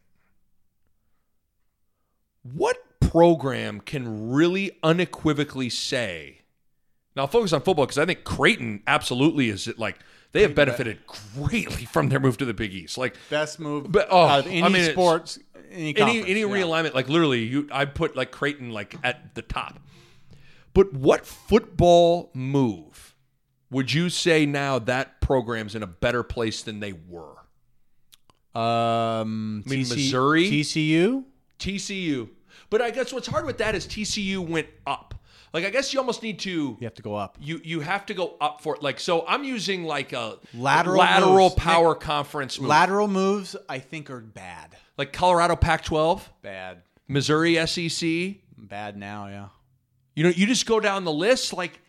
What 2.43 2.78
program 3.00 3.82
can 3.82 4.30
really 4.30 4.78
unequivocally 4.84 5.69
say? 5.69 6.41
Now, 7.15 7.24
I'll 7.24 7.28
focus 7.28 7.54
on 7.54 7.62
football 7.62 7.86
because 7.86 7.98
I 7.98 8.06
think 8.06 8.24
Creighton 8.24 8.84
absolutely 8.86 9.50
is 9.50 9.67
it 9.67 9.80
like 9.80 9.98
they 10.32 10.43
have 10.43 10.54
benefited 10.54 11.00
greatly 11.36 11.86
from 11.86 12.10
their 12.10 12.19
move 12.19 12.38
to 12.38 12.45
the 12.45 12.54
Big 12.54 12.72
East. 12.72 12.98
Like 12.98 13.15
best 13.30 13.60
move 13.60 13.91
But, 13.91 14.08
oh, 14.12 14.26
out 14.26 14.39
of 14.41 14.48
any 14.48 14.62
I 14.62 14.69
mean, 14.69 14.91
sports 14.91 15.39
any 15.72 15.98
any 15.98 16.22
any 16.22 16.41
yeah. 16.41 16.45
realignment, 16.45 16.93
like 16.93 17.10
literally, 17.10 17.43
you 17.43 17.67
I 17.72 17.86
put 17.86 18.15
like 18.15 18.32
Creighton 18.32 18.72
like 18.72 18.95
at 19.04 19.36
the 19.36 19.41
top. 19.41 19.80
But 20.73 20.93
what 20.93 21.25
football 21.25 22.29
move 22.34 23.15
would 23.71 23.93
you 23.93 24.10
say 24.10 24.45
now 24.45 24.79
that 24.79 25.19
program's 25.21 25.75
in 25.75 25.84
a 25.84 25.88
better 25.88 26.23
place 26.23 26.62
than 26.63 26.79
they 26.79 26.93
were? 26.93 27.36
um 28.55 29.63
I 29.65 29.69
mean, 29.69 29.86
TC 29.86 29.89
Missouri? 29.89 30.45
TCU 30.49 31.23
TCU. 31.60 32.29
But 32.69 32.82
I 32.82 32.89
guess 32.91 33.12
what's 33.13 33.27
hard 33.27 33.45
with 33.45 33.58
that 33.60 33.75
is 33.75 33.86
TCU 33.86 34.39
went 34.39 34.67
up. 34.88 35.13
Like 35.53 35.65
I 35.65 35.69
guess 35.69 35.93
you 35.93 35.99
almost 35.99 36.23
need 36.23 36.39
to 36.39 36.77
you 36.79 36.86
have 36.86 36.93
to 36.95 37.01
go 37.01 37.15
up 37.15 37.38
you 37.39 37.60
you 37.63 37.79
have 37.82 38.05
to 38.08 38.13
go 38.13 38.36
up 38.41 38.62
for 38.62 38.75
it. 38.75 38.84
Like 38.84 38.99
so, 38.99 39.25
I'm 39.27 39.43
using 39.43 39.84
like 39.84 40.13
a 40.13 40.38
Lateral 40.53 40.97
lateral 40.97 41.49
moves. 41.49 41.55
power 41.55 41.95
conference 41.95 42.60
move. 42.60 42.69
lateral 42.69 43.08
moves 43.08 43.55
I 43.67 43.79
think 43.79 44.10
are 44.10 44.19
bad 44.19 44.75
like 44.97 45.13
Colorado 45.13 45.55
Pac-12, 45.55 46.21
bad 46.41 46.84
Missouri 47.08 47.55
SEC. 47.67 48.36
bad 48.58 48.97
now 48.97 49.27
yeah 49.27 49.47
You 50.19 50.25
know, 50.25 50.32
you 50.32 50.47
just 50.47 50.65
go 50.65 50.82
down 50.82 51.05
the 51.05 51.13
list. 51.13 51.53
Like 51.53 51.79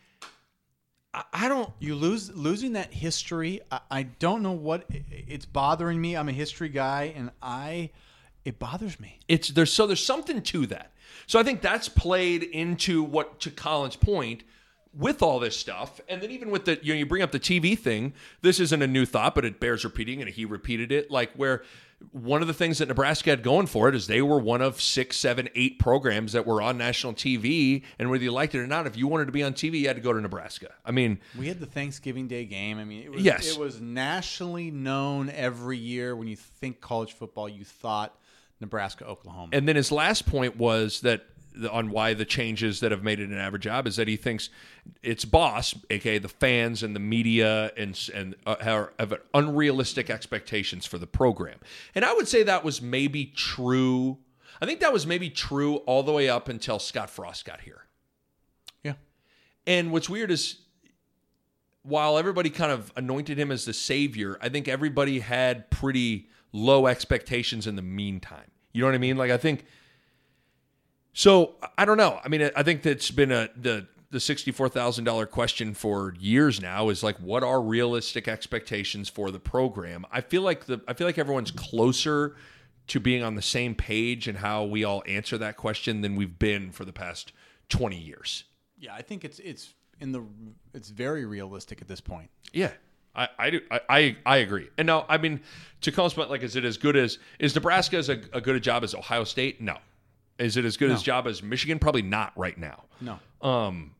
I, 1.12 1.24
I 1.32 1.48
don't. 1.48 1.68
you 1.80 1.96
lose 1.96 2.30
losing 2.32 2.74
that 2.74 2.92
history 2.92 3.60
I, 3.72 3.80
I 3.90 4.02
don't 4.04 4.44
know 4.44 4.52
what 4.52 4.84
it's 4.88 5.46
bothering 5.46 6.00
me 6.00 6.16
I'm 6.16 6.28
a 6.28 6.32
history 6.32 6.68
guy 6.68 7.12
and 7.16 7.32
I 7.42 7.90
it 8.44 8.60
bothers 8.60 9.00
me 9.00 9.18
It's 9.26 9.48
there's 9.48 9.72
so 9.72 9.84
there's 9.84 10.04
something 10.04 10.42
to 10.42 10.66
that. 10.66 10.92
So 11.26 11.40
I 11.40 11.42
think 11.42 11.60
that's 11.60 11.88
played 11.88 12.44
into 12.44 13.02
what 13.02 13.40
to 13.40 13.50
Colin's 13.50 13.96
point 13.96 14.44
with 14.96 15.22
all 15.22 15.40
this 15.40 15.56
stuff, 15.56 16.00
and 16.08 16.22
then 16.22 16.30
even 16.30 16.52
with 16.52 16.66
the 16.66 16.78
you 16.82 16.94
know 16.94 16.98
you 17.00 17.06
bring 17.06 17.22
up 17.22 17.32
the 17.32 17.40
TV 17.40 17.76
thing. 17.76 18.12
This 18.42 18.60
isn't 18.60 18.80
a 18.80 18.86
new 18.86 19.06
thought, 19.06 19.34
but 19.34 19.44
it 19.44 19.58
bears 19.58 19.82
repeating, 19.82 20.20
and 20.20 20.30
he 20.30 20.44
repeated 20.44 20.92
it. 20.92 21.10
Like 21.10 21.32
where 21.32 21.64
one 22.12 22.40
of 22.40 22.48
the 22.48 22.54
things 22.54 22.78
that 22.78 22.88
Nebraska 22.88 23.30
had 23.30 23.42
going 23.42 23.66
for 23.66 23.88
it 23.88 23.94
is 23.94 24.06
they 24.06 24.22
were 24.22 24.38
one 24.38 24.62
of 24.62 24.80
six, 24.80 25.16
seven, 25.16 25.48
eight 25.54 25.78
programs 25.78 26.32
that 26.32 26.46
were 26.46 26.62
on 26.62 26.78
national 26.78 27.12
TV, 27.12 27.82
and 27.98 28.10
whether 28.10 28.24
you 28.24 28.32
liked 28.32 28.54
it 28.54 28.58
or 28.60 28.66
not, 28.66 28.86
if 28.86 28.96
you 28.96 29.06
wanted 29.06 29.26
to 29.26 29.32
be 29.32 29.42
on 29.42 29.52
TV, 29.52 29.80
you 29.80 29.86
had 29.86 29.96
to 29.96 30.02
go 30.02 30.12
to 30.12 30.20
Nebraska. 30.20 30.72
I 30.84 30.92
mean, 30.92 31.20
We 31.38 31.48
had 31.48 31.60
the 31.60 31.66
Thanksgiving 31.66 32.26
Day 32.26 32.46
game. 32.46 32.78
I 32.78 32.84
mean, 32.84 33.02
it 33.02 33.12
was, 33.12 33.22
Yes. 33.22 33.52
it 33.52 33.58
was 33.60 33.80
nationally 33.80 34.70
known 34.70 35.28
every 35.30 35.76
year. 35.78 36.16
When 36.16 36.26
you 36.26 36.36
think 36.36 36.80
college 36.80 37.12
football, 37.12 37.48
you 37.48 37.64
thought 37.64 38.18
Nebraska, 38.60 39.06
Oklahoma. 39.06 39.50
And 39.52 39.68
then 39.68 39.76
his 39.76 39.92
last 39.92 40.26
point 40.26 40.56
was 40.56 41.00
that 41.02 41.24
on 41.70 41.90
why 41.90 42.14
the 42.14 42.24
changes 42.24 42.80
that 42.80 42.90
have 42.90 43.02
made 43.02 43.20
it 43.20 43.28
an 43.28 43.38
average 43.38 43.62
job 43.62 43.86
is 43.86 43.96
that 43.96 44.08
he 44.08 44.16
thinks 44.16 44.50
its 45.02 45.24
boss, 45.24 45.74
aka 45.90 46.18
the 46.18 46.28
fans 46.28 46.82
and 46.82 46.94
the 46.94 47.00
media, 47.00 47.72
and 47.76 47.98
and 48.14 48.36
uh, 48.46 48.56
have 48.60 48.90
have 48.98 49.14
unrealistic 49.34 50.10
expectations 50.10 50.86
for 50.86 50.98
the 50.98 51.06
program. 51.06 51.58
And 51.94 52.04
I 52.04 52.12
would 52.14 52.28
say 52.28 52.42
that 52.44 52.64
was 52.64 52.80
maybe 52.80 53.26
true. 53.26 54.18
I 54.60 54.66
think 54.66 54.80
that 54.80 54.92
was 54.92 55.06
maybe 55.06 55.30
true 55.30 55.76
all 55.78 56.02
the 56.02 56.12
way 56.12 56.28
up 56.28 56.48
until 56.48 56.78
Scott 56.78 57.10
Frost 57.10 57.44
got 57.44 57.62
here. 57.62 57.86
yeah, 58.82 58.94
And 59.66 59.90
what's 59.90 60.08
weird 60.08 60.30
is 60.30 60.58
while 61.82 62.18
everybody 62.18 62.50
kind 62.50 62.70
of 62.70 62.92
anointed 62.94 63.38
him 63.38 63.50
as 63.50 63.64
the 63.64 63.72
savior, 63.72 64.38
I 64.42 64.50
think 64.50 64.68
everybody 64.68 65.20
had 65.20 65.70
pretty 65.70 66.28
low 66.52 66.86
expectations 66.86 67.66
in 67.66 67.76
the 67.76 67.82
meantime. 67.82 68.50
You 68.72 68.82
know 68.82 68.88
what 68.88 68.94
I 68.94 68.98
mean? 68.98 69.16
Like 69.16 69.30
I 69.30 69.36
think. 69.36 69.64
So 71.12 71.54
I 71.76 71.84
don't 71.84 71.96
know. 71.96 72.20
I 72.24 72.28
mean, 72.28 72.50
I 72.56 72.62
think 72.62 72.82
that's 72.82 73.10
been 73.10 73.32
a 73.32 73.48
the 73.56 73.86
the 74.10 74.20
sixty 74.20 74.50
four 74.52 74.68
thousand 74.68 75.04
dollar 75.04 75.26
question 75.26 75.74
for 75.74 76.14
years 76.18 76.60
now 76.60 76.88
is 76.88 77.02
like, 77.02 77.16
what 77.18 77.42
are 77.42 77.60
realistic 77.60 78.28
expectations 78.28 79.08
for 79.08 79.30
the 79.30 79.40
program? 79.40 80.04
I 80.10 80.20
feel 80.20 80.42
like 80.42 80.66
the 80.66 80.80
I 80.88 80.94
feel 80.94 81.06
like 81.06 81.18
everyone's 81.18 81.50
closer 81.50 82.36
to 82.88 83.00
being 83.00 83.22
on 83.22 83.36
the 83.36 83.42
same 83.42 83.74
page 83.74 84.26
and 84.26 84.38
how 84.38 84.64
we 84.64 84.82
all 84.82 85.02
answer 85.06 85.38
that 85.38 85.56
question 85.56 86.00
than 86.00 86.16
we've 86.16 86.38
been 86.38 86.70
for 86.72 86.84
the 86.84 86.92
past 86.92 87.32
twenty 87.68 87.98
years. 87.98 88.44
Yeah, 88.78 88.94
I 88.94 89.02
think 89.02 89.24
it's 89.24 89.38
it's 89.38 89.74
in 90.00 90.12
the 90.12 90.24
it's 90.74 90.90
very 90.90 91.24
realistic 91.24 91.80
at 91.80 91.88
this 91.88 92.00
point. 92.00 92.30
Yeah. 92.52 92.72
I, 93.14 93.28
I 93.38 93.50
do 93.50 93.60
I, 93.70 93.80
I 93.88 94.16
I 94.24 94.36
agree. 94.38 94.68
And 94.78 94.86
now 94.86 95.04
I 95.08 95.18
mean 95.18 95.40
to 95.80 95.90
Colin's 95.90 96.14
point, 96.14 96.30
like 96.30 96.42
is 96.42 96.54
it 96.54 96.64
as 96.64 96.78
good 96.78 96.96
as 96.96 97.18
is 97.40 97.54
Nebraska 97.54 97.96
as 97.96 98.08
a, 98.08 98.20
a 98.32 98.40
good 98.40 98.54
a 98.54 98.60
job 98.60 98.84
as 98.84 98.94
Ohio 98.94 99.24
State? 99.24 99.60
No. 99.60 99.76
Is 100.40 100.56
it 100.56 100.64
as 100.64 100.76
good 100.76 100.88
No. 100.88 100.94
as 100.94 101.02
job 101.02 101.26
as 101.26 101.42
Michigan? 101.42 101.78
Probably 101.78 102.02
not 102.02 102.32
right 102.36 102.56
now. 102.58 102.84
No. 103.00 103.18
Um, 103.42 103.94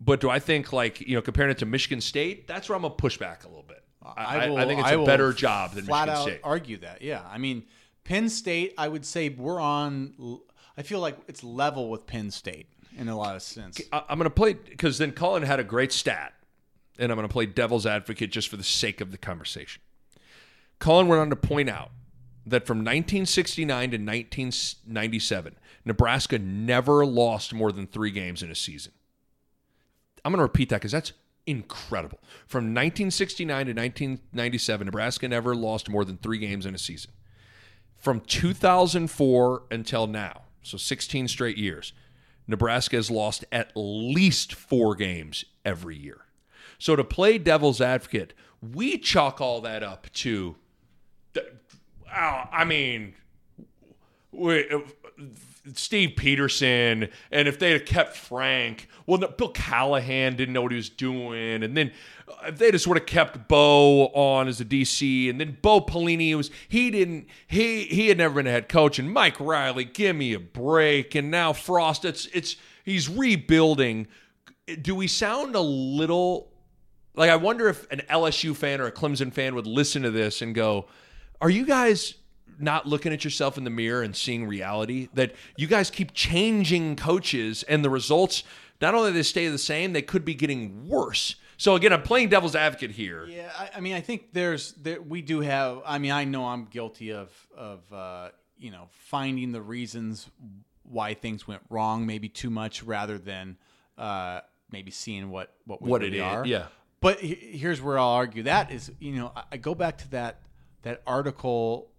but 0.00 0.20
do 0.20 0.28
I 0.30 0.38
think 0.38 0.72
like 0.72 1.00
you 1.00 1.14
know 1.16 1.22
comparing 1.22 1.50
it 1.50 1.58
to 1.58 1.66
Michigan 1.66 2.00
State? 2.00 2.46
That's 2.46 2.68
where 2.68 2.76
I'm 2.76 2.82
gonna 2.82 2.94
push 2.94 3.16
back 3.18 3.44
a 3.44 3.48
little 3.48 3.62
bit. 3.62 3.82
I, 4.04 4.36
I, 4.44 4.48
will- 4.50 4.58
I 4.58 4.66
think 4.66 4.80
it's 4.80 4.88
I 4.90 4.94
a 4.94 5.04
better 5.04 5.32
job 5.32 5.72
than 5.72 5.86
flat 5.86 6.06
Michigan 6.08 6.20
out 6.20 6.28
State. 6.28 6.40
argue 6.44 6.76
that. 6.78 7.00
Yeah, 7.02 7.22
I 7.30 7.38
mean, 7.38 7.64
Penn 8.04 8.28
State. 8.28 8.74
I 8.76 8.86
would 8.88 9.04
say 9.06 9.30
we're 9.30 9.58
on. 9.60 10.40
I 10.76 10.82
feel 10.82 11.00
like 11.00 11.16
it's 11.28 11.42
level 11.42 11.88
with 11.88 12.06
Penn 12.06 12.30
State 12.30 12.68
in 12.98 13.08
a 13.08 13.16
lot 13.16 13.34
of 13.36 13.42
sense. 13.42 13.80
I'm 13.92 14.18
gonna 14.18 14.28
play 14.30 14.52
because 14.52 14.98
then 14.98 15.12
Colin 15.12 15.42
had 15.42 15.58
a 15.60 15.64
great 15.64 15.90
stat, 15.92 16.34
and 16.98 17.10
I'm 17.10 17.16
gonna 17.16 17.28
play 17.28 17.46
devil's 17.46 17.86
advocate 17.86 18.30
just 18.30 18.48
for 18.48 18.56
the 18.58 18.62
sake 18.64 19.00
of 19.00 19.10
the 19.10 19.18
conversation. 19.18 19.80
Colin 20.80 21.08
went 21.08 21.20
on 21.22 21.30
to 21.30 21.36
point 21.36 21.70
out 21.70 21.90
that 22.46 22.66
from 22.66 22.78
1969 22.78 23.66
to 23.90 23.96
1997, 23.96 25.56
Nebraska 25.84 26.38
never 26.38 27.04
lost 27.04 27.54
more 27.54 27.72
than 27.72 27.86
three 27.86 28.10
games 28.10 28.42
in 28.42 28.50
a 28.50 28.54
season. 28.54 28.92
I'm 30.24 30.32
going 30.32 30.38
to 30.38 30.44
repeat 30.44 30.70
that 30.70 30.76
because 30.76 30.92
that's 30.92 31.12
incredible. 31.46 32.18
From 32.46 32.64
1969 32.64 33.66
to 33.66 33.72
1997, 33.72 34.86
Nebraska 34.86 35.28
never 35.28 35.54
lost 35.54 35.90
more 35.90 36.04
than 36.04 36.16
three 36.16 36.38
games 36.38 36.66
in 36.66 36.74
a 36.74 36.78
season. 36.78 37.10
From 37.96 38.20
2004 38.20 39.62
until 39.70 40.06
now, 40.06 40.42
so 40.62 40.76
16 40.76 41.28
straight 41.28 41.58
years, 41.58 41.92
Nebraska 42.46 42.96
has 42.96 43.10
lost 43.10 43.44
at 43.52 43.72
least 43.74 44.54
four 44.54 44.94
games 44.94 45.44
every 45.64 45.96
year. 45.96 46.26
So 46.78 46.96
to 46.96 47.04
play 47.04 47.38
devil's 47.38 47.80
advocate, 47.80 48.34
we 48.60 48.98
chalk 48.98 49.40
all 49.40 49.60
that 49.62 49.82
up 49.82 50.08
to, 50.14 50.56
oh, 52.16 52.42
I 52.52 52.64
mean, 52.64 53.14
we, 54.32 54.66
Steve 55.72 56.10
Pederson, 56.16 57.10
and 57.30 57.48
if 57.48 57.58
they'd 57.58 57.72
have 57.72 57.86
kept 57.86 58.16
Frank, 58.16 58.88
well, 59.06 59.18
no, 59.18 59.28
Bill 59.28 59.48
Callahan 59.48 60.36
didn't 60.36 60.52
know 60.52 60.62
what 60.62 60.72
he 60.72 60.76
was 60.76 60.90
doing, 60.90 61.62
and 61.62 61.76
then 61.76 61.90
uh, 62.28 62.48
if 62.48 62.58
they 62.58 62.70
just 62.70 62.86
would 62.86 62.98
have 62.98 63.06
kept 63.06 63.48
Bo 63.48 64.06
on 64.08 64.46
as 64.46 64.60
a 64.60 64.64
DC, 64.64 65.30
and 65.30 65.40
then 65.40 65.56
Bo 65.62 65.80
Pelini 65.80 66.34
was 66.34 66.50
he 66.68 66.90
didn't 66.90 67.28
he 67.46 67.84
he 67.84 68.08
had 68.08 68.18
never 68.18 68.34
been 68.34 68.46
a 68.46 68.50
head 68.50 68.68
coach, 68.68 68.98
and 68.98 69.10
Mike 69.10 69.40
Riley, 69.40 69.84
give 69.84 70.16
me 70.16 70.34
a 70.34 70.40
break, 70.40 71.14
and 71.14 71.30
now 71.30 71.52
Frost, 71.52 72.04
it's 72.04 72.26
it's 72.26 72.56
he's 72.84 73.08
rebuilding. 73.08 74.06
Do 74.80 74.94
we 74.94 75.06
sound 75.06 75.54
a 75.54 75.60
little 75.60 76.50
like 77.14 77.30
I 77.30 77.36
wonder 77.36 77.68
if 77.68 77.90
an 77.90 78.02
LSU 78.10 78.54
fan 78.54 78.80
or 78.80 78.86
a 78.86 78.92
Clemson 78.92 79.32
fan 79.32 79.54
would 79.54 79.66
listen 79.66 80.02
to 80.02 80.10
this 80.10 80.42
and 80.42 80.54
go, 80.54 80.86
"Are 81.40 81.50
you 81.50 81.66
guys 81.66 82.14
not 82.58 82.86
looking 82.86 83.12
at 83.12 83.24
yourself 83.24 83.58
in 83.58 83.64
the 83.64 83.70
mirror 83.70 84.02
and 84.02 84.14
seeing 84.14 84.46
reality 84.46 85.08
that 85.14 85.34
you 85.56 85.66
guys 85.66 85.90
keep 85.90 86.12
changing 86.14 86.96
coaches 86.96 87.62
and 87.64 87.84
the 87.84 87.90
results 87.90 88.44
not 88.80 88.94
only 88.94 89.10
they 89.12 89.22
stay 89.22 89.48
the 89.48 89.58
same, 89.58 89.92
they 89.92 90.02
could 90.02 90.24
be 90.24 90.34
getting 90.34 90.88
worse." 90.88 91.36
So 91.56 91.76
again, 91.76 91.92
I'm 91.92 92.02
playing 92.02 92.30
devil's 92.30 92.56
advocate 92.56 92.90
here. 92.90 93.26
Yeah, 93.26 93.50
I, 93.56 93.70
I 93.76 93.80
mean, 93.80 93.94
I 93.94 94.00
think 94.00 94.32
there's 94.32 94.72
there, 94.72 95.00
we 95.00 95.22
do 95.22 95.40
have. 95.40 95.82
I 95.86 95.98
mean, 95.98 96.10
I 96.10 96.24
know 96.24 96.46
I'm 96.46 96.64
guilty 96.64 97.12
of 97.12 97.30
of 97.56 97.80
uh, 97.92 98.30
you 98.58 98.70
know 98.72 98.88
finding 98.90 99.52
the 99.52 99.62
reasons 99.62 100.28
why 100.82 101.14
things 101.14 101.46
went 101.46 101.62
wrong, 101.70 102.06
maybe 102.06 102.28
too 102.28 102.50
much, 102.50 102.82
rather 102.82 103.18
than 103.18 103.56
uh, 103.96 104.40
maybe 104.70 104.90
seeing 104.90 105.30
what 105.30 105.54
what 105.64 105.80
we 105.80 105.90
What 105.90 106.00
really 106.02 106.18
it 106.18 106.20
is, 106.20 106.24
are. 106.24 106.44
yeah. 106.46 106.66
But 107.00 107.20
he- 107.20 107.34
here's 107.58 107.80
where 107.80 107.98
I'll 107.98 108.08
argue 108.08 108.42
that 108.44 108.70
is, 108.72 108.90
you 108.98 109.12
know, 109.12 109.32
I 109.52 109.56
go 109.56 109.74
back 109.74 109.98
to 109.98 110.10
that 110.10 110.40
that 110.84 111.02
article 111.06 111.90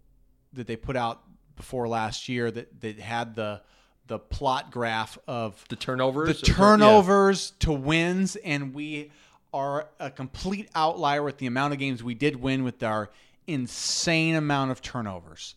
that 0.54 0.66
they 0.66 0.76
put 0.76 0.96
out 0.96 1.22
before 1.56 1.88
last 1.88 2.28
year 2.30 2.50
that 2.50 2.82
that 2.82 3.00
had 3.00 3.36
the 3.36 3.62
the 4.08 4.20
plot 4.20 4.72
graph 4.72 5.18
of 5.28 5.64
The 5.68 5.76
turnovers, 5.76 6.40
the 6.40 6.46
turnovers 6.48 7.52
to 7.60 7.72
wins, 7.74 8.36
and 8.38 8.74
we 8.74 9.12
are 9.54 9.88
a 10.00 10.12
complete 10.12 10.70
outlier 10.76 11.24
with 11.24 11.38
the 11.40 11.48
amount 11.48 11.74
of 11.74 11.80
games 11.80 12.04
we 12.04 12.14
did 12.14 12.36
win 12.36 12.64
with 12.64 12.84
our 12.84 13.10
insane 13.48 14.36
amount 14.36 14.72
of 14.72 14.82
turnovers. 14.82 15.56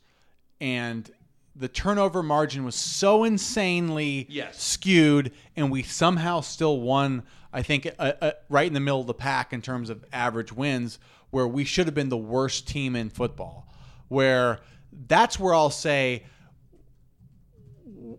And 0.60 1.10
the 1.54 1.68
turnover 1.68 2.22
margin 2.22 2.64
was 2.64 2.74
so 2.74 3.24
insanely 3.24 4.26
Yes. 4.30 4.62
skewed, 4.62 5.32
and 5.56 5.70
we 5.70 5.82
somehow 5.82 6.40
still 6.40 6.80
won. 6.80 7.24
I 7.52 7.62
think 7.62 7.88
uh, 7.98 8.12
uh, 8.20 8.30
right 8.48 8.66
in 8.66 8.72
the 8.74 8.80
middle 8.80 9.00
of 9.00 9.06
the 9.06 9.14
pack 9.14 9.52
in 9.52 9.60
terms 9.62 9.90
of 9.90 10.04
average 10.12 10.52
wins, 10.52 10.98
where 11.30 11.46
we 11.46 11.64
should 11.64 11.86
have 11.86 11.94
been 11.94 12.08
the 12.08 12.16
worst 12.16 12.66
team 12.68 12.96
in 12.96 13.10
football. 13.10 13.68
Where 14.08 14.60
that's 15.06 15.38
where 15.38 15.54
I'll 15.54 15.70
say 15.70 16.24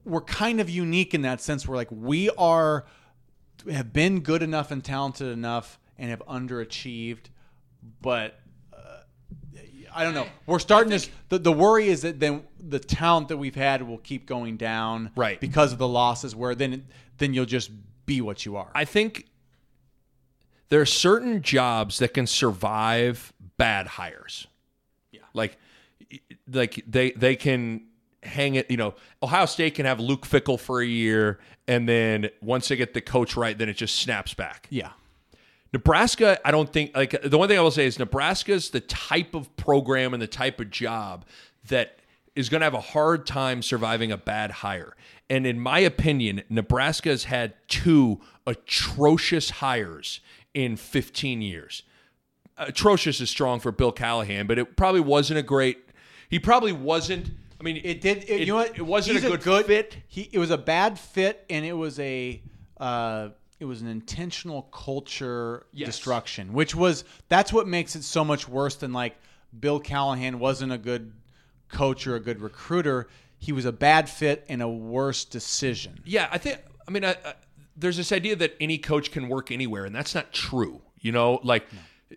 we're 0.04 0.22
kind 0.22 0.60
of 0.60 0.70
unique 0.70 1.14
in 1.14 1.24
that 1.24 1.42
sense. 1.42 1.68
We're 1.68 1.76
like 1.76 1.92
we 1.92 2.30
are 2.32 2.86
have 3.72 3.92
been 3.92 4.22
good 4.22 4.44
enough 4.44 4.72
and 4.72 4.84
talented 4.84 5.28
enough 5.28 5.80
and 5.98 6.10
have 6.10 6.22
underachieved, 6.28 7.26
but 8.02 8.40
uh, 8.74 8.78
I 9.94 10.04
don't 10.04 10.14
know. 10.14 10.28
We're 10.46 10.60
starting 10.60 10.98
to. 10.98 11.10
The, 11.30 11.40
the 11.40 11.52
worry 11.52 11.90
is 11.90 12.04
that 12.04 12.20
then 12.20 12.44
the 12.60 12.80
talent 12.80 13.30
that 13.30 13.38
we've 13.38 13.56
had 13.56 13.82
will 13.82 13.98
keep 13.98 14.26
going 14.26 14.58
down, 14.58 15.12
Right. 15.16 15.40
Because 15.40 15.74
of 15.74 15.80
the 15.80 15.88
losses. 15.88 16.36
Where 16.36 16.56
then 16.56 16.86
then 17.18 17.34
you'll 17.34 17.46
just 17.46 17.72
be 18.06 18.22
what 18.22 18.46
you 18.46 18.56
are. 18.58 18.72
I 18.74 18.86
think 18.86 19.28
there 20.70 20.82
are 20.82 20.86
certain 20.86 21.42
jobs 21.42 22.00
that 22.00 22.14
can 22.14 22.28
survive 22.28 23.34
bad 23.58 23.88
hires. 23.88 24.48
Yeah. 25.12 25.22
Like 25.34 25.58
like 26.52 26.84
they 26.88 27.12
they 27.12 27.36
can 27.36 27.86
hang 28.24 28.56
it, 28.56 28.70
you 28.70 28.78
know, 28.78 28.96
Ohio 29.24 29.46
State 29.46 29.76
can 29.76 29.86
have 29.86 30.00
Luke 30.00 30.28
Fickell 30.28 30.60
for 30.60 30.82
a 30.82 30.86
year 30.86 31.40
and 31.68 31.88
then 31.88 32.30
once 32.42 32.68
they 32.68 32.76
get 32.76 32.94
the 32.94 33.02
coach 33.02 33.36
right, 33.36 33.58
then 33.58 33.70
it 33.70 33.78
just 33.78 33.96
snaps 33.96 34.34
back. 34.34 34.68
yeah. 34.70 34.92
Nebraska, 35.72 36.40
I 36.44 36.50
don't 36.50 36.72
think 36.72 36.96
like 36.96 37.22
the 37.22 37.38
one 37.38 37.48
thing 37.48 37.60
I 37.60 37.62
will 37.62 37.70
say 37.70 37.86
is 37.86 38.00
Nebraska's 38.00 38.72
the 38.72 38.80
type 38.80 39.36
of 39.36 39.56
program 39.56 40.14
and 40.14 40.22
the 40.22 40.28
type 40.28 40.60
of 40.60 40.72
job 40.72 41.26
that 41.68 42.00
is 42.36 42.50
going 42.50 42.62
to 42.62 42.66
have 42.66 42.74
a 42.74 42.82
hard 42.82 43.28
time 43.28 43.62
surviving 43.62 44.12
a 44.12 44.18
bad 44.18 44.50
hire. 44.50 44.96
And 45.30 45.46
in 45.46 45.60
my 45.60 45.80
opinion, 45.80 46.42
Nebraska 46.50 47.10
has 47.10 47.26
had 47.26 47.54
two 47.68 48.20
atrocious 48.48 49.50
hires 49.52 50.22
in 50.54 50.76
15 50.76 51.42
years. 51.42 51.84
Atrocious 52.58 53.22
is 53.22 53.30
strong 53.30 53.60
for 53.60 53.72
Bill 53.72 53.92
Callahan, 53.92 54.48
but 54.48 54.60
it 54.60 54.76
probably 54.76 55.02
wasn't 55.02 55.40
a 55.40 55.44
great. 55.44 55.78
He 56.30 56.40
probably 56.40 56.74
wasn't. 56.74 57.32
I 57.60 57.64
mean, 57.64 57.80
It 57.84 58.02
did. 58.02 58.30
It, 58.30 58.42
you 58.42 58.48
know 58.48 58.56
what? 58.56 58.78
It 58.78 58.86
wasn't 58.86 59.16
He's 59.20 59.26
a 59.26 59.38
good, 59.38 59.66
fit. 59.66 59.98
He, 60.08 60.30
it 60.32 60.40
was 60.40 60.52
a 60.52 60.58
bad 60.58 61.00
fit, 61.00 61.46
and 61.50 61.66
it 61.66 61.74
was 61.74 62.00
a 62.00 62.42
uh, 62.78 63.30
it 63.60 63.66
was 63.66 63.82
an 63.82 63.88
intentional 63.88 64.64
culture 64.64 65.66
Yes. 65.72 65.88
destruction, 65.88 66.54
which 66.54 66.76
was 66.76 67.04
that's 67.30 67.52
what 67.54 67.68
makes 67.68 67.96
it 67.96 68.04
so 68.04 68.26
much 68.26 68.48
worse 68.48 68.76
than 68.76 68.92
like 68.94 69.18
Bill 69.58 69.80
Callahan 69.80 70.40
wasn't 70.40 70.72
a 70.72 70.78
good 70.78 71.14
coach 71.70 72.08
or 72.08 72.16
a 72.16 72.20
good 72.20 72.42
recruiter. 72.42 73.08
He 73.38 73.54
was 73.54 73.64
a 73.66 73.72
bad 73.72 74.10
fit 74.10 74.46
and 74.50 74.62
a 74.62 74.68
worse 74.68 75.24
decision. 75.24 76.02
Yeah, 76.06 76.28
I 76.32 76.38
think. 76.38 76.60
I 76.88 76.92
mean, 76.92 77.06
I, 77.06 77.12
I, 77.12 77.34
there's 77.80 77.98
this 77.98 78.12
idea 78.12 78.36
that 78.36 78.56
any 78.60 78.78
coach 78.78 79.12
can 79.12 79.30
work 79.30 79.52
anywhere, 79.52 79.86
and 79.86 79.96
that's 79.96 80.14
not 80.14 80.32
true. 80.34 80.82
You 81.00 81.12
know, 81.12 81.40
like 81.44 81.66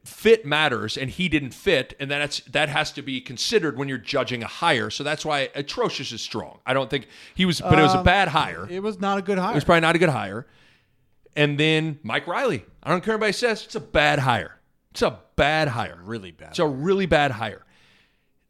fit 0.04 0.44
matters, 0.44 0.96
and 0.96 1.10
he 1.10 1.28
didn't 1.28 1.52
fit, 1.52 1.94
and 2.00 2.10
that's 2.10 2.40
that 2.40 2.68
has 2.68 2.92
to 2.92 3.02
be 3.02 3.20
considered 3.20 3.78
when 3.78 3.88
you're 3.88 3.98
judging 3.98 4.42
a 4.42 4.46
hire. 4.46 4.90
So 4.90 5.04
that's 5.04 5.24
why 5.24 5.50
atrocious 5.54 6.12
is 6.12 6.20
strong. 6.20 6.58
I 6.66 6.74
don't 6.74 6.90
think 6.90 7.08
he 7.34 7.44
was, 7.44 7.60
but 7.60 7.78
it 7.78 7.82
was 7.82 7.94
a 7.94 7.98
um, 7.98 8.04
bad 8.04 8.28
hire. 8.28 8.64
It 8.64 8.72
It 8.72 8.82
was 8.82 9.00
not 9.00 9.18
a 9.18 9.22
good 9.22 9.38
hire. 9.38 9.52
It 9.52 9.56
was 9.56 9.64
probably 9.64 9.80
not 9.80 9.96
a 9.96 9.98
good 9.98 10.08
hire. 10.08 10.46
And 11.34 11.58
then 11.58 11.98
Mike 12.02 12.26
Riley. 12.26 12.64
I 12.82 12.90
don't 12.90 13.02
care 13.02 13.14
what 13.14 13.24
anybody 13.24 13.32
says. 13.32 13.64
It's 13.64 13.74
a 13.74 13.80
bad 13.80 14.18
hire. 14.18 14.58
It's 14.90 15.02
a 15.02 15.18
bad 15.36 15.68
hire. 15.68 15.98
really 16.04 16.30
bad. 16.30 16.50
It's 16.50 16.58
a 16.58 16.66
really 16.66 17.06
bad 17.06 17.30
hire. 17.30 17.64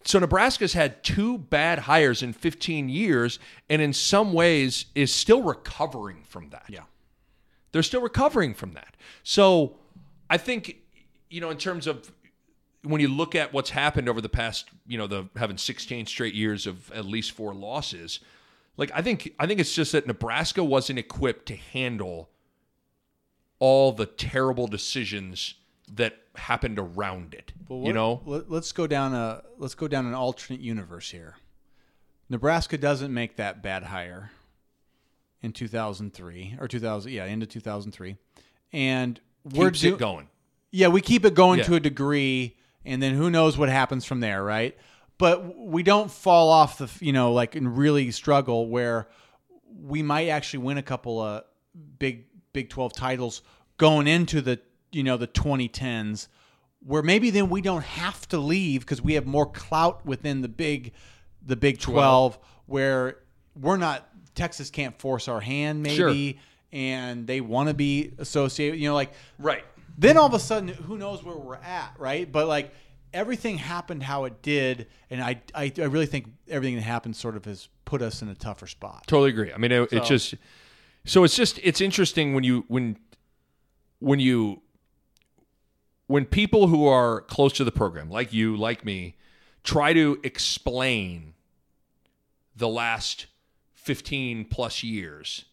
So 0.04 0.18
Nebraska's 0.18 0.72
had 0.72 1.04
two 1.04 1.38
bad 1.38 1.80
hires 1.80 2.22
in 2.22 2.32
15 2.32 2.88
years, 2.88 3.38
and 3.70 3.80
in 3.80 3.92
some 3.92 4.32
ways 4.32 4.86
is 4.96 5.12
still 5.14 5.42
recovering 5.42 6.24
from 6.24 6.50
that. 6.50 6.64
yeah. 6.68 6.80
They're 7.72 7.82
still 7.82 8.02
recovering 8.02 8.54
from 8.54 8.72
that. 8.72 8.96
So 9.22 9.76
I 10.30 10.36
think, 10.38 10.76
you 11.30 11.40
know, 11.40 11.50
in 11.50 11.56
terms 11.56 11.86
of 11.86 12.12
when 12.84 13.00
you 13.00 13.08
look 13.08 13.34
at 13.34 13.52
what's 13.52 13.70
happened 13.70 14.08
over 14.08 14.20
the 14.20 14.28
past, 14.28 14.68
you 14.86 14.98
know, 14.98 15.06
the 15.06 15.28
having 15.36 15.56
16 15.56 16.06
straight 16.06 16.34
years 16.34 16.66
of 16.66 16.90
at 16.92 17.04
least 17.06 17.32
four 17.32 17.54
losses, 17.54 18.20
like 18.76 18.90
I 18.94 19.02
think 19.02 19.34
I 19.38 19.46
think 19.46 19.60
it's 19.60 19.74
just 19.74 19.92
that 19.92 20.06
Nebraska 20.06 20.62
wasn't 20.62 20.98
equipped 20.98 21.46
to 21.46 21.56
handle 21.56 22.28
all 23.58 23.92
the 23.92 24.06
terrible 24.06 24.66
decisions 24.66 25.54
that 25.94 26.16
happened 26.34 26.78
around 26.78 27.34
it. 27.34 27.52
Well, 27.68 27.86
you 27.86 27.92
know, 27.92 28.22
let- 28.24 28.50
let's 28.50 28.72
go 28.72 28.86
down 28.86 29.14
a 29.14 29.42
let's 29.58 29.74
go 29.74 29.88
down 29.88 30.06
an 30.06 30.14
alternate 30.14 30.60
universe 30.60 31.10
here. 31.10 31.36
Nebraska 32.28 32.78
doesn't 32.78 33.12
make 33.12 33.36
that 33.36 33.62
bad 33.62 33.84
hire 33.84 34.30
in 35.42 35.52
2003 35.52 36.56
or 36.60 36.68
2000, 36.68 37.10
yeah, 37.12 37.24
into 37.26 37.46
2003, 37.46 38.16
and 38.72 39.20
we're 39.44 39.70
keeps 39.70 39.80
do- 39.80 39.94
it 39.94 39.98
going. 39.98 40.28
Yeah, 40.70 40.88
we 40.88 41.00
keep 41.00 41.24
it 41.24 41.34
going 41.34 41.58
Yeah. 41.58 41.64
to 41.66 41.74
a 41.74 41.80
degree, 41.80 42.56
and 42.84 43.02
then 43.02 43.14
who 43.14 43.30
knows 43.30 43.58
what 43.58 43.68
happens 43.68 44.04
from 44.04 44.20
there, 44.20 44.42
right? 44.42 44.76
But 45.18 45.56
we 45.58 45.82
don't 45.82 46.10
fall 46.10 46.48
off 46.48 46.78
the, 46.78 46.90
you 47.04 47.12
know, 47.12 47.32
like 47.32 47.54
and 47.54 47.76
really 47.76 48.10
struggle 48.10 48.68
where 48.68 49.08
we 49.80 50.02
might 50.02 50.28
actually 50.28 50.60
win 50.64 50.78
a 50.78 50.82
couple 50.82 51.20
of 51.20 51.44
big 51.98 52.26
Big 52.52 52.68
12 52.68 52.92
titles 52.92 53.40
going 53.78 54.06
into 54.06 54.42
the, 54.42 54.60
you 54.90 55.02
know, 55.02 55.16
the 55.16 55.26
2010s, 55.26 56.28
where 56.80 57.02
maybe 57.02 57.30
then 57.30 57.48
we 57.48 57.62
don't 57.62 57.84
have 57.84 58.28
to 58.28 58.36
leave 58.38 58.80
because 58.82 59.00
we 59.00 59.14
have 59.14 59.26
more 59.26 59.46
clout 59.46 60.04
within 60.04 60.42
the 60.42 60.48
big, 60.48 60.92
the 61.40 61.56
Big 61.56 61.78
12, 61.78 62.38
where 62.66 63.18
we're 63.58 63.78
not 63.78 64.06
Texas 64.34 64.70
can't 64.70 64.98
force 64.98 65.28
our 65.28 65.40
hand 65.40 65.82
maybe, 65.82 66.38
and 66.72 67.26
they 67.26 67.40
want 67.40 67.68
to 67.68 67.74
be 67.74 68.12
associated, 68.18 68.78
you 68.78 68.88
know, 68.88 68.94
like 68.94 69.12
Right. 69.38 69.64
then 69.98 70.16
all 70.16 70.26
of 70.26 70.34
a 70.34 70.38
sudden 70.38 70.68
who 70.68 70.96
knows 70.96 71.22
where 71.22 71.36
we're 71.36 71.56
at 71.56 71.94
right 71.98 72.30
but 72.32 72.46
like 72.48 72.72
everything 73.12 73.58
happened 73.58 74.02
how 74.02 74.24
it 74.24 74.40
did 74.40 74.86
and 75.10 75.20
i 75.22 75.38
i, 75.54 75.70
I 75.76 75.82
really 75.82 76.06
think 76.06 76.28
everything 76.48 76.76
that 76.76 76.82
happened 76.82 77.14
sort 77.14 77.36
of 77.36 77.44
has 77.44 77.68
put 77.84 78.00
us 78.00 78.22
in 78.22 78.28
a 78.30 78.34
tougher 78.34 78.66
spot 78.66 79.06
Totally 79.06 79.28
agree. 79.30 79.52
I 79.52 79.58
mean, 79.58 79.70
it, 79.70 79.92
it's 79.92 80.08
So- 80.08 80.14
just 80.16 80.34
so 81.04 81.24
it's 81.24 81.36
just 81.36 81.58
it's 81.62 81.80
interesting 81.82 82.32
when 82.32 82.42
you 82.44 82.64
when 82.68 82.96
when 83.98 84.18
you 84.18 84.62
when 86.06 86.24
people 86.24 86.66
who 86.68 86.86
are 86.86 87.22
close 87.22 87.52
to 87.54 87.64
the 87.64 87.72
program, 87.72 88.10
like 88.10 88.32
you, 88.32 88.56
like 88.56 88.84
me, 88.84 89.16
try 89.64 89.92
to 89.92 90.18
explain 90.22 91.34
the 92.54 92.68
last 92.68 93.26
15 93.82 94.44
plus 94.46 94.82
years. 94.82 95.44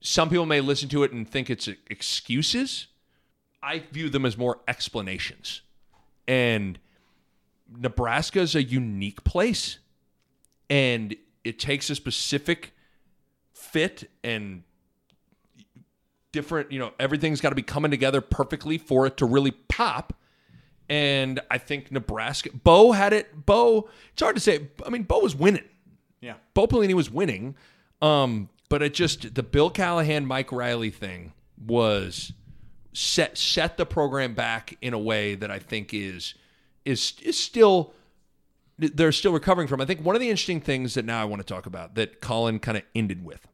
Some 0.00 0.28
people 0.28 0.46
may 0.46 0.60
listen 0.60 0.88
to 0.90 1.02
it 1.02 1.12
and 1.12 1.28
think 1.28 1.50
it's 1.50 1.68
excuses. 1.88 2.88
I 3.62 3.82
view 3.90 4.10
them 4.10 4.26
as 4.26 4.36
more 4.36 4.60
explanations. 4.68 5.62
And 6.28 6.78
Nebraska 7.70 8.40
is 8.40 8.54
a 8.54 8.62
unique 8.62 9.24
place 9.24 9.78
and 10.70 11.14
it 11.44 11.58
takes 11.58 11.90
a 11.90 11.94
specific 11.94 12.74
fit 13.52 14.10
and 14.22 14.62
different 16.32 16.72
you 16.72 16.78
know 16.78 16.92
everything's 16.98 17.40
got 17.40 17.50
to 17.50 17.54
be 17.54 17.62
coming 17.62 17.90
together 17.90 18.20
perfectly 18.20 18.76
for 18.76 19.06
it 19.06 19.16
to 19.16 19.24
really 19.24 19.52
pop 19.52 20.12
and 20.88 21.40
i 21.48 21.56
think 21.56 21.92
nebraska 21.92 22.50
bo 22.64 22.90
had 22.90 23.12
it 23.12 23.46
bo 23.46 23.88
it's 24.12 24.20
hard 24.20 24.34
to 24.34 24.40
say 24.40 24.68
i 24.84 24.90
mean 24.90 25.04
bo 25.04 25.20
was 25.20 25.36
winning 25.36 25.62
yeah 26.24 26.34
bo 26.54 26.66
pelini 26.66 26.94
was 26.94 27.10
winning 27.10 27.54
um 28.02 28.48
but 28.68 28.82
it 28.82 28.94
just 28.94 29.34
the 29.34 29.42
bill 29.42 29.70
callahan 29.70 30.26
mike 30.26 30.50
riley 30.50 30.90
thing 30.90 31.32
was 31.66 32.32
set 32.92 33.36
set 33.36 33.76
the 33.76 33.86
program 33.86 34.34
back 34.34 34.76
in 34.80 34.94
a 34.94 34.98
way 34.98 35.34
that 35.34 35.50
i 35.50 35.58
think 35.58 35.92
is 35.92 36.34
is 36.84 37.14
is 37.22 37.38
still 37.38 37.94
they're 38.78 39.12
still 39.12 39.32
recovering 39.32 39.68
from. 39.68 39.80
I 39.80 39.84
think 39.84 40.04
one 40.04 40.16
of 40.16 40.20
the 40.20 40.28
interesting 40.30 40.60
things 40.60 40.94
that 40.94 41.04
now 41.04 41.20
I 41.20 41.24
want 41.24 41.40
to 41.40 41.46
talk 41.46 41.66
about 41.66 41.94
that 41.94 42.20
Colin 42.20 42.58
kind 42.58 42.76
of 42.76 42.84
ended 42.94 43.24
with, 43.24 43.46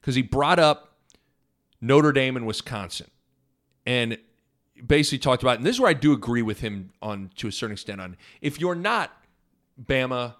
because 0.00 0.14
he 0.14 0.22
brought 0.22 0.58
up 0.58 0.96
Notre 1.80 2.12
Dame 2.12 2.36
and 2.36 2.46
Wisconsin, 2.46 3.10
and 3.86 4.18
basically 4.84 5.18
talked 5.18 5.42
about, 5.42 5.58
and 5.58 5.66
this 5.66 5.76
is 5.76 5.80
where 5.80 5.90
I 5.90 5.94
do 5.94 6.12
agree 6.12 6.42
with 6.42 6.60
him 6.60 6.90
on 7.00 7.30
to 7.36 7.48
a 7.48 7.52
certain 7.52 7.74
extent 7.74 8.00
on 8.00 8.16
if 8.40 8.60
you're 8.60 8.74
not 8.74 9.12
Bama, 9.80 10.34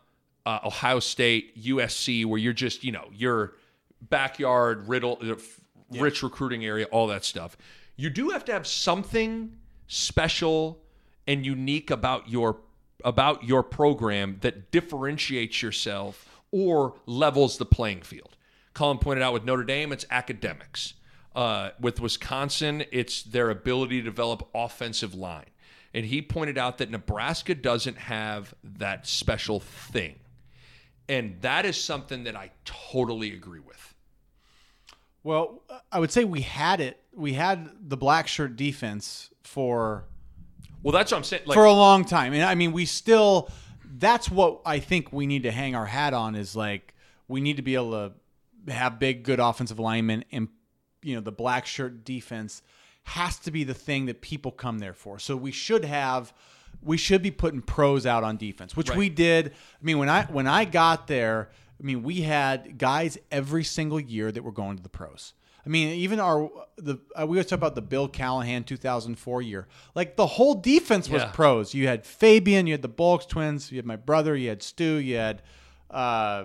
uh, 0.46 0.60
Ohio 0.64 1.00
State, 1.00 1.62
USC, 1.62 2.24
where 2.24 2.38
you're 2.38 2.52
just 2.52 2.84
you 2.84 2.92
know 2.92 3.08
your 3.12 3.54
backyard 4.00 4.88
riddle, 4.88 5.18
uh, 5.22 5.32
f- 5.32 5.60
rich 5.90 6.22
recruiting 6.22 6.64
area, 6.64 6.86
all 6.86 7.06
that 7.06 7.24
stuff, 7.24 7.56
you 7.96 8.10
do 8.10 8.30
have 8.30 8.44
to 8.46 8.52
have 8.52 8.66
something 8.66 9.56
special 9.86 10.80
and 11.26 11.44
unique 11.44 11.90
about 11.90 12.28
your 12.28 12.58
about 13.04 13.44
your 13.44 13.62
program 13.62 14.38
that 14.40 14.70
differentiates 14.70 15.62
yourself 15.62 16.40
or 16.50 16.94
levels 17.06 17.58
the 17.58 17.66
playing 17.66 18.00
field. 18.00 18.36
Colin 18.72 18.98
pointed 18.98 19.22
out 19.22 19.32
with 19.32 19.44
Notre 19.44 19.64
Dame, 19.64 19.92
it's 19.92 20.06
academics. 20.10 20.94
Uh, 21.34 21.70
with 21.80 22.00
Wisconsin, 22.00 22.84
it's 22.92 23.22
their 23.22 23.50
ability 23.50 23.98
to 24.00 24.04
develop 24.04 24.48
offensive 24.54 25.14
line. 25.14 25.46
And 25.92 26.06
he 26.06 26.22
pointed 26.22 26.56
out 26.56 26.78
that 26.78 26.90
Nebraska 26.90 27.54
doesn't 27.54 27.98
have 27.98 28.54
that 28.62 29.06
special 29.06 29.60
thing. 29.60 30.16
And 31.08 31.36
that 31.42 31.66
is 31.66 31.82
something 31.82 32.24
that 32.24 32.34
I 32.36 32.50
totally 32.64 33.32
agree 33.34 33.60
with. 33.60 33.94
well 35.22 35.62
i 35.92 35.98
would 35.98 36.10
say 36.10 36.24
we 36.24 36.40
had 36.42 36.80
it 36.80 37.00
we 37.14 37.32
had 37.34 37.70
the 37.88 37.96
black 37.96 38.26
shirt 38.28 38.56
defense 38.56 39.30
for 39.42 40.04
Well, 40.82 40.92
that's 40.92 41.12
what 41.12 41.18
I'm 41.18 41.24
saying. 41.24 41.42
Like, 41.46 41.54
for 41.54 41.64
a 41.64 41.72
long 41.72 42.04
time 42.04 42.32
and 42.34 42.42
i 42.42 42.54
mean 42.54 42.72
we 42.72 42.84
still 42.86 43.50
that's 43.98 44.30
what 44.30 44.60
i 44.66 44.78
think 44.78 45.12
we 45.12 45.26
need 45.26 45.44
to 45.44 45.50
hang 45.50 45.74
our 45.74 45.86
hat 45.86 46.12
on 46.14 46.34
is 46.34 46.54
like 46.56 46.94
we 47.28 47.40
need 47.40 47.56
to 47.56 47.62
be 47.62 47.74
able 47.74 47.92
to 48.66 48.72
have 48.72 48.98
big 48.98 49.22
good 49.22 49.40
offensive 49.40 49.78
linemen 49.78 50.24
and 50.32 50.48
you 51.02 51.14
know 51.14 51.20
the 51.20 51.32
black 51.32 51.66
shirt 51.66 52.04
defense 52.04 52.62
has 53.04 53.38
to 53.38 53.50
be 53.50 53.64
the 53.64 53.74
thing 53.74 54.06
that 54.06 54.20
people 54.20 54.50
come 54.50 54.78
there 54.78 54.94
for 54.94 55.18
so 55.18 55.36
we 55.36 55.52
should 55.52 55.84
have 55.84 56.32
we 56.82 56.96
should 56.96 57.22
be 57.22 57.30
putting 57.30 57.60
pros 57.62 58.06
out 58.06 58.24
on 58.24 58.36
defense 58.36 58.76
which 58.76 58.90
Right. 58.90 58.98
we 58.98 59.08
did 59.08 59.48
i 59.48 59.84
mean 59.84 59.98
when 59.98 60.08
i 60.08 60.24
when 60.24 60.46
i 60.46 60.64
got 60.64 61.06
there 61.06 61.50
i 61.80 61.82
mean 61.82 62.02
we 62.02 62.22
had 62.22 62.78
guys 62.78 63.18
every 63.30 63.64
single 63.64 64.00
year 64.00 64.30
that 64.32 64.42
were 64.42 64.52
going 64.52 64.76
to 64.76 64.82
the 64.82 64.88
pros 64.88 65.34
I 65.66 65.70
mean, 65.70 65.94
even 65.94 66.20
our 66.20 66.50
the 66.76 66.96
uh, 67.18 67.26
we 67.26 67.38
always 67.38 67.46
talk 67.46 67.56
about 67.56 67.74
the 67.74 67.80
Bill 67.80 68.06
Callahan 68.06 68.64
2004 68.64 69.40
year. 69.40 69.66
Like 69.94 70.14
the 70.14 70.26
whole 70.26 70.56
defense 70.56 71.08
was 71.08 71.22
Yeah. 71.22 71.30
pros. 71.32 71.72
You 71.72 71.86
had 71.86 72.04
Fabian, 72.04 72.66
you 72.66 72.74
had 72.74 72.82
the 72.82 72.88
Bulks 72.88 73.24
twins, 73.24 73.72
you 73.72 73.78
had 73.78 73.86
my 73.86 73.96
brother, 73.96 74.36
you 74.36 74.50
had 74.50 74.62
Stu, 74.62 74.96
you 74.96 75.16
had 75.16 75.40
uh, 75.90 76.44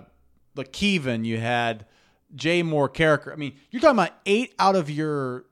LeKevin, 0.56 1.26
you 1.26 1.38
had 1.38 1.84
Jay 2.34 2.62
Moore 2.62 2.88
character. 2.88 3.30
I 3.30 3.36
mean, 3.36 3.56
you're 3.70 3.80
talking 3.82 3.98
about 3.98 4.12
eight 4.24 4.54
out 4.58 4.74
of 4.74 4.88
your 4.90 5.44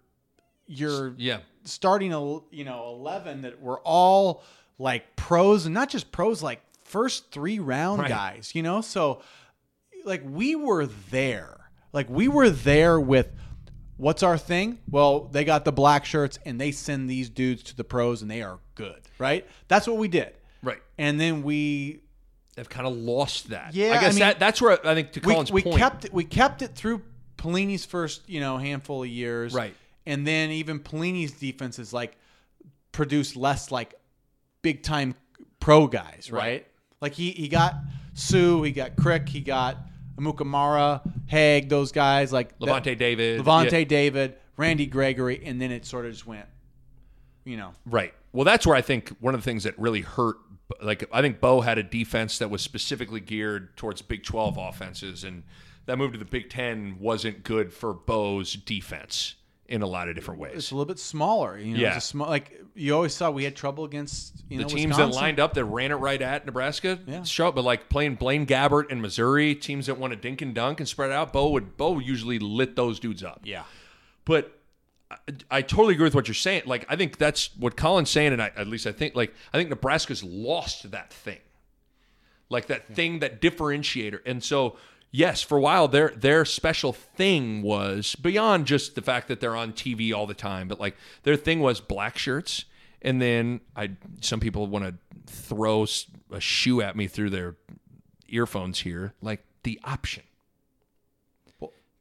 your 0.67 1.15
yeah. 1.19 1.41
starting 1.65 2.15
a 2.15 2.21
you 2.51 2.65
know 2.65 2.89
11 2.99 3.43
that 3.43 3.61
were 3.61 3.81
all 3.81 4.43
like 4.79 5.17
pros 5.17 5.67
and 5.67 5.75
not 5.75 5.89
just 5.89 6.11
pros 6.13 6.43
like 6.43 6.61
first 6.85 7.31
three 7.33 7.59
round 7.59 8.01
Right. 8.01 8.09
guys 8.09 8.53
you 8.55 8.63
know 8.63 8.81
so 8.81 9.21
like 10.05 10.23
we 10.25 10.55
were 10.55 10.87
there 11.11 11.59
like 11.93 12.09
we 12.09 12.29
were 12.29 12.49
there 12.51 12.99
with 13.01 13.29
what's 13.97 14.23
our 14.23 14.39
thing 14.39 14.79
well 14.91 15.21
they 15.25 15.45
got 15.45 15.65
the 15.65 15.73
black 15.73 16.05
shirts 16.05 16.39
and 16.47 16.61
they 16.61 16.71
send 16.73 17.11
these 17.11 17.29
dudes 17.29 17.63
to 17.65 17.77
the 17.77 17.85
pros 17.85 18.23
and 18.23 18.31
they 18.31 18.41
are 18.43 18.59
good 18.75 19.01
right 19.19 19.47
that's 19.69 19.87
what 19.87 19.97
we 19.97 20.09
did 20.09 20.33
Right. 20.63 20.81
and 20.97 21.21
then 21.21 21.43
we 21.43 22.01
They've 22.57 22.69
kind 22.69 22.89
of 22.89 22.97
lost 22.97 23.51
that. 23.51 23.73
Yeah, 23.73 23.91
I 23.91 24.01
guess 24.01 24.03
I 24.03 24.09
mean- 24.11 24.19
that 24.19 24.41
that's 24.41 24.61
where 24.61 24.85
I 24.85 24.95
think 24.95 25.13
to 25.13 25.21
we, 25.21 25.33
Colin's 25.33 25.53
we 25.53 25.63
point. 25.63 25.77
kept 25.79 26.05
it 26.07 26.13
we 26.13 26.25
kept 26.25 26.61
it 26.63 26.75
through 26.75 27.03
Pelini's 27.37 27.85
first 27.85 28.29
you 28.29 28.41
know 28.41 28.59
handful 28.59 29.05
of 29.05 29.09
years 29.09 29.55
Right. 29.55 29.75
and 30.07 30.27
then 30.27 30.51
even 30.51 30.81
Pelini's 30.81 31.31
defenses 31.33 31.93
like 31.93 32.17
produced 32.91 33.37
less 33.37 33.71
like 33.71 33.95
big 34.63 34.83
time 34.83 35.15
pro 35.61 35.87
guys 35.87 36.31
right, 36.31 36.41
Right. 36.41 36.67
like 37.01 37.13
he 37.15 37.31
he 37.33 37.49
got 37.49 37.75
Suh 38.15 38.63
he 38.63 38.73
got 38.73 38.97
Crick 38.97 39.29
he 39.29 39.41
got 39.41 39.77
Amukamara 40.17 41.01
Haig 41.27 41.69
those 41.69 41.93
guys 41.93 42.33
like 42.33 42.59
that- 42.59 42.67
Lavonte 42.69 42.99
David. 42.99 43.41
Lavonte 43.41 43.73
Yeah. 43.73 43.85
David 43.85 44.35
Randy 44.57 44.87
Gregory 44.87 45.43
and 45.45 45.61
then 45.61 45.71
it 45.71 45.85
sort 45.87 46.07
of 46.07 46.13
just 46.13 46.27
went 46.27 46.47
you 47.45 47.57
know 47.57 47.73
Right. 47.87 48.13
Well, 48.33 48.45
that's 48.45 48.67
where 48.67 48.77
I 48.77 48.83
think 48.83 49.09
one 49.21 49.35
of 49.35 49.41
the 49.41 49.45
things 49.45 49.65
that 49.65 49.79
really 49.79 50.03
hurt. 50.03 50.37
Like, 50.83 51.09
I 51.11 51.23
think 51.23 51.41
Bo 51.41 51.63
had 51.63 51.79
a 51.79 51.83
defense 51.83 52.37
that 52.39 52.51
was 52.51 52.61
specifically 52.61 53.21
geared 53.21 53.75
towards 53.79 54.03
Big 54.03 54.23
12 54.23 54.59
offenses, 54.59 55.25
and 55.25 55.45
that 55.87 55.97
move 55.97 56.13
to 56.13 56.19
the 56.19 56.27
Big 56.27 56.51
10 56.51 56.99
wasn't 57.01 57.43
good 57.43 57.73
for 57.73 57.95
Bo's 57.95 58.53
defense 58.53 59.37
in 59.69 59.83
a 59.83 59.87
lot 59.87 60.09
of 60.09 60.15
different 60.15 60.41
ways. 60.41 60.53
it's 60.55 60.71
a 60.71 60.75
little 60.75 60.87
bit 60.87 60.99
smaller 60.99 61.59
you 61.59 61.75
know 61.75 61.81
Yeah. 61.81 61.97
it's 61.97 62.05
a 62.05 62.09
small 62.09 62.29
like 62.29 62.59
you 62.75 62.95
always 62.95 63.13
saw 63.15 63.31
we 63.31 63.45
had 63.45 63.55
trouble 63.55 63.85
against 63.85 64.43
you 64.49 64.57
The 64.59 64.63
know 64.65 64.69
teams 64.69 64.97
that 64.97 65.11
lined 65.11 65.39
up 65.39 65.53
that 65.55 65.65
ran 65.67 65.91
it 65.91 65.97
right 65.97 66.21
at 66.23 66.47
Nebraska 66.47 66.99
Yeah. 67.07 67.23
show 67.25 67.49
up, 67.49 67.55
but 67.55 67.65
like 67.65 67.89
playing 67.89 68.15
Blaine 68.15 68.47
Gabbert 68.47 68.91
in 68.91 69.01
Missouri, 69.01 69.55
teams 69.55 69.87
that 69.87 69.99
want 69.99 70.13
to 70.13 70.19
dink 70.19 70.41
and 70.41 70.55
dunk 70.55 70.81
and 70.81 70.89
spread 70.89 71.11
out, 71.11 71.33
Bo 71.33 71.51
would 71.51 71.77
Bo 71.77 71.99
usually 71.99 72.39
lit 72.39 72.77
those 72.77 72.99
dudes 72.99 73.23
up. 73.23 73.41
yeah 73.45 73.65
But 74.25 74.55
I, 75.11 75.17
I 75.51 75.63
totally 75.63 75.95
agree 75.95 76.05
with 76.05 76.15
what 76.15 76.29
you're 76.29 76.35
saying. 76.35 76.63
Like, 76.67 76.85
I 76.89 76.95
think 76.97 77.17
that's 77.19 77.57
what 77.57 77.77
Colin's 77.77 78.11
saying, 78.11 78.33
and 78.35 78.43
I, 78.43 78.53
at 78.57 78.67
least 78.69 78.87
I 78.87 78.93
think, 78.93 79.15
like, 79.15 79.35
I 79.55 79.57
think 79.57 79.71
Nebraska's 79.71 80.23
lost 80.23 80.91
that 80.91 81.11
thing, 81.13 81.39
like 82.51 82.67
that 82.67 82.87
thing, 82.95 83.21
that 83.21 83.41
differentiator. 83.41 84.21
And 84.27 84.45
so, 84.45 84.77
yes, 85.11 85.43
for 85.43 85.59
a 85.59 85.61
while, 85.61 85.89
their 85.89 86.11
their 86.11 86.45
special 86.45 86.93
thing 86.93 87.63
was 87.63 88.15
beyond 88.17 88.67
just 88.67 88.95
the 88.95 89.03
fact 89.03 89.29
that 89.29 89.41
they're 89.41 89.57
on 89.57 89.73
TV 89.73 90.13
all 90.15 90.27
the 90.27 90.35
time, 90.35 90.69
but 90.69 90.79
like 90.81 90.97
their 91.23 91.37
thing 91.37 91.61
was 91.61 91.81
black 91.81 92.19
shirts. 92.19 92.65
And 93.01 93.23
then 93.23 93.61
I, 93.77 93.91
some 94.21 94.41
people 94.41 94.67
want 94.67 94.85
to 94.85 94.95
throw 95.33 95.87
a 96.33 96.41
shoe 96.41 96.81
at 96.83 96.97
me 96.97 97.07
through 97.07 97.31
their 97.31 97.55
earphones 98.29 98.81
here, 98.81 99.15
like 99.23 99.45
the 99.63 99.79
option. 99.85 100.25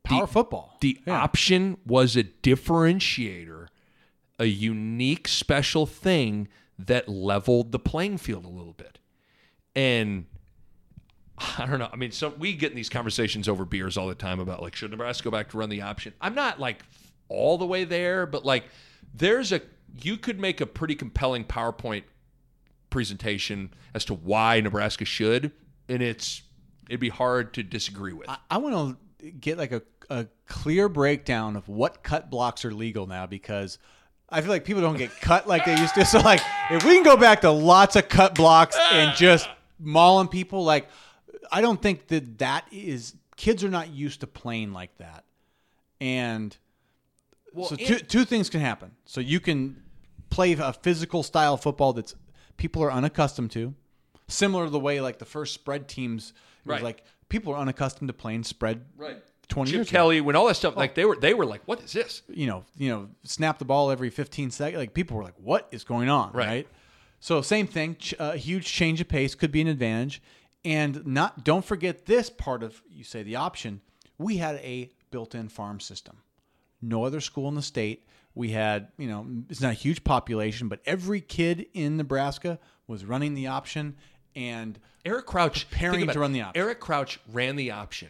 Power 0.04 0.26
football. 0.28 0.78
The 0.80 1.00
Yeah. 1.06 1.22
option 1.22 1.78
was 1.86 2.16
a 2.16 2.24
differentiator, 2.24 3.68
a 4.40 4.46
unique 4.46 5.28
special 5.28 5.86
thing 5.86 6.48
that 6.80 7.10
leveled 7.10 7.72
the 7.74 7.80
playing 7.80 8.18
field 8.18 8.46
a 8.46 8.50
little 8.50 8.74
bit. 8.74 9.00
And 9.76 10.26
I 11.38 11.66
don't 11.66 11.80
know. 11.80 11.90
I 11.92 11.96
mean, 11.96 12.12
so 12.12 12.30
we 12.38 12.54
get 12.54 12.72
in 12.72 12.76
these 12.76 12.90
conversations 12.90 13.48
over 13.48 13.64
beers 13.66 13.98
all 13.98 14.08
the 14.08 14.16
time 14.16 14.40
about 14.40 14.62
like, 14.62 14.76
should 14.76 14.92
Nebraska 14.92 15.24
go 15.24 15.32
back 15.32 15.50
to 15.52 15.58
run 15.58 15.70
the 15.70 15.82
option? 15.82 16.14
I'm 16.20 16.36
not 16.36 16.60
like 16.60 16.84
all 17.30 17.58
the 17.58 17.66
way 17.66 17.84
there, 17.84 18.26
but 18.26 18.44
like, 18.44 18.66
there's 19.14 19.52
a, 19.52 19.62
you 20.02 20.18
could 20.18 20.40
make 20.40 20.62
a 20.62 20.66
pretty 20.66 20.96
compelling 20.96 21.44
PowerPoint 21.44 22.04
presentation 22.90 23.74
as 23.94 24.06
to 24.06 24.14
why 24.14 24.62
Nebraska 24.62 25.06
should, 25.06 25.52
and 25.88 26.02
it's, 26.02 26.42
it'd 26.90 27.00
be 27.00 27.10
hard 27.10 27.54
to 27.56 27.64
disagree 27.64 28.14
with. 28.14 28.30
I, 28.30 28.38
I 28.50 28.58
want 28.58 28.98
to 29.20 29.32
get 29.32 29.58
like 29.58 29.72
a, 29.72 29.82
a 30.10 30.28
clear 30.48 30.90
breakdown 30.90 31.56
of 31.56 31.68
what 31.68 32.02
cut 32.04 32.30
blocks 32.30 32.66
are 32.66 32.74
legal 32.74 33.08
now 33.08 33.26
because 33.26 33.78
I 34.30 34.42
feel 34.42 34.50
like 34.50 34.66
people 34.66 34.82
don't 34.82 34.98
get 34.98 35.12
cut 35.22 35.48
like 35.48 35.66
they 35.66 35.80
used 35.80 35.96
to. 35.96 36.06
So 36.06 36.20
like 36.20 36.42
if 36.72 36.84
we 36.84 36.96
can 36.96 37.04
go 37.04 37.18
back 37.18 37.42
to 37.42 37.52
lots 37.52 37.96
of 37.96 38.10
cut 38.10 38.36
blocks 38.36 38.78
and 38.92 39.16
just 39.16 39.48
mauling 39.80 40.28
people, 40.28 40.64
like 40.64 40.88
I 41.52 41.62
don't 41.62 41.82
think 41.82 42.08
that 42.08 42.40
that 42.40 42.66
is 42.72 43.16
kids 43.36 43.64
are 43.64 43.70
not 43.70 43.90
used 43.90 44.22
to 44.22 44.28
playing 44.28 44.74
like 44.74 44.98
that. 44.98 45.24
And 46.02 46.56
Well, 47.54 47.70
so 47.70 47.76
two, 47.76 48.00
two 48.00 48.26
things 48.26 48.50
can 48.50 48.62
happen. 48.62 48.92
So 49.06 49.22
you 49.22 49.40
can 49.40 49.82
play 50.30 50.54
a 50.54 50.74
physical 50.74 51.24
style 51.24 51.54
of 51.56 51.62
football 51.62 51.94
that's 51.94 52.16
people 52.58 52.84
are 52.84 52.92
unaccustomed 52.92 53.52
to, 53.52 53.74
similar 54.28 54.66
to 54.66 54.70
the 54.70 54.80
way 54.80 55.00
like 55.02 55.20
the 55.20 55.26
first 55.26 55.54
spread 55.54 55.88
teams 55.88 56.34
Right. 56.66 56.84
like 56.84 57.04
people 57.30 57.54
are 57.54 57.60
unaccustomed 57.60 58.10
to 58.10 58.14
playing 58.14 58.44
spread. 58.44 58.86
Right. 58.98 59.18
20 59.48 59.72
Chip 59.72 59.76
years 59.78 59.88
ago. 59.90 59.98
Kelly, 59.98 60.22
when 60.22 60.36
all 60.36 60.46
that 60.48 60.56
stuff, 60.56 60.76
like 60.76 60.92
oh. 60.92 60.94
they 60.96 61.06
were, 61.06 61.16
they 61.16 61.34
were 61.34 61.46
like, 61.46 61.62
"What 61.66 61.82
is 61.82 61.94
this?" 61.94 62.22
You 62.28 62.48
know, 62.48 62.66
you 62.78 62.90
know, 62.90 63.08
snap 63.24 63.60
the 63.60 63.66
ball 63.66 63.90
every 63.92 64.10
15 64.10 64.52
seconds. 64.52 64.78
Like 64.78 64.94
people 64.94 65.16
were 65.16 65.24
like, 65.24 65.36
"What 65.38 65.70
is 65.72 65.86
going 65.86 66.10
on?" 66.10 66.34
Right. 66.34 66.48
Right. 66.48 66.68
So 67.22 67.42
same 67.42 67.66
thing. 67.66 67.96
ch- 67.96 68.14
A 68.20 68.36
huge 68.36 68.66
change 68.66 69.00
of 69.00 69.08
pace 69.08 69.36
could 69.36 69.52
be 69.54 69.62
an 69.62 69.68
advantage, 69.68 70.22
and 70.66 71.06
not. 71.06 71.44
Don't 71.44 71.66
forget 71.66 72.06
this 72.06 72.30
part 72.30 72.64
of 72.64 72.82
you 72.90 73.04
say 73.04 73.24
the 73.24 73.36
option. 73.36 73.82
We 74.18 74.38
had 74.38 74.56
a 74.58 74.92
built-in 75.12 75.50
farm 75.50 75.80
system. 75.80 76.18
No 76.82 77.04
other 77.04 77.22
school 77.22 77.48
in 77.48 77.56
the 77.56 77.62
state. 77.62 78.08
We 78.36 78.50
had, 78.50 78.90
you 78.98 79.08
know, 79.08 79.26
it's 79.50 79.62
not 79.62 79.72
a 79.72 79.76
huge 79.76 80.04
population, 80.04 80.68
but 80.68 80.80
every 80.86 81.22
kid 81.22 81.68
in 81.74 81.98
Nebraska 81.98 82.60
was 82.86 83.04
running 83.04 83.34
the 83.34 83.48
option, 83.48 83.96
and 84.36 84.80
Eric 85.04 85.26
Crouch 85.26 85.70
Preparing 85.70 86.08
to 86.08 86.20
run 86.20 86.34
the 86.34 86.42
option. 86.42 86.62
Eric 86.62 86.80
Crouch 86.80 87.20
ran 87.32 87.56
the 87.56 87.72
option 87.72 88.10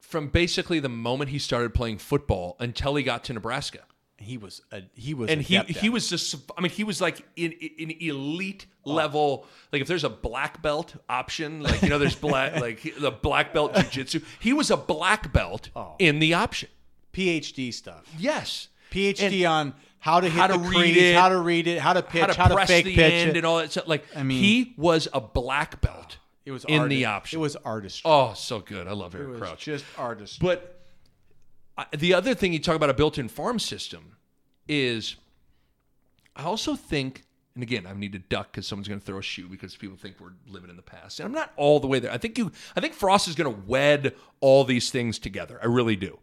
from 0.00 0.28
basically 0.28 0.78
the 0.78 0.88
moment 0.88 1.30
he 1.30 1.38
started 1.38 1.74
playing 1.74 1.98
football 1.98 2.56
until 2.60 2.94
he 2.94 3.02
got 3.02 3.24
to 3.24 3.32
Nebraska. 3.32 3.80
He 4.22 4.36
was 4.38 4.62
a, 4.72 4.82
he 4.94 5.14
was 5.14 5.30
And 5.30 5.40
he 5.42 5.58
he 5.60 5.88
was 5.90 6.08
just 6.08 6.34
I 6.56 6.60
mean 6.60 6.70
he 6.70 6.84
was 6.84 7.00
like 7.00 7.20
in 7.36 7.52
in 7.52 7.90
elite 8.00 8.66
oh. 8.86 8.92
level 8.92 9.46
like 9.72 9.82
if 9.82 9.88
there's 9.88 10.04
a 10.04 10.10
black 10.10 10.62
belt 10.62 10.94
option 11.08 11.62
like 11.62 11.82
you 11.82 11.88
know 11.88 11.98
there's 11.98 12.14
black 12.16 12.56
like 12.60 12.82
the 12.98 13.10
black 13.10 13.52
belt 13.52 13.74
jiu-jitsu 13.74 14.20
he 14.40 14.52
was 14.52 14.70
a 14.70 14.76
black 14.76 15.32
belt 15.32 15.70
Oh. 15.76 15.96
in 15.98 16.18
the 16.18 16.34
option. 16.34 16.68
PhD 17.12 17.72
stuff. 17.74 18.04
Yes. 18.18 18.68
PhD 18.90 19.48
on 19.48 19.74
how 19.98 20.20
to 20.20 20.28
hit 20.28 20.38
how 20.38 20.46
to 20.46 20.54
the 20.54 20.58
read 20.60 20.96
it, 20.96 21.14
how 21.14 21.28
to 21.28 21.38
read 21.38 21.66
it, 21.66 21.78
how 21.78 21.92
to 21.92 22.02
pitch, 22.02 22.20
how 22.22 22.26
to 22.28 22.34
how 22.34 22.48
to, 22.48 22.54
press 22.54 22.68
fake 22.68 22.84
the 22.86 22.94
pitch 22.94 23.12
end 23.12 23.30
it. 23.30 23.36
and 23.38 23.46
all 23.46 23.58
that 23.58 23.70
stuff. 23.70 23.86
Like 23.86 24.04
I 24.16 24.22
mean- 24.22 24.40
he 24.42 24.74
was 24.76 25.08
a 25.12 25.20
black 25.20 25.80
belt. 25.80 26.18
It 26.44 26.50
was 26.50 26.64
in 26.64 26.80
arti- 26.80 26.96
the 26.96 27.04
option. 27.04 27.38
It 27.38 27.42
was 27.42 27.54
artistry. 27.56 28.02
oh 28.10 28.32
so 28.34 28.58
good. 28.60 28.88
I 28.88 28.92
love 28.92 29.14
it 29.14 29.18
Eric 29.18 29.30
was 29.30 29.38
Crouch. 29.40 29.60
just 29.64 29.84
artistry. 29.96 30.44
But 30.44 30.81
the 31.96 32.14
other 32.14 32.34
thing 32.34 32.52
you 32.52 32.58
talk 32.58 32.76
about 32.76 32.90
a 32.90 32.94
built-in 32.94 33.28
farm 33.28 33.58
system 33.58 34.16
is, 34.68 35.16
I 36.36 36.44
also 36.44 36.74
think, 36.74 37.24
and 37.54 37.62
again, 37.62 37.86
I 37.86 37.92
need 37.94 38.12
to 38.12 38.18
duck 38.18 38.52
because 38.52 38.66
someone's 38.66 38.88
going 38.88 39.00
to 39.00 39.04
throw 39.06 39.18
a 39.18 39.22
shoe 39.22 39.48
because 39.48 39.76
people 39.76 39.96
think 39.96 40.16
we're 40.20 40.32
living 40.46 40.70
in 40.70 40.76
the 40.76 40.82
past, 40.82 41.20
and 41.20 41.26
I'm 41.26 41.32
not 41.32 41.52
all 41.56 41.80
the 41.80 41.86
way 41.86 41.98
there. 41.98 42.10
I 42.12 42.18
think 42.18 42.38
you, 42.38 42.52
I 42.76 42.80
think 42.80 42.94
Frost 42.94 43.28
is 43.28 43.34
going 43.34 43.52
to 43.54 43.62
wed 43.66 44.14
all 44.40 44.64
these 44.64 44.90
things 44.90 45.18
together. 45.18 45.58
I 45.62 45.66
really 45.66 45.96
do. 45.96 46.18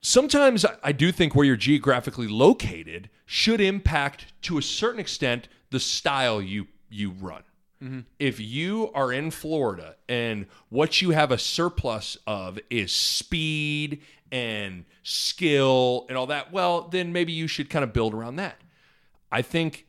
Sometimes 0.00 0.64
I- 0.64 0.76
I 0.82 0.92
do 0.92 1.10
think 1.10 1.34
where 1.34 1.44
you're 1.44 1.56
geographically 1.56 2.28
located 2.28 3.10
should 3.24 3.60
impact 3.60 4.32
to 4.42 4.58
a 4.58 4.62
certain 4.62 5.00
extent 5.00 5.48
the 5.70 5.80
style 5.80 6.40
you 6.40 6.68
you 6.88 7.10
run. 7.10 7.42
Mm-hmm. 7.82 8.00
If 8.18 8.40
you 8.40 8.90
are 8.94 9.12
in 9.12 9.30
Florida 9.30 9.96
and 10.08 10.46
what 10.70 11.02
you 11.02 11.10
have 11.10 11.30
a 11.30 11.38
surplus 11.38 12.16
of 12.26 12.58
is 12.70 12.90
speed 12.92 14.00
and 14.32 14.84
skill 15.02 16.06
and 16.08 16.16
all 16.16 16.26
that, 16.28 16.52
well, 16.52 16.82
then 16.88 17.12
maybe 17.12 17.32
you 17.32 17.46
should 17.46 17.68
kind 17.70 17.82
of 17.82 17.92
build 17.92 18.14
around 18.14 18.36
that. 18.36 18.60
I 19.30 19.42
think 19.42 19.86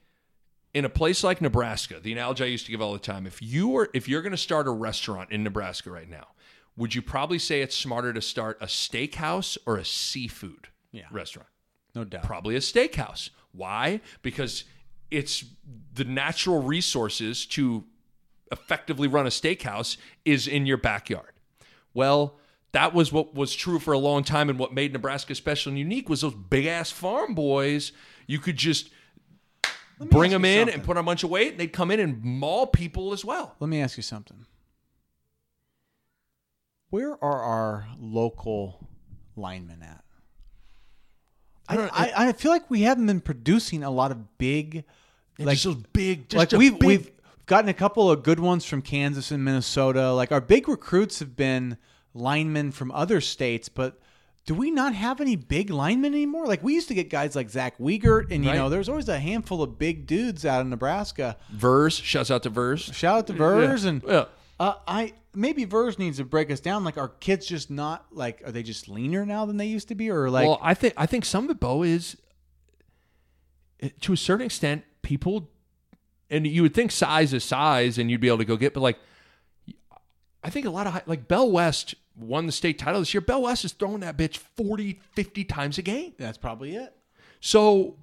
in 0.74 0.84
a 0.86 0.90
place 0.90 1.24
like 1.24 1.40
Nebraska, 1.42 2.00
the 2.02 2.12
analogy 2.12 2.44
I 2.44 2.48
used 2.48 2.66
to 2.66 2.72
give 2.72 2.82
all 2.82 2.94
the 2.94 3.00
time, 3.00 3.26
if 3.26 3.42
you 3.42 3.76
are 3.78 3.90
if 3.94 4.08
you're 4.10 4.22
going 4.22 4.32
to 4.32 4.38
start 4.38 4.68
a 4.68 4.72
restaurant 4.72 5.32
in 5.32 5.44
Nebraska 5.44 5.90
right 5.90 6.10
now, 6.10 6.28
would 6.76 6.94
you 6.94 7.02
probably 7.02 7.40
say 7.40 7.62
it's 7.62 7.76
smarter 7.76 8.12
to 8.14 8.22
start 8.22 8.58
a 8.62 8.66
steakhouse 8.66 9.58
or 9.66 9.78
a 9.78 9.86
seafood 9.86 10.68
Yeah. 10.92 11.06
restaurant? 11.12 11.50
no 11.96 12.04
doubt. 12.04 12.24
Probably 12.24 12.56
a 12.56 12.60
steakhouse. 12.60 13.30
Why? 13.54 14.02
Because 14.22 14.66
it's 15.12 15.46
the 15.94 16.04
natural 16.04 16.62
resources 16.62 17.46
to 17.48 17.84
effectively 18.52 19.08
run 19.08 19.26
a 19.26 19.30
steakhouse 19.30 19.98
is 20.26 20.48
in 20.48 20.66
your 20.66 20.78
backyard. 20.78 21.34
Well, 21.94 22.40
that 22.72 22.94
was 22.94 23.12
what 23.12 23.34
was 23.34 23.56
true 23.56 23.80
for 23.80 23.94
a 23.94 23.98
long 23.98 24.24
time 24.24 24.50
and 24.50 24.60
what 24.60 24.74
made 24.74 24.94
Nebraska 24.94 25.34
special 25.36 25.72
and 25.72 25.80
unique 25.80 26.10
was 26.10 26.22
those 26.22 26.34
big 26.34 26.66
ass 26.66 26.92
farm 26.92 27.34
boys. 27.34 27.92
You 28.28 28.40
could 28.40 28.58
just 28.58 28.90
bring 30.00 30.32
them 30.32 30.46
in 30.46 30.60
something. 30.60 30.76
and 30.76 30.84
put 30.84 30.98
on 30.98 31.04
a 31.04 31.06
bunch 31.06 31.24
of 31.24 31.30
weight 31.30 31.52
and 31.52 31.60
they'd 31.60 31.74
come 31.74 31.92
in 31.92 32.00
and 32.00 32.24
maul 32.24 32.68
people 32.68 33.14
as 33.14 33.26
well. 33.26 33.56
Let 33.60 33.70
me 33.70 33.82
ask 33.82 33.98
you 33.98 34.04
something. 34.04 34.46
Where 36.90 37.22
are 37.24 37.42
our 37.42 37.88
local 38.00 38.88
linemen 39.36 39.82
at? 39.82 40.04
I, 41.70 41.76
don't. 41.76 41.92
I, 41.94 42.12
I 42.30 42.32
feel 42.34 42.52
like 42.52 42.70
we 42.70 42.82
haven't 42.82 43.06
been 43.08 43.22
producing 43.22 43.84
a 43.84 43.90
lot 43.92 44.12
of 44.12 44.38
big, 44.38 44.84
like 45.38 45.58
just 45.58 45.64
those 45.66 45.76
big 45.94 46.30
just 46.30 46.52
like 46.54 46.60
we've 46.60 46.80
big- 46.80 46.88
we've 46.88 47.12
gotten 47.46 47.70
a 47.70 47.74
couple 47.74 48.10
of 48.12 48.24
good 48.24 48.40
ones 48.40 48.66
from 48.66 48.82
Kansas 48.82 49.32
and 49.32 49.44
Minnesota. 49.44 50.12
Like 50.14 50.32
our 50.32 50.42
big 50.42 50.68
recruits 50.70 51.20
have 51.20 51.36
been 51.36 51.78
linemen 52.14 52.72
from 52.72 52.92
other 52.92 53.22
states, 53.22 53.70
but 53.70 54.00
do 54.46 54.54
we 54.54 54.72
not 54.72 54.94
have 54.96 55.20
any 55.20 55.36
big 55.36 55.70
linemen 55.70 56.14
anymore? 56.14 56.46
Like 56.46 56.64
we 56.64 56.74
used 56.74 56.88
to 56.88 56.94
get 56.94 57.10
guys 57.10 57.36
like 57.36 57.50
Zach 57.50 57.78
Wiegert, 57.80 58.32
and 58.32 58.44
you 58.46 58.50
Right. 58.52 58.58
know, 58.58 58.70
there's 58.70 58.88
always 58.90 59.10
a 59.10 59.20
handful 59.20 59.62
of 59.62 59.78
big 59.78 60.08
dudes 60.08 60.46
out 60.46 60.62
of 60.62 60.68
Nebraska. 60.68 61.36
Vers, 61.52 61.96
shouts 61.96 62.32
out 62.32 62.44
to 62.44 62.50
Vers. 62.50 62.82
Shout 62.94 63.18
out 63.20 63.28
to 63.28 63.34
Vers 63.34 63.84
and 63.84 64.02
Yeah. 64.08 64.26
Uh, 64.60 64.74
I 64.88 65.14
maybe 65.36 65.66
Vers 65.66 66.00
needs 66.00 66.18
to 66.18 66.26
break 66.26 66.50
us 66.52 66.60
down. 66.60 66.84
Like, 66.84 66.98
are 66.98 67.10
kids 67.10 67.46
just 67.46 67.70
not 67.70 68.08
like? 68.12 68.42
Are 68.46 68.52
they 68.52 68.64
just 68.64 68.90
leaner 68.90 69.26
now 69.26 69.46
than 69.46 69.58
they 69.58 69.68
used 69.68 69.88
to 69.90 69.96
be, 69.96 70.10
or 70.10 70.30
like? 70.30 70.48
well, 70.48 70.60
I 70.62 70.74
think 70.74 70.94
I 70.98 71.06
think 71.06 71.26
some 71.26 71.46
of 71.46 71.50
it, 71.52 71.60
Bo, 71.60 71.84
is 71.84 72.18
eh, 73.82 73.90
to 74.02 74.14
a 74.14 74.18
certain 74.18 74.46
extent, 74.46 74.84
people, 75.02 75.50
and 76.30 76.48
you 76.48 76.64
would 76.64 76.74
think 76.74 76.92
size 76.92 77.34
is 77.34 77.44
size, 77.44 77.98
and 77.98 78.10
you'd 78.10 78.22
be 78.22 78.28
able 78.28 78.40
to 78.40 78.46
go 78.46 78.58
get, 78.58 78.74
but 78.74 78.82
like, 78.82 78.98
I 80.44 80.50
think 80.50 80.66
a 80.66 80.70
lot 80.70 80.88
of 80.88 80.94
high- 80.94 81.04
like 81.06 81.28
Bell 81.28 81.50
West 81.52 81.96
won 82.16 82.48
the 82.48 82.52
state 82.52 82.80
title 82.80 83.00
this 83.02 83.14
year. 83.14 83.22
Bell 83.22 83.44
West 83.44 83.64
is 83.64 83.74
throwing 83.74 84.00
that 84.00 84.18
bitch 84.18 84.38
40, 84.38 85.00
50 85.14 85.44
times 85.46 85.78
a 85.78 85.84
game. 85.84 86.14
that's 86.18 86.38
probably 86.38 86.76
it. 86.76 86.96
So, 87.40 87.98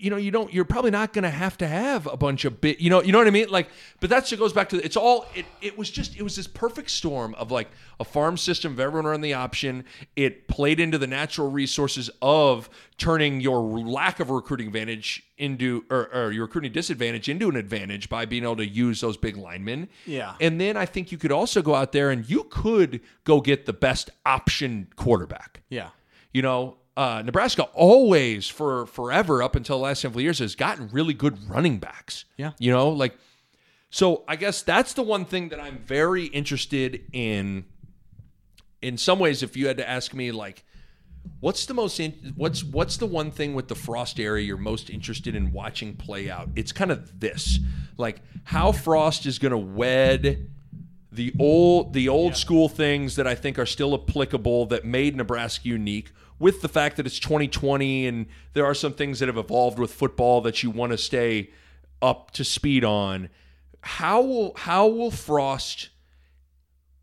you 0.00 0.10
know, 0.10 0.16
you 0.16 0.30
don't. 0.30 0.52
You're 0.52 0.64
probably 0.64 0.90
not 0.90 1.12
going 1.12 1.24
to 1.24 1.30
have 1.30 1.58
to 1.58 1.66
have 1.68 2.06
a 2.06 2.16
bunch 2.16 2.44
of 2.44 2.60
bit. 2.60 2.80
You 2.80 2.90
know, 2.90 3.02
you 3.02 3.12
know 3.12 3.18
what 3.18 3.26
I 3.26 3.30
mean. 3.30 3.48
Like, 3.50 3.68
but 4.00 4.08
that's 4.08 4.30
just 4.30 4.40
goes 4.40 4.52
back 4.52 4.70
to 4.70 4.84
it's 4.84 4.96
all. 4.96 5.26
It 5.34 5.46
it 5.60 5.76
was 5.76 5.90
just 5.90 6.16
it 6.16 6.22
was 6.22 6.36
this 6.36 6.46
perfect 6.46 6.90
storm 6.90 7.34
of 7.34 7.50
like 7.50 7.68
a 7.98 8.04
farm 8.04 8.36
system 8.36 8.72
of 8.72 8.80
everyone 8.80 9.12
on 9.12 9.20
the 9.20 9.34
option. 9.34 9.84
It 10.16 10.48
played 10.48 10.80
into 10.80 10.96
the 10.98 11.06
natural 11.06 11.50
resources 11.50 12.10
of 12.22 12.70
turning 12.96 13.40
your 13.40 13.60
lack 13.60 14.20
of 14.20 14.30
recruiting 14.30 14.68
advantage 14.68 15.22
into 15.36 15.84
or, 15.90 16.08
or 16.14 16.32
your 16.32 16.46
recruiting 16.46 16.72
disadvantage 16.72 17.28
into 17.28 17.48
an 17.48 17.56
advantage 17.56 18.08
by 18.08 18.24
being 18.24 18.44
able 18.44 18.56
to 18.56 18.66
use 18.66 19.00
those 19.00 19.16
big 19.16 19.36
linemen. 19.36 19.88
Yeah. 20.06 20.34
And 20.40 20.60
then 20.60 20.76
I 20.76 20.86
think 20.86 21.12
you 21.12 21.18
could 21.18 21.32
also 21.32 21.62
go 21.62 21.74
out 21.74 21.92
there 21.92 22.10
and 22.10 22.28
you 22.28 22.44
could 22.44 23.00
go 23.24 23.40
get 23.40 23.66
the 23.66 23.72
best 23.72 24.10
option 24.24 24.88
quarterback. 24.96 25.62
Yeah. 25.68 25.90
You 26.32 26.42
know, 26.42 26.76
uh, 26.96 27.22
Nebraska 27.24 27.64
always 27.74 28.48
for 28.48 28.86
forever 28.86 29.42
up 29.42 29.56
until 29.56 29.78
the 29.78 29.84
last 29.84 30.00
several 30.00 30.20
years 30.20 30.38
has 30.38 30.54
gotten 30.54 30.88
really 30.88 31.14
good 31.14 31.48
running 31.48 31.78
backs. 31.78 32.24
Yeah. 32.36 32.52
You 32.58 32.72
know, 32.72 32.88
like 32.90 33.16
so 33.90 34.24
I 34.28 34.36
guess 34.36 34.62
that's 34.62 34.94
the 34.94 35.02
one 35.02 35.24
thing 35.24 35.48
that 35.50 35.60
I'm 35.60 35.78
very 35.78 36.26
interested 36.26 37.02
in 37.12 37.64
in 38.82 38.96
some 38.96 39.18
ways 39.18 39.42
if 39.42 39.56
you 39.56 39.66
had 39.66 39.76
to 39.76 39.88
ask 39.88 40.14
me 40.14 40.32
like 40.32 40.64
what's 41.40 41.66
the 41.66 41.74
most 41.74 42.00
in, 42.00 42.34
what's 42.36 42.64
what's 42.64 42.96
the 42.96 43.06
one 43.06 43.30
thing 43.30 43.54
with 43.54 43.68
the 43.68 43.74
frost 43.74 44.18
area 44.18 44.44
you're 44.44 44.56
most 44.56 44.88
interested 44.88 45.34
in 45.34 45.52
watching 45.52 45.94
play 45.94 46.30
out 46.30 46.48
it's 46.56 46.72
kind 46.72 46.90
of 46.90 47.20
this 47.20 47.58
like 47.98 48.22
how 48.44 48.72
frost 48.72 49.26
is 49.26 49.38
going 49.38 49.52
to 49.52 49.58
wed 49.58 50.48
the 51.12 51.32
old 51.38 51.92
the 51.92 52.08
old 52.08 52.36
school 52.36 52.68
things 52.68 53.16
that 53.16 53.26
I 53.26 53.34
think 53.34 53.58
are 53.58 53.66
still 53.66 53.94
applicable 53.94 54.66
that 54.66 54.84
made 54.84 55.16
Nebraska 55.16 55.68
unique 55.68 56.12
with 56.40 56.62
the 56.62 56.68
fact 56.68 56.96
that 56.96 57.06
it's 57.06 57.20
2020 57.20 58.08
and 58.08 58.26
there 58.54 58.64
are 58.64 58.74
some 58.74 58.92
things 58.92 59.20
that 59.20 59.28
have 59.28 59.38
evolved 59.38 59.78
with 59.78 59.94
football 59.94 60.40
that 60.40 60.64
you 60.64 60.70
want 60.70 60.90
to 60.90 60.98
stay 60.98 61.50
up 62.02 62.32
to 62.32 62.42
speed 62.42 62.82
on 62.82 63.28
how 63.82 64.20
will 64.20 64.52
how 64.56 64.88
will 64.88 65.10
Frost 65.10 65.90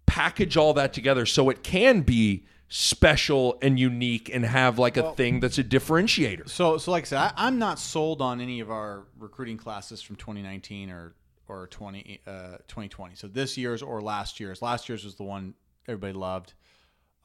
package 0.05 0.57
all 0.57 0.73
that 0.73 0.93
together 0.93 1.25
so 1.25 1.49
it 1.49 1.63
can 1.63 2.01
be 2.01 2.45
special 2.69 3.57
and 3.61 3.79
unique 3.79 4.29
and 4.33 4.45
have 4.45 4.77
like 4.77 4.97
a 4.97 5.13
thing 5.13 5.39
that's 5.39 5.57
a 5.57 5.63
differentiator. 5.63 6.49
So, 6.49 6.77
so 6.77 6.91
like 6.91 7.03
I 7.03 7.05
said, 7.05 7.19
I, 7.19 7.33
I'm 7.37 7.59
not 7.59 7.79
sold 7.79 8.21
on 8.21 8.41
any 8.41 8.59
of 8.59 8.69
our 8.69 9.05
recruiting 9.17 9.57
classes 9.57 10.01
from 10.01 10.17
2019 10.17 10.89
or 10.89 11.13
or 11.47 11.67
20 11.67 12.21
uh, 12.27 12.31
2020. 12.67 13.15
So 13.15 13.27
this 13.27 13.57
year's 13.57 13.81
or 13.81 14.01
last 14.01 14.39
year's. 14.39 14.61
Last 14.61 14.89
year's 14.89 15.05
was 15.05 15.15
the 15.15 15.23
one 15.23 15.53
everybody 15.87 16.13
loved, 16.13 16.53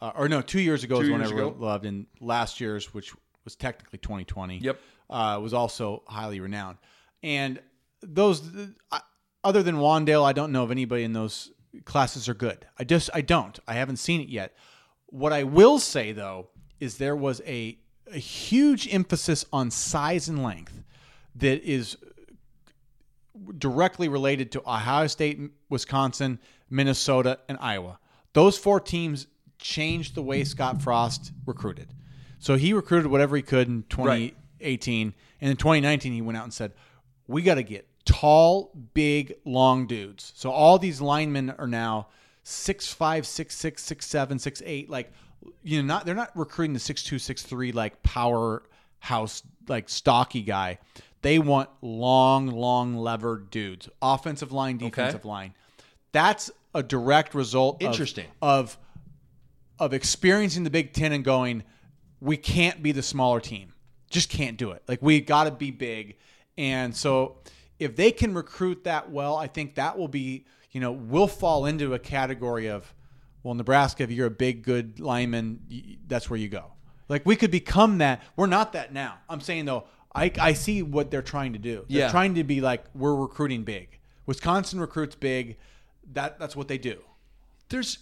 uh, 0.02 0.12
or 0.16 0.28
no, 0.28 0.42
two 0.42 0.60
years 0.60 0.82
ago 0.84 0.98
was 0.98 1.06
Two 1.06 1.14
years 1.14 1.30
everyone 1.30 1.52
ago. 1.54 1.64
loved, 1.64 1.86
and 1.86 2.06
last 2.20 2.60
year's, 2.60 2.92
which 2.92 3.12
was 3.44 3.54
technically 3.56 3.98
2020, 4.00 4.58
Yep. 4.58 4.80
uh, 5.08 5.38
was 5.42 5.54
also 5.54 6.02
highly 6.06 6.40
renowned. 6.40 6.78
And 7.22 7.60
those, 8.02 8.42
I 8.90 9.00
other 9.44 9.62
than 9.62 9.76
Wan'Dale, 9.76 10.24
I 10.24 10.32
don't 10.32 10.52
know 10.52 10.64
if 10.64 10.70
anybody 10.70 11.04
in 11.04 11.12
those 11.12 11.50
classes 11.84 12.28
are 12.28 12.34
good. 12.34 12.66
I 12.78 12.84
just 12.84 13.10
I 13.14 13.20
don't. 13.22 13.58
I 13.66 13.74
haven't 13.74 13.96
seen 13.96 14.20
it 14.20 14.28
yet. 14.28 14.54
What 15.06 15.32
I 15.32 15.42
will 15.44 15.78
say 15.78 16.12
though 16.12 16.48
is 16.80 16.98
there 16.98 17.16
was 17.16 17.40
a, 17.46 17.78
a 18.12 18.18
huge 18.18 18.92
emphasis 18.92 19.44
on 19.52 19.70
size 19.70 20.28
and 20.28 20.42
length 20.42 20.82
that 21.36 21.62
is 21.62 21.96
directly 23.58 24.08
related 24.08 24.52
to 24.52 24.60
Ohio 24.60 25.06
State, 25.06 25.40
Wisconsin, 25.68 26.38
Minnesota, 26.70 27.38
and 27.48 27.58
Iowa. 27.60 27.98
Those 28.32 28.58
four 28.58 28.80
teams 28.80 29.26
changed 29.62 30.14
the 30.14 30.22
way 30.22 30.44
Scott 30.44 30.82
Frost 30.82 31.32
recruited. 31.46 31.88
So 32.38 32.56
he 32.56 32.72
recruited 32.72 33.10
whatever 33.10 33.36
he 33.36 33.42
could 33.42 33.68
in 33.68 33.84
2018, 33.88 35.14
and 35.40 35.50
in 35.50 35.56
2019 35.56 36.12
he 36.12 36.20
went 36.20 36.36
out 36.36 36.44
and 36.44 36.52
said, 36.52 36.72
"We 37.26 37.42
got 37.42 37.54
to 37.54 37.62
get 37.62 37.86
tall, 38.04 38.72
big, 38.94 39.34
long 39.44 39.86
dudes." 39.86 40.32
So 40.36 40.50
all 40.50 40.78
these 40.78 41.00
linemen 41.00 41.50
are 41.50 41.68
now 41.68 42.08
six 42.42 42.92
five, 42.92 43.26
six 43.26 43.54
six, 43.54 43.82
six 43.82 44.06
seven, 44.06 44.38
six 44.38 44.60
eight. 44.66 44.90
Like 44.90 45.12
you 45.62 45.80
know, 45.80 45.86
not 45.86 46.04
they're 46.04 46.14
not 46.14 46.36
recruiting 46.36 46.74
the 46.74 46.80
six 46.80 47.02
two, 47.02 47.18
six 47.18 47.42
three 47.42 47.72
like 47.72 48.02
powerhouse 48.02 49.42
like 49.68 49.88
stocky 49.88 50.42
guy. 50.42 50.78
They 51.22 51.38
want 51.38 51.70
long, 51.80 52.48
long 52.48 52.96
levered 52.96 53.50
dudes, 53.50 53.88
offensive 54.02 54.50
line, 54.50 54.78
defensive 54.78 55.24
line. 55.24 55.54
That's 56.10 56.50
a 56.74 56.82
direct 56.82 57.34
result. 57.34 57.80
Interesting. 57.80 58.26
of 58.42 58.58
of 58.58 58.78
experiencing 59.90 60.64
the 60.64 60.70
Big 60.70 60.92
Ten 60.92 61.12
and 61.12 61.24
going, 61.24 61.62
we 62.20 62.36
can't 62.36 62.82
be 62.82 62.92
the 62.92 63.02
smaller 63.02 63.40
team. 63.40 63.72
Just 64.10 64.28
can't 64.28 64.56
do 64.56 64.70
it. 64.70 64.82
Like 64.86 65.02
we 65.02 65.20
got 65.20 65.44
to 65.44 65.50
be 65.50 65.70
big. 65.70 66.16
And 66.56 66.94
so 66.94 67.38
if 67.78 67.96
they 67.96 68.12
can 68.12 68.34
recruit 68.34 68.84
that 68.84 69.10
well, 69.10 69.36
I 69.36 69.46
think 69.48 69.74
that 69.76 69.98
will 69.98 70.06
be, 70.08 70.44
you 70.70 70.80
know, 70.80 70.92
we'll 70.92 71.26
fall 71.26 71.66
into 71.66 71.94
a 71.94 71.98
category 71.98 72.68
of, 72.68 72.94
well, 73.42 73.54
Nebraska, 73.54 74.04
if 74.04 74.10
you're 74.12 74.26
a 74.26 74.30
big, 74.30 74.62
good 74.62 75.00
lineman, 75.00 75.98
that's 76.06 76.30
where 76.30 76.38
you 76.38 76.48
go. 76.48 76.66
Like 77.08 77.26
we 77.26 77.34
could 77.34 77.50
become 77.50 77.98
that. 77.98 78.22
We're 78.36 78.46
not 78.46 78.74
that 78.74 78.92
now. 78.92 79.18
I'm 79.28 79.40
saying 79.40 79.64
though, 79.64 79.84
I, 80.14 80.30
I 80.38 80.52
see 80.52 80.82
what 80.82 81.10
they're 81.10 81.22
trying 81.22 81.54
to 81.54 81.58
do. 81.58 81.84
They're 81.88 82.00
Yeah. 82.02 82.10
trying 82.10 82.34
to 82.34 82.44
be 82.44 82.60
like 82.60 82.84
we're 82.94 83.14
recruiting 83.16 83.64
big. 83.64 83.98
Wisconsin 84.26 84.78
recruits 84.78 85.14
big. 85.16 85.56
That 86.12 86.38
that's 86.38 86.54
what 86.54 86.68
they 86.68 86.78
do. 86.78 87.00
there's 87.70 87.98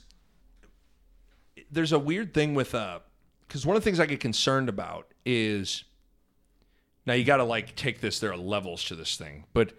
there's 1.80 1.92
a 1.92 1.98
weird 1.98 2.34
thing 2.34 2.54
with 2.54 2.74
uh 2.74 2.98
because 3.48 3.64
one 3.64 3.74
of 3.74 3.82
the 3.82 3.84
things 3.86 3.98
I 3.98 4.04
get 4.04 4.20
concerned 4.20 4.68
about 4.68 5.06
is 5.24 5.84
now 7.06 7.14
you 7.14 7.24
got 7.24 7.38
to 7.38 7.44
like 7.44 7.74
take 7.74 8.02
this. 8.02 8.20
There 8.20 8.30
are 8.30 8.36
levels 8.36 8.84
to 8.84 8.94
this 8.94 9.16
thing, 9.16 9.46
but 9.54 9.72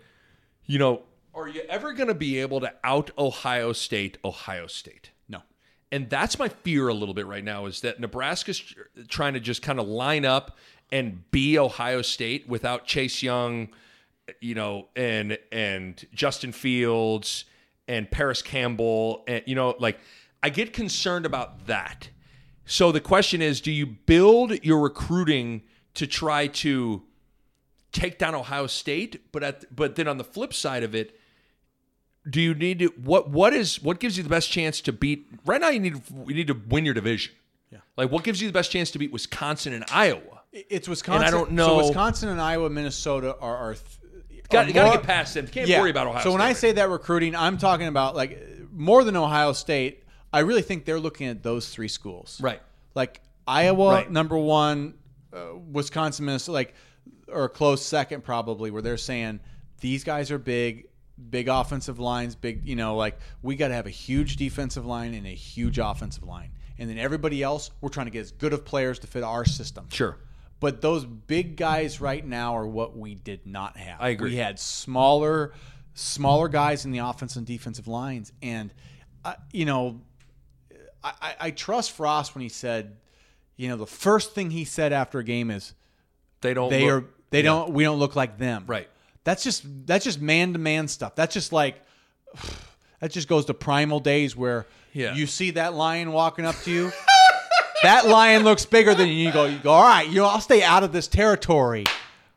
you 0.65 0.79
know, 0.79 1.03
are 1.35 1.47
you 1.47 1.61
ever 1.69 1.93
going 1.93 2.07
to 2.07 2.15
be 2.15 2.39
able 2.39 2.59
to 2.61 2.73
out 2.83 3.11
Ohio 3.19 3.71
State, 3.71 4.17
Ohio 4.25 4.65
State? 4.65 5.11
No. 5.29 5.43
and 5.91 6.09
that's 6.09 6.39
my 6.39 6.49
fear 6.49 6.87
a 6.87 6.93
little 6.95 7.13
bit 7.13 7.27
right 7.27 7.43
now 7.43 7.67
is 7.67 7.81
that 7.81 7.99
Nebraska's 7.99 8.73
trying 9.07 9.35
to 9.35 9.39
just 9.39 9.61
kind 9.61 9.79
of 9.79 9.87
line 9.87 10.25
up 10.25 10.57
and 10.91 11.29
be 11.29 11.59
Ohio 11.59 12.01
State 12.01 12.49
without 12.49 12.85
Chase 12.87 13.21
Young, 13.21 13.69
you 14.39 14.55
know, 14.55 14.87
and 14.95 15.37
and 15.51 16.03
Justin 16.15 16.51
Fields 16.51 17.45
and 17.87 18.09
Parris 18.09 18.41
Campbell, 18.41 19.23
and 19.27 19.43
you 19.45 19.53
know, 19.53 19.75
like 19.77 19.99
I 20.43 20.49
get 20.49 20.73
concerned 20.73 21.25
about 21.25 21.67
that. 21.67 22.09
So 22.65 22.91
the 22.91 23.01
question 23.01 23.41
is, 23.41 23.61
do 23.61 23.71
you 23.71 23.85
build 23.85 24.63
your 24.63 24.79
recruiting 24.81 25.63
to 25.95 26.07
try 26.07 26.47
to 26.47 27.03
take 27.91 28.17
down 28.17 28.33
Ohio 28.35 28.67
State, 28.67 29.31
but 29.31 29.43
at 29.43 29.75
but 29.75 29.95
then 29.95 30.07
on 30.07 30.17
the 30.17 30.23
flip 30.23 30.53
side 30.53 30.83
of 30.83 30.95
it, 30.95 31.17
do 32.29 32.39
you 32.39 32.53
need 32.53 32.79
to 32.79 32.87
what 33.03 33.29
what 33.29 33.53
is 33.53 33.81
what 33.81 33.99
gives 33.99 34.15
you 34.17 34.23
the 34.23 34.29
best 34.29 34.49
chance 34.49 34.79
to 34.81 34.93
beat 34.93 35.27
right 35.45 35.59
now 35.59 35.69
you 35.69 35.79
need 35.79 36.01
you 36.27 36.33
need 36.35 36.47
to 36.47 36.53
win 36.69 36.85
your 36.85 36.93
division. 36.93 37.33
Yeah. 37.71 37.79
Like 37.97 38.11
what 38.11 38.23
gives 38.23 38.41
you 38.41 38.47
the 38.47 38.53
best 38.53 38.71
chance 38.71 38.91
to 38.91 38.99
beat 38.99 39.11
Wisconsin 39.11 39.73
and 39.73 39.83
Iowa? 39.91 40.41
It's 40.53 40.87
Wisconsin. 40.87 41.25
And 41.27 41.35
I 41.35 41.37
don't 41.37 41.51
know- 41.53 41.67
So 41.67 41.77
Wisconsin 41.87 42.29
and 42.29 42.41
Iowa, 42.41 42.69
Minnesota 42.69 43.35
are. 43.39 43.55
are 43.57 43.73
th- 43.75 43.85
Got, 44.49 44.67
you 44.67 44.73
got 44.73 44.91
to 44.91 44.97
get 44.97 45.05
past 45.07 45.33
them. 45.33 45.47
Can't 45.47 45.69
Yeah. 45.69 45.79
worry 45.79 45.91
about 45.91 46.07
Ohio 46.07 46.21
So 46.23 46.31
when 46.31 46.39
State 46.39 46.45
I 46.45 46.49
right 46.49 46.57
say 46.57 46.71
that 46.73 46.89
recruiting, 46.89 47.37
I'm 47.37 47.57
talking 47.57 47.87
about 47.87 48.17
like 48.17 48.37
more 48.73 49.05
than 49.05 49.15
Ohio 49.15 49.53
State. 49.53 50.03
I 50.34 50.39
really 50.39 50.61
think 50.61 50.86
they're 50.86 50.99
looking 50.99 51.27
at 51.27 51.43
those 51.43 51.69
three 51.69 51.88
schools. 51.88 52.39
Right. 52.41 52.61
Like 52.95 53.21
Iowa, 53.47 53.91
Right. 53.93 54.11
number 54.11 54.38
one, 54.38 54.93
uh, 55.34 55.55
Wisconsin, 55.71 56.25
Minnesota, 56.25 56.53
like 56.53 56.73
or 57.27 57.47
close 57.49 57.86
second 57.86 58.23
probably, 58.23 58.71
where 58.71 58.82
they're 58.82 58.97
saying 58.97 59.39
these 59.79 60.03
guys 60.03 60.32
are 60.32 60.38
big, 60.38 60.88
big 61.29 61.47
offensive 61.47 61.99
lines, 61.99 62.36
big. 62.36 62.67
You 62.67 62.75
know, 62.75 62.95
like 62.95 63.17
we 63.41 63.55
got 63.55 63.69
to 63.69 63.73
have 63.73 63.88
a 63.88 63.91
huge 63.91 64.36
defensive 64.36 64.86
line 64.86 65.13
and 65.13 65.25
a 65.25 65.29
huge 65.36 65.79
offensive 65.79 66.23
line, 66.23 66.51
and 66.77 66.89
then 66.89 66.97
everybody 66.97 67.41
else, 67.43 67.71
we're 67.82 67.89
trying 67.89 68.07
to 68.07 68.11
get 68.11 68.19
as 68.19 68.32
good 68.32 68.53
of 68.53 68.65
players 68.65 68.99
to 68.99 69.07
fit 69.07 69.23
our 69.23 69.45
system. 69.45 69.88
Sure. 69.89 70.17
But 70.59 70.82
those 70.82 71.05
big 71.05 71.55
guys 71.57 71.99
right 72.01 72.25
now 72.25 72.55
are 72.55 72.67
what 72.67 72.95
we 72.95 73.15
did 73.15 73.47
not 73.47 73.77
have. 73.77 73.99
I 73.99 74.09
agree. 74.09 74.32
We 74.32 74.36
had 74.36 74.59
smaller, 74.59 75.53
smaller 75.95 76.47
guys 76.49 76.86
in 76.86 76.91
the 76.91 76.99
offensive 76.99 77.38
and 77.39 77.47
defensive 77.47 77.88
lines, 77.88 78.32
and 78.43 78.73
uh, 79.25 79.36
you 79.51 79.65
know, 79.65 80.01
I, 81.03 81.13
I, 81.21 81.35
I 81.39 81.51
trust 81.51 81.91
Frost 81.91 82.35
when 82.35 82.41
he 82.41 82.49
said, 82.49 82.95
you 83.57 83.69
know, 83.69 83.77
the 83.77 83.87
first 83.87 84.33
thing 84.33 84.51
he 84.51 84.65
said 84.65 84.93
after 84.93 85.19
a 85.19 85.23
game 85.23 85.49
is 85.51 85.73
They 86.41 86.53
don't 86.53 86.69
they 86.69 86.85
look- 86.89 87.03
are 87.03 87.07
they 87.29 87.41
don't 87.41 87.71
we 87.73 87.83
don't 87.83 87.99
look 87.99 88.15
like 88.15 88.37
them. 88.37 88.65
Right. 88.67 88.89
That's 89.23 89.43
just 89.43 89.63
that's 89.85 90.03
just 90.05 90.19
man 90.21 90.53
to 90.53 90.59
man 90.59 90.87
stuff. 90.87 91.15
That's 91.15 91.33
just 91.33 91.53
like 91.53 91.75
that 92.99 93.11
just 93.11 93.27
goes 93.27 93.45
to 93.45 93.53
primal 93.53 93.99
days 93.99 94.35
where 94.35 94.65
Yeah. 94.93 95.13
you 95.15 95.27
see 95.27 95.51
that 95.51 95.73
lion 95.73 96.11
walking 96.11 96.45
up 96.45 96.55
to 96.63 96.71
you. 96.71 96.91
that 97.83 98.07
lion 98.07 98.43
looks 98.43 98.65
bigger 98.65 98.93
than 98.93 99.07
you. 99.07 99.13
You 99.15 99.31
go, 99.31 99.45
you 99.45 99.57
go, 99.59 99.71
all 99.71 99.83
right, 99.83 100.07
you 100.07 100.15
know, 100.15 100.25
I'll 100.27 100.41
stay 100.41 100.61
out 100.63 100.83
of 100.83 100.91
this 100.91 101.07
territory. 101.07 101.85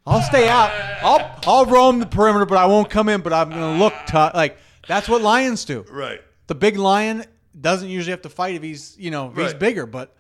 I'll 0.07 0.23
stay 0.23 0.49
out. 0.49 0.71
I'll 1.03 1.41
I'll 1.47 1.67
roam 1.67 1.99
the 1.99 2.07
perimeter, 2.07 2.45
but 2.47 2.59
I 2.59 2.67
won't 2.67 2.91
come 2.91 3.09
in. 3.09 3.23
But 3.23 3.33
I'm 3.33 3.49
gonna 3.51 3.79
look 3.79 3.95
tough. 4.07 4.35
Like 4.35 4.59
that's 4.87 5.09
what 5.09 5.23
lions 5.23 5.65
do. 5.65 5.85
Right. 5.91 6.21
The 6.47 6.55
big 6.55 6.77
lion 6.77 7.25
doesn't 7.59 7.89
usually 7.89 8.11
have 8.13 8.23
to 8.23 8.29
fight 8.29 8.55
if 8.57 8.63
he's 8.63 8.97
you 8.99 9.11
know 9.11 9.31
if 9.31 9.37
he's 9.37 9.55
bigger, 9.55 9.87
but 9.87 10.15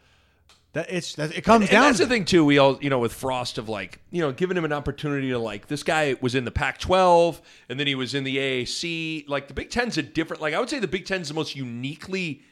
that 0.74 0.87
it's 0.91 1.14
that, 1.14 1.37
it 1.37 1.43
comes 1.43 1.62
And 1.62 1.70
down. 1.70 1.82
that's 1.85 1.99
to 1.99 2.07
the 2.07 2.09
thing 2.11 2.24
too. 2.24 2.45
We 2.45 2.59
all, 2.59 2.78
you 2.82 2.91
know, 2.91 2.99
with 2.99 3.12
Frost 3.12 3.59
of 3.59 3.68
like, 3.68 4.01
you 4.11 4.20
know, 4.20 4.32
giving 4.32 4.57
him 4.57 4.64
an 4.64 4.72
opportunity 4.72 5.30
to 5.30 5.39
like. 5.39 5.68
This 5.68 5.85
guy 5.85 6.16
was 6.20 6.35
in 6.35 6.45
the 6.45 6.51
Pac-12, 6.51 7.41
and 7.68 7.78
then 7.78 7.87
he 7.87 7.95
was 7.95 8.12
in 8.14 8.24
the 8.24 8.37
AAC. 8.37 9.28
Like 9.28 9.47
the 9.49 9.55
Big 9.55 9.70
Ten's 9.70 9.99
a 9.99 10.03
different. 10.03 10.43
Like 10.43 10.53
I 10.53 10.59
would 10.61 10.68
say 10.68 10.80
the 10.80 10.89
Big 10.89 11.07
Ten's 11.07 11.28
the 11.28 11.35
most 11.35 11.55
uniquely. 11.55 12.43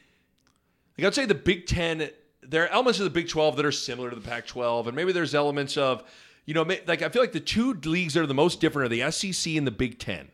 Like 0.96 1.08
I'd 1.08 1.14
say 1.14 1.24
the 1.26 1.34
Big 1.34 1.66
Ten. 1.66 2.10
There 2.44 2.64
are 2.64 2.68
elements 2.68 2.98
of 3.00 3.04
the 3.04 3.10
Big 3.10 3.28
12 3.28 3.56
that 3.56 3.64
are 3.64 3.72
similar 3.72 4.10
to 4.10 4.16
the 4.16 4.22
Pac-12, 4.28 4.86
and 4.88 4.96
maybe 4.96 5.12
there's 5.12 5.32
elements 5.34 5.76
of, 5.76 6.02
you 6.44 6.54
know, 6.54 6.62
like 6.62 7.02
I 7.02 7.08
feel 7.08 7.22
like 7.22 7.32
the 7.32 7.38
two 7.40 7.74
leagues 7.84 8.14
that 8.14 8.22
are 8.22 8.26
the 8.26 8.34
most 8.34 8.60
different 8.60 8.86
are 8.92 8.96
the 8.96 9.10
SEC 9.12 9.54
and 9.54 9.66
the 9.66 9.70
Big 9.72 9.98
Ten, 9.98 10.28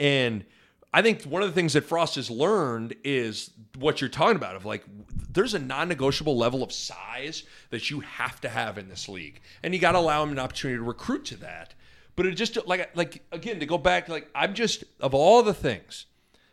and 0.00 0.44
I 0.92 1.00
think 1.00 1.22
one 1.22 1.42
of 1.42 1.48
the 1.48 1.54
things 1.54 1.72
that 1.72 1.84
Frost 1.84 2.16
has 2.16 2.30
learned 2.30 2.94
is 3.02 3.50
what 3.78 4.00
you're 4.00 4.10
talking 4.10 4.36
about 4.36 4.56
of 4.56 4.66
like 4.66 4.84
there's 5.30 5.54
a 5.54 5.58
non-negotiable 5.58 6.36
level 6.36 6.62
of 6.62 6.70
size 6.70 7.44
that 7.70 7.90
you 7.90 8.00
have 8.00 8.40
to 8.42 8.48
have 8.48 8.76
in 8.76 8.88
this 8.88 9.08
league. 9.08 9.40
And 9.62 9.74
you 9.74 9.80
got 9.80 9.92
to 9.92 9.98
allow 9.98 10.22
him 10.22 10.32
an 10.32 10.38
opportunity 10.38 10.76
to 10.76 10.82
recruit 10.82 11.24
to 11.26 11.36
that. 11.36 11.74
But 12.14 12.26
it 12.26 12.32
just 12.32 12.58
like 12.66 12.94
like 12.94 13.24
again 13.32 13.60
to 13.60 13.66
go 13.66 13.78
back 13.78 14.08
like 14.08 14.28
I'm 14.34 14.52
just 14.52 14.84
of 15.00 15.14
all 15.14 15.42
the 15.42 15.54
things 15.54 16.06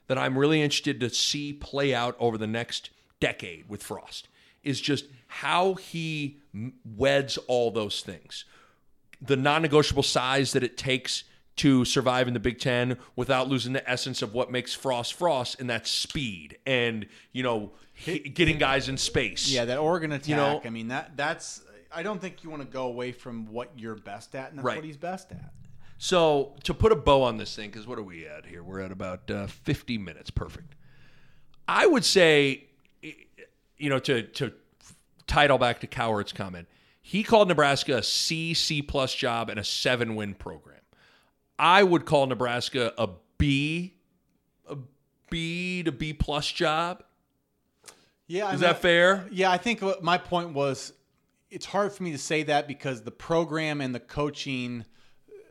that 0.07 0.17
I'm 0.17 0.37
really 0.37 0.61
interested 0.61 1.01
to 1.01 1.09
see 1.09 1.51
play 1.51 1.93
out 1.93 2.15
over 2.17 2.37
the 2.37 2.47
next 2.47 2.91
decade 3.19 3.67
with 3.67 3.83
Frost 3.83 4.29
is 4.63 4.79
just 4.79 5.05
how 5.27 5.75
he 5.75 6.39
weds 6.85 7.37
all 7.47 7.71
those 7.71 8.01
things. 8.01 8.45
The 9.21 9.35
non-negotiable 9.35 10.03
size 10.03 10.53
that 10.53 10.63
it 10.63 10.77
takes 10.77 11.25
to 11.59 11.85
survive 11.85 12.27
in 12.27 12.33
the 12.33 12.39
Big 12.39 12.59
Ten 12.59 12.97
without 13.15 13.47
losing 13.47 13.73
the 13.73 13.89
essence 13.89 14.21
of 14.21 14.33
what 14.33 14.51
makes 14.51 14.73
Frost 14.73 15.13
Frost, 15.13 15.59
and 15.59 15.69
that's 15.69 15.89
speed 15.89 16.57
and 16.65 17.05
you 17.31 17.43
know 17.43 17.71
getting 18.05 18.57
guys 18.57 18.89
in 18.89 18.97
space. 18.97 19.49
Yeah, 19.49 19.65
that 19.65 19.77
Oregon 19.77 20.11
attack. 20.11 20.27
You 20.29 20.35
know- 20.35 20.61
I 20.65 20.69
mean, 20.69 20.87
that 20.89 21.15
that's. 21.17 21.61
I 21.91 22.03
don't 22.03 22.21
think 22.21 22.43
you 22.43 22.49
want 22.51 22.61
to 22.61 22.67
go 22.67 22.83
away 22.85 23.11
from 23.11 23.51
what 23.51 23.71
you're 23.75 23.95
best 23.95 24.35
at, 24.35 24.49
and 24.49 24.59
that's 24.59 24.65
Right. 24.65 24.75
what 24.77 24.85
he's 24.85 24.95
best 24.97 25.31
at. 25.31 25.51
So 25.97 26.55
to 26.63 26.73
put 26.73 26.91
a 26.91 26.95
bow 26.95 27.23
on 27.23 27.37
this 27.37 27.55
thing, 27.55 27.69
because 27.71 27.87
what 27.87 27.97
are 27.99 28.03
we 28.03 28.25
at 28.27 28.45
here? 28.45 28.63
We're 28.63 28.79
at 28.81 28.91
about 28.91 29.29
uh, 29.31 29.47
50 29.47 29.97
minutes. 29.97 30.29
Perfect. 30.29 30.75
I 31.67 31.85
would 31.87 32.05
say, 32.05 32.65
you 33.01 33.89
know, 33.89 33.99
to 33.99 34.23
to 34.23 34.53
title 35.27 35.57
back 35.57 35.79
to 35.81 35.87
Cowherd's 35.87 36.31
comment, 36.31 36.67
he 37.01 37.23
called 37.23 37.47
Nebraska 37.49 37.97
a 37.97 38.03
C 38.03 38.53
C 38.53 38.81
plus 38.81 39.13
job 39.13 39.49
and 39.49 39.59
a 39.59 39.63
seven 39.63 40.15
win 40.15 40.35
program. 40.35 40.78
I 41.59 41.83
would 41.83 42.05
call 42.05 42.25
Nebraska 42.25 42.93
a 42.97 43.09
B, 43.37 43.95
a 44.65 44.77
B 45.29 45.83
to 45.83 45.91
B 45.91 46.13
plus 46.13 46.49
job. 46.49 47.03
Yeah, 48.27 48.45
I 48.45 48.53
Is 48.53 48.61
mean, 48.61 48.69
that 48.69 48.81
fair? 48.81 49.27
Yeah, 49.31 49.51
I 49.51 49.57
think 49.57 49.81
what 49.81 50.01
my 50.03 50.17
point 50.17 50.53
was 50.53 50.93
it's 51.49 51.65
hard 51.65 51.91
for 51.91 52.03
me 52.03 52.11
to 52.11 52.17
say 52.17 52.43
that 52.43 52.67
because 52.67 53.01
the 53.01 53.11
program 53.11 53.81
and 53.81 53.93
the 53.93 53.99
coaching, 53.99 54.85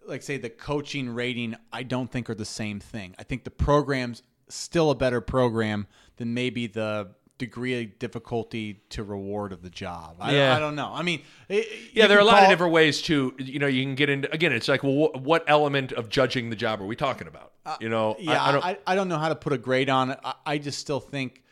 like 0.06 0.22
say 0.22 0.38
the 0.38 0.50
coaching 0.50 1.10
rating, 1.10 1.56
I 1.72 1.82
don't 1.82 2.10
think 2.10 2.30
are 2.30 2.34
the 2.34 2.44
same 2.44 2.80
thing. 2.80 3.14
I 3.18 3.24
think 3.24 3.44
the 3.44 3.50
program's 3.50 4.22
still 4.48 4.90
a 4.90 4.94
better 4.94 5.20
program 5.20 5.86
than 6.16 6.32
maybe 6.34 6.66
the 6.66 7.10
degree 7.38 7.80
of 7.82 7.98
difficulty 7.98 8.82
to 8.90 9.02
reward 9.04 9.52
of 9.52 9.62
the 9.62 9.70
job. 9.70 10.16
I, 10.20 10.34
Yeah. 10.34 10.56
I 10.56 10.58
don't 10.58 10.74
know. 10.74 10.90
I 10.92 11.02
mean, 11.02 11.22
it- 11.48 11.68
Yeah, 11.94 12.06
there 12.08 12.18
are 12.18 12.20
a 12.20 12.24
lot 12.24 12.42
of 12.42 12.48
different 12.48 12.72
ways 12.72 13.00
to, 13.02 13.34
you 13.38 13.58
know, 13.60 13.66
you 13.68 13.82
can 13.84 13.94
get 13.94 14.10
into. 14.10 14.30
Again, 14.32 14.52
it's 14.52 14.66
like, 14.68 14.82
well, 14.82 15.08
wh- 15.14 15.22
what 15.22 15.44
element 15.46 15.92
of 15.92 16.08
judging 16.08 16.50
the 16.50 16.56
job 16.56 16.80
are 16.82 16.86
we 16.86 16.96
talking 16.96 17.28
about? 17.28 17.52
You 17.80 17.88
know, 17.90 18.14
I- 18.14 18.16
Yeah, 18.20 18.44
I, 18.44 18.52
don't. 18.52 18.64
I, 18.64 18.78
I 18.86 18.94
don't 18.94 19.08
know 19.08 19.18
how 19.18 19.28
to 19.28 19.34
put 19.36 19.52
a 19.52 19.58
grade 19.58 19.88
on 19.90 20.10
it. 20.10 20.18
I, 20.24 20.34
I 20.46 20.58
just 20.58 20.78
still 20.78 21.00
think 21.00 21.42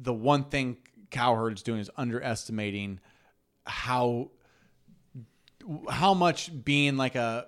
the 0.00 0.14
one 0.14 0.44
thing 0.44 0.78
Cowherd's 1.10 1.62
doing 1.62 1.80
is 1.80 1.90
underestimating 1.96 3.00
how 3.66 4.30
how 5.90 6.14
much 6.14 6.50
being 6.64 6.96
like 6.96 7.14
a 7.16 7.46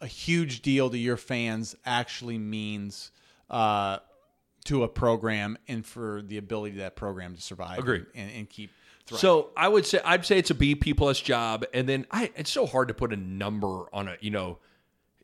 a 0.00 0.06
huge 0.06 0.60
deal 0.62 0.90
to 0.90 0.98
your 0.98 1.16
fans 1.16 1.74
actually 1.84 2.38
means 2.38 3.10
uh, 3.50 3.98
to 4.66 4.84
a 4.84 4.88
program 4.88 5.58
and 5.66 5.84
for 5.84 6.22
the 6.22 6.38
ability 6.38 6.72
of 6.72 6.78
that 6.78 6.96
program 6.96 7.34
to 7.34 7.40
survive 7.40 7.78
Agree. 7.78 8.04
and, 8.14 8.30
and 8.30 8.50
keep 8.50 8.70
thriving. 9.06 9.20
So 9.20 9.50
I 9.56 9.68
would 9.68 9.86
say 9.86 10.00
I'd 10.04 10.24
say 10.26 10.38
it's 10.38 10.50
a 10.50 10.54
B 10.54 10.74
P 10.74 10.94
plus 10.94 11.20
job, 11.20 11.64
and 11.72 11.88
then 11.88 12.06
I 12.10 12.30
it's 12.36 12.50
so 12.50 12.66
hard 12.66 12.88
to 12.88 12.94
put 12.94 13.12
a 13.12 13.16
number 13.16 13.84
on 13.92 14.08
a 14.08 14.16
you 14.20 14.30
know, 14.30 14.58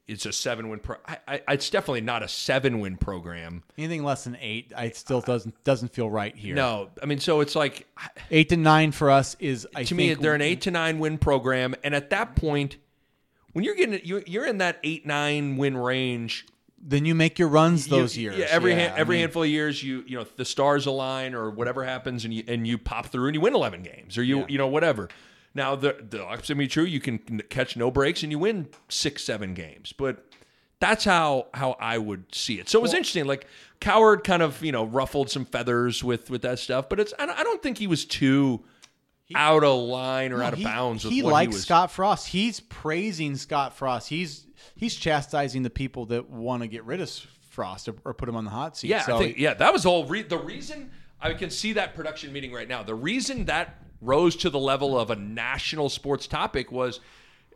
it's 0.06 0.26
a 0.26 0.32
seven 0.32 0.68
win 0.68 0.80
pro. 0.80 0.96
I, 1.06 1.18
I 1.28 1.52
it's 1.52 1.70
definitely 1.70 2.00
not 2.00 2.22
a 2.22 2.28
seven 2.28 2.80
win 2.80 2.96
program. 2.96 3.62
anything 3.78 4.02
less 4.02 4.24
than 4.24 4.36
eight, 4.40 4.72
I 4.76 4.90
still 4.90 5.20
doesn't 5.20 5.62
doesn't 5.64 5.92
feel 5.92 6.10
right 6.10 6.34
here. 6.34 6.54
No, 6.54 6.90
I 7.02 7.06
mean 7.06 7.18
so 7.18 7.40
it's 7.40 7.54
like 7.54 7.86
eight 8.30 8.48
to 8.48 8.56
nine 8.56 8.92
for 8.92 9.10
us 9.10 9.36
is 9.38 9.66
I 9.74 9.84
to 9.84 9.94
me 9.94 10.14
they're 10.14 10.34
an 10.34 10.42
eight 10.42 10.62
to 10.62 10.70
nine 10.70 10.98
win 10.98 11.18
program, 11.18 11.74
and 11.84 11.94
at 11.94 12.10
that 12.10 12.36
point, 12.36 12.76
when 13.52 13.64
you're 13.64 13.74
getting 13.74 14.00
you're, 14.04 14.22
you're 14.26 14.46
in 14.46 14.58
that 14.58 14.78
eight 14.82 15.06
nine 15.06 15.56
win 15.56 15.76
range. 15.76 16.46
Then 16.84 17.04
you 17.04 17.14
make 17.14 17.38
your 17.38 17.46
runs 17.48 17.86
you- 17.86 17.96
those 17.96 18.16
years. 18.16 18.36
yeah, 18.36 18.46
every 18.50 18.72
Yeah, 18.72 18.78
hand, 18.78 18.94
I 18.94 18.98
every 18.98 19.16
mean, 19.16 19.20
handful 19.22 19.44
of 19.44 19.48
years, 19.48 19.82
you 19.82 20.02
you 20.06 20.18
know 20.18 20.26
the 20.36 20.44
stars 20.44 20.86
align 20.86 21.34
or 21.34 21.48
whatever 21.50 21.84
happens, 21.84 22.24
and 22.24 22.34
you 22.34 22.42
and 22.48 22.66
you 22.66 22.76
pop 22.76 23.06
through 23.06 23.26
and 23.28 23.34
you 23.34 23.40
win 23.40 23.54
eleven 23.54 23.82
games 23.82 24.18
or 24.18 24.22
you 24.24 24.40
Yeah. 24.40 24.46
you 24.48 24.58
know 24.58 24.66
whatever. 24.66 25.08
Now 25.54 25.76
the 25.76 25.96
the 26.08 26.24
opposite 26.24 26.56
may 26.56 26.64
be 26.64 26.68
true. 26.68 26.84
You 26.84 26.98
can 27.00 27.42
catch 27.50 27.76
no 27.76 27.90
breaks 27.90 28.22
and 28.24 28.32
you 28.32 28.38
win 28.38 28.68
six 28.88 29.22
seven 29.22 29.54
games, 29.54 29.92
but 29.92 30.24
that's 30.80 31.04
how 31.04 31.46
how 31.54 31.76
I 31.78 31.98
would 31.98 32.34
see 32.34 32.58
it. 32.58 32.68
So 32.68 32.80
it 32.80 32.82
was 32.82 32.94
interesting. 32.94 33.26
Like 33.26 33.46
Cowherd 33.80 34.24
kind 34.24 34.42
of 34.42 34.60
you 34.64 34.72
know 34.72 34.84
ruffled 34.84 35.30
some 35.30 35.44
feathers 35.44 36.02
with 36.02 36.30
with 36.30 36.42
that 36.42 36.58
stuff, 36.58 36.88
but 36.88 36.98
it's 36.98 37.14
I 37.18 37.26
don't, 37.26 37.38
I 37.38 37.44
don't 37.44 37.62
think 37.62 37.78
he 37.78 37.86
was 37.86 38.04
too 38.04 38.64
out 39.36 39.62
of 39.64 39.78
line 39.88 40.32
or 40.32 40.38
no, 40.38 40.44
out 40.44 40.52
of 40.52 40.58
he, 40.58 40.64
bounds. 40.64 41.04
With 41.04 41.12
He 41.12 41.22
what 41.22 41.32
likes 41.32 41.52
he 41.52 41.54
was. 41.56 41.62
Scott 41.62 41.90
Frost. 41.92 42.26
He's 42.28 42.58
praising 42.60 43.36
Scott 43.36 43.74
Frost. 43.76 44.08
He's 44.08 44.44
he's 44.76 44.94
chastising 44.94 45.62
the 45.62 45.70
people 45.70 46.06
that 46.06 46.30
want 46.30 46.62
to 46.62 46.68
get 46.68 46.84
rid 46.84 47.00
of 47.00 47.10
Frost 47.50 47.88
or, 47.88 47.94
or 48.04 48.14
put 48.14 48.28
him 48.28 48.36
on 48.36 48.44
the 48.44 48.50
hot 48.50 48.76
seat. 48.76 48.88
Yeah, 48.88 49.02
so 49.02 49.16
I 49.16 49.18
think 49.18 49.38
yeah, 49.38 49.54
that 49.54 49.72
was 49.72 49.82
the 49.82 49.90
whole 49.90 50.06
re- 50.06 50.22
the 50.22 50.38
reason 50.38 50.90
I 51.20 51.34
can 51.34 51.50
see 51.50 51.74
that 51.74 51.94
production 51.94 52.32
meeting 52.32 52.52
right 52.52 52.68
now. 52.68 52.82
The 52.82 52.94
reason 52.94 53.44
that 53.46 53.82
rose 54.00 54.34
to 54.36 54.50
the 54.50 54.58
level 54.58 54.98
of 54.98 55.10
a 55.10 55.16
national 55.16 55.88
sports 55.88 56.26
topic 56.26 56.72
was 56.72 57.00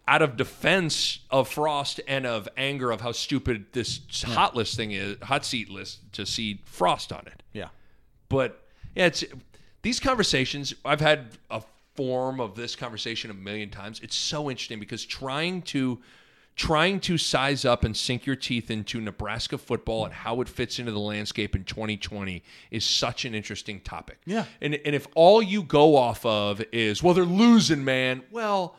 out 0.09 0.23
of 0.23 0.37
defense 0.37 1.21
of 1.31 1.49
Frost 1.49 2.01
and 2.07 2.27
of 2.27 2.49
anger 2.57 2.93
of 2.93 3.01
how 3.01 3.11
stupid 3.11 3.67
this 3.73 4.01
hot 4.23 4.55
list 4.55 4.77
thing 4.77 4.93
is, 4.93 5.17
hot 5.23 5.45
seat 5.45 5.69
list 5.69 6.13
to 6.13 6.25
see 6.25 6.61
Frost 6.65 7.13
on 7.13 7.27
it. 7.27 7.43
yeah. 7.53 7.69
But 8.29 8.63
yeah, 8.95 9.07
it's 9.07 9.25
these 9.83 10.01
conversations. 10.01 10.75
I've 10.85 11.01
had 11.01 11.27
a 11.51 11.63
form 11.95 12.41
of 12.41 12.55
this 12.55 12.77
conversation 12.77 13.31
a 13.31 13.35
million 13.35 13.71
times. 13.71 14.01
It's 14.01 14.17
so 14.17 14.51
interesting 14.51 14.79
because 14.79 15.05
trying 15.05 15.63
to 15.63 16.01
trying 16.57 16.99
to 16.99 17.19
size 17.19 17.65
up 17.67 17.85
and 17.85 17.95
sink 17.97 18.25
your 18.25 18.35
teeth 18.35 18.71
into 18.71 18.99
Nebraska 19.01 19.59
football 19.59 20.07
and 20.07 20.15
how 20.15 20.41
it 20.41 20.49
fits 20.49 20.79
into 20.79 20.91
the 20.91 20.99
landscape 20.99 21.55
in 21.55 21.63
2020 21.65 22.43
is 22.71 22.85
such 22.85 23.25
an 23.27 23.35
interesting 23.35 23.79
topic. 23.81 24.19
Yeah. 24.25 24.47
And 24.63 24.75
and 24.75 24.95
if 24.95 25.07
all 25.15 25.43
you 25.43 25.63
go 25.63 25.97
off 25.97 26.25
of 26.25 26.63
is 26.73 27.03
well 27.03 27.13
they're 27.15 27.25
losing, 27.25 27.85
man. 27.85 28.23
Well, 28.31 28.75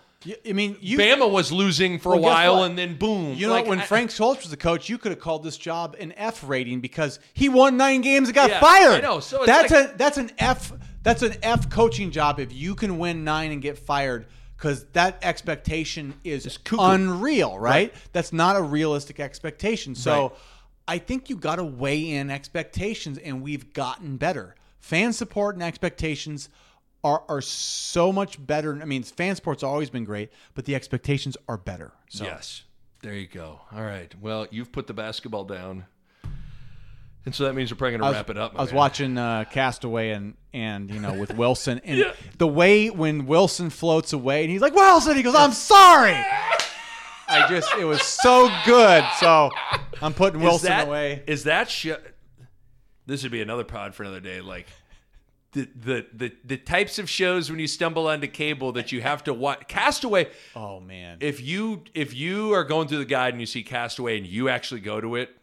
I 0.47 0.51
mean, 0.53 0.75
you 0.81 0.97
Bama 0.97 1.29
was 1.29 1.51
losing 1.51 1.99
for 1.99 2.09
Well, 2.09 2.17
a 2.19 2.21
while 2.21 2.63
and 2.63 2.75
then 2.75 2.97
boom. 2.97 3.35
You 3.35 3.47
know, 3.47 3.53
Like, 3.53 3.67
when 3.67 3.79
I- 3.79 3.83
Frank 3.85 4.09
Solich 4.09 4.37
was 4.41 4.49
the 4.49 4.57
coach, 4.57 4.89
you 4.89 4.97
could 4.97 5.11
have 5.11 5.21
called 5.21 5.43
this 5.43 5.57
job 5.57 5.95
an 5.99 6.11
F 6.17 6.43
rating 6.49 6.81
because 6.81 7.19
he 7.35 7.47
won 7.49 7.77
nine 7.77 8.01
games 8.01 8.27
and 8.27 8.35
got 8.35 8.49
Yeah, 8.49 8.59
fired. 8.59 8.95
I 8.95 9.07
know. 9.07 9.19
So 9.19 9.37
it's 9.43 9.45
that's 9.45 9.71
like- 9.71 9.93
a 9.93 9.97
that's 9.97 10.17
an 10.17 10.31
F 10.39 10.73
that's 11.03 11.21
an 11.21 11.35
F 11.43 11.69
coaching 11.69 12.09
job 12.09 12.39
if 12.39 12.51
you 12.51 12.73
can 12.73 12.97
win 12.97 13.23
nine 13.23 13.51
and 13.51 13.61
get 13.61 13.77
fired 13.77 14.25
because 14.57 14.85
that 14.93 15.19
expectation 15.21 16.15
is 16.23 16.57
unreal, 16.77 17.57
right? 17.57 17.93
That's 18.11 18.33
not 18.33 18.55
a 18.55 18.61
realistic 18.61 19.19
expectation. 19.19 19.95
So 19.95 20.29
Right. 20.29 20.31
I 20.89 20.97
think 20.99 21.29
you 21.29 21.35
got 21.35 21.57
to 21.57 21.65
weigh 21.65 22.11
in 22.11 22.29
expectations, 22.31 23.17
and 23.17 23.41
we've 23.41 23.73
gotten 23.73 24.17
better. 24.17 24.55
Fan 24.79 25.13
support 25.13 25.55
and 25.55 25.63
expectations. 25.63 26.49
Are, 27.03 27.23
are 27.29 27.41
so 27.41 28.11
much 28.11 28.43
better. 28.45 28.81
I 28.81 28.85
mean, 28.85 29.03
fan 29.03 29.35
support's 29.35 29.63
always 29.63 29.89
been 29.89 30.03
great, 30.03 30.29
but 30.55 30.65
the 30.65 30.75
expectations 30.75 31.37
are 31.47 31.55
better. 31.57 31.93
So 32.09 32.25
Yes. 32.25 32.63
There 33.03 33.13
you 33.13 33.27
go. 33.27 33.61
All 33.71 33.83
right. 33.83 34.13
Well, 34.19 34.47
you've 34.49 34.71
put 34.71 34.87
the 34.87 34.93
basketball 34.93 35.45
down. 35.45 35.85
And 37.27 37.35
so 37.35 37.43
that 37.43 37.55
means 37.55 37.69
we're 37.69 37.75
probably 37.75 37.97
going 37.97 38.09
to 38.09 38.17
wrap 38.17 38.29
it 38.29 38.37
up. 38.37 38.53
I 38.57 38.61
was 38.61 38.69
man. 38.69 38.77
watching 38.77 39.17
uh, 39.17 39.43
Castaway 39.51 40.11
and 40.11 40.35
and 40.53 40.89
you 40.89 41.01
know 41.01 41.13
with 41.13 41.35
Wilson 41.35 41.81
and 41.83 42.13
the 42.37 42.47
way 42.47 42.89
when 42.89 43.25
Wilson 43.25 43.69
floats 43.69 44.13
away 44.13 44.43
and 44.43 44.49
he's 44.49 44.61
like 44.61 44.73
Wilson, 44.73 45.17
he 45.17 45.23
goes, 45.23 45.35
"I'm 45.35 45.51
sorry." 45.51 46.15
I 47.27 47.45
just 47.49 47.67
it 47.77 47.83
was 47.83 48.01
so 48.01 48.49
good. 48.65 49.03
So 49.19 49.51
I'm 50.01 50.13
putting 50.13 50.39
Is 50.39 50.45
Wilson 50.45 50.69
that, 50.69 50.87
away. 50.87 51.21
Is 51.27 51.43
that 51.43 51.69
sh- 51.69 51.89
This 53.05 53.23
would 53.23 53.33
be 53.33 53.41
another 53.41 53.65
pod 53.65 53.93
for 53.93 54.03
another 54.03 54.21
day. 54.21 54.39
Like 54.39 54.67
the, 55.51 55.67
the 55.75 56.05
the 56.13 56.31
the 56.45 56.55
types 56.55 56.97
of 56.97 57.09
shows 57.09 57.51
when 57.51 57.59
you 57.59 57.67
stumble 57.67 58.07
onto 58.07 58.27
cable 58.27 58.71
that 58.71 58.93
you 58.93 59.01
have 59.01 59.25
to 59.25 59.33
watch. 59.33 59.67
Castaway. 59.67 60.29
Oh 60.55 60.79
man, 60.79 61.17
If 61.19 61.41
you 61.41 61.83
if 61.93 62.13
you 62.13 62.53
are 62.53 62.63
going 62.63 62.87
through 62.87 62.99
the 62.99 63.05
guide 63.05 63.33
and 63.33 63.41
you 63.41 63.47
see 63.47 63.63
Castaway 63.63 64.17
and 64.17 64.25
you 64.25 64.47
actually 64.47 64.79
go 64.79 65.01
to 65.01 65.17
it, 65.17 65.35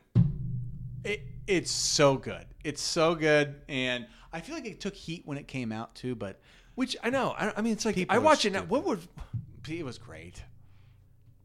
it, 1.04 1.20
it's 1.46 1.70
so 1.70 2.16
good. 2.16 2.46
It's 2.62 2.80
so 2.82 3.14
good, 3.14 3.60
and 3.68 4.06
I 4.32 4.40
feel 4.40 4.54
like 4.54 4.66
it 4.66 4.80
took 4.80 4.94
heat 4.94 5.22
when 5.26 5.38
it 5.38 5.46
came 5.46 5.72
out 5.72 5.94
too, 5.94 6.14
but 6.14 6.40
which 6.74 6.96
I 7.02 7.10
know. 7.10 7.34
I, 7.38 7.52
I 7.56 7.60
mean, 7.62 7.72
it's 7.72 7.84
like 7.84 7.98
I 8.08 8.16
are 8.16 8.20
watch 8.20 8.44
it 8.44 8.52
now. 8.52 8.62
What 8.62 8.84
would 8.84 9.00
it 9.68 9.84
was 9.84 9.98
great. 9.98 10.42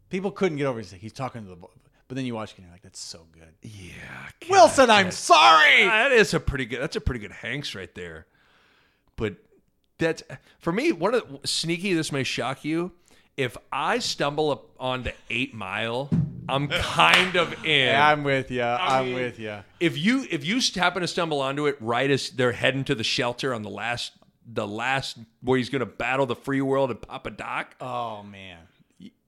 People 0.09 0.31
couldn't 0.31 0.57
get 0.57 0.65
over. 0.65 0.79
it. 0.79 0.83
He's 0.83 0.91
like, 0.91 1.01
he's 1.01 1.13
talking 1.13 1.43
to 1.43 1.49
the, 1.49 1.55
but 1.55 2.15
then 2.15 2.25
you 2.25 2.33
watch 2.33 2.51
it 2.53 2.57
and 2.57 2.65
you're 2.65 2.73
like, 2.73 2.81
that's 2.81 2.99
so 2.99 3.27
good. 3.31 3.53
yeah, 3.61 3.93
God. 4.41 4.49
Wilson, 4.49 4.89
I'm 4.89 5.11
sorry. 5.11 5.83
Uh, 5.83 5.89
that 5.89 6.11
is 6.11 6.33
a 6.33 6.39
pretty 6.39 6.65
good. 6.65 6.81
That's 6.81 6.95
a 6.95 7.01
pretty 7.01 7.19
good 7.19 7.31
Hanks 7.31 7.75
right 7.75 7.93
there. 7.93 8.25
But 9.15 9.35
that's 9.99 10.23
for 10.59 10.71
me 10.73 10.91
one 10.91 11.13
of 11.13 11.41
the, 11.41 11.47
sneaky. 11.47 11.93
This 11.93 12.11
may 12.11 12.23
shock 12.23 12.65
you. 12.65 12.91
If 13.39 13.55
I 13.71 13.99
stumble 13.99 14.51
up 14.51 14.69
onto 14.77 15.11
Eight 15.29 15.53
Mile, 15.53 16.09
I'm 16.49 16.67
kind 16.67 17.37
of 17.37 17.53
in. 17.63 17.87
Yeah, 17.87 18.05
I'm 18.09 18.25
with 18.25 18.51
you. 18.51 18.61
I'm 18.61 19.05
mean, 19.05 19.15
with 19.15 19.39
you. 19.39 19.59
If 19.79 19.97
you 19.97 20.27
if 20.29 20.45
you 20.45 20.59
happen 20.75 21.01
to 21.03 21.07
stumble 21.07 21.39
onto 21.39 21.65
it 21.65 21.77
right 21.79 22.11
as 22.11 22.31
they're 22.31 22.51
heading 22.51 22.83
to 22.83 22.95
the 22.95 23.03
shelter 23.05 23.53
on 23.53 23.61
the 23.61 23.69
last 23.69 24.11
the 24.45 24.67
last 24.67 25.17
where 25.41 25.57
he's 25.57 25.69
going 25.69 25.79
to 25.79 25.85
battle 25.85 26.25
the 26.25 26.35
free 26.35 26.59
world 26.59 26.91
and 26.91 27.01
Papa 27.01 27.29
Doc. 27.31 27.75
Oh 27.79 28.23
man. 28.23 28.57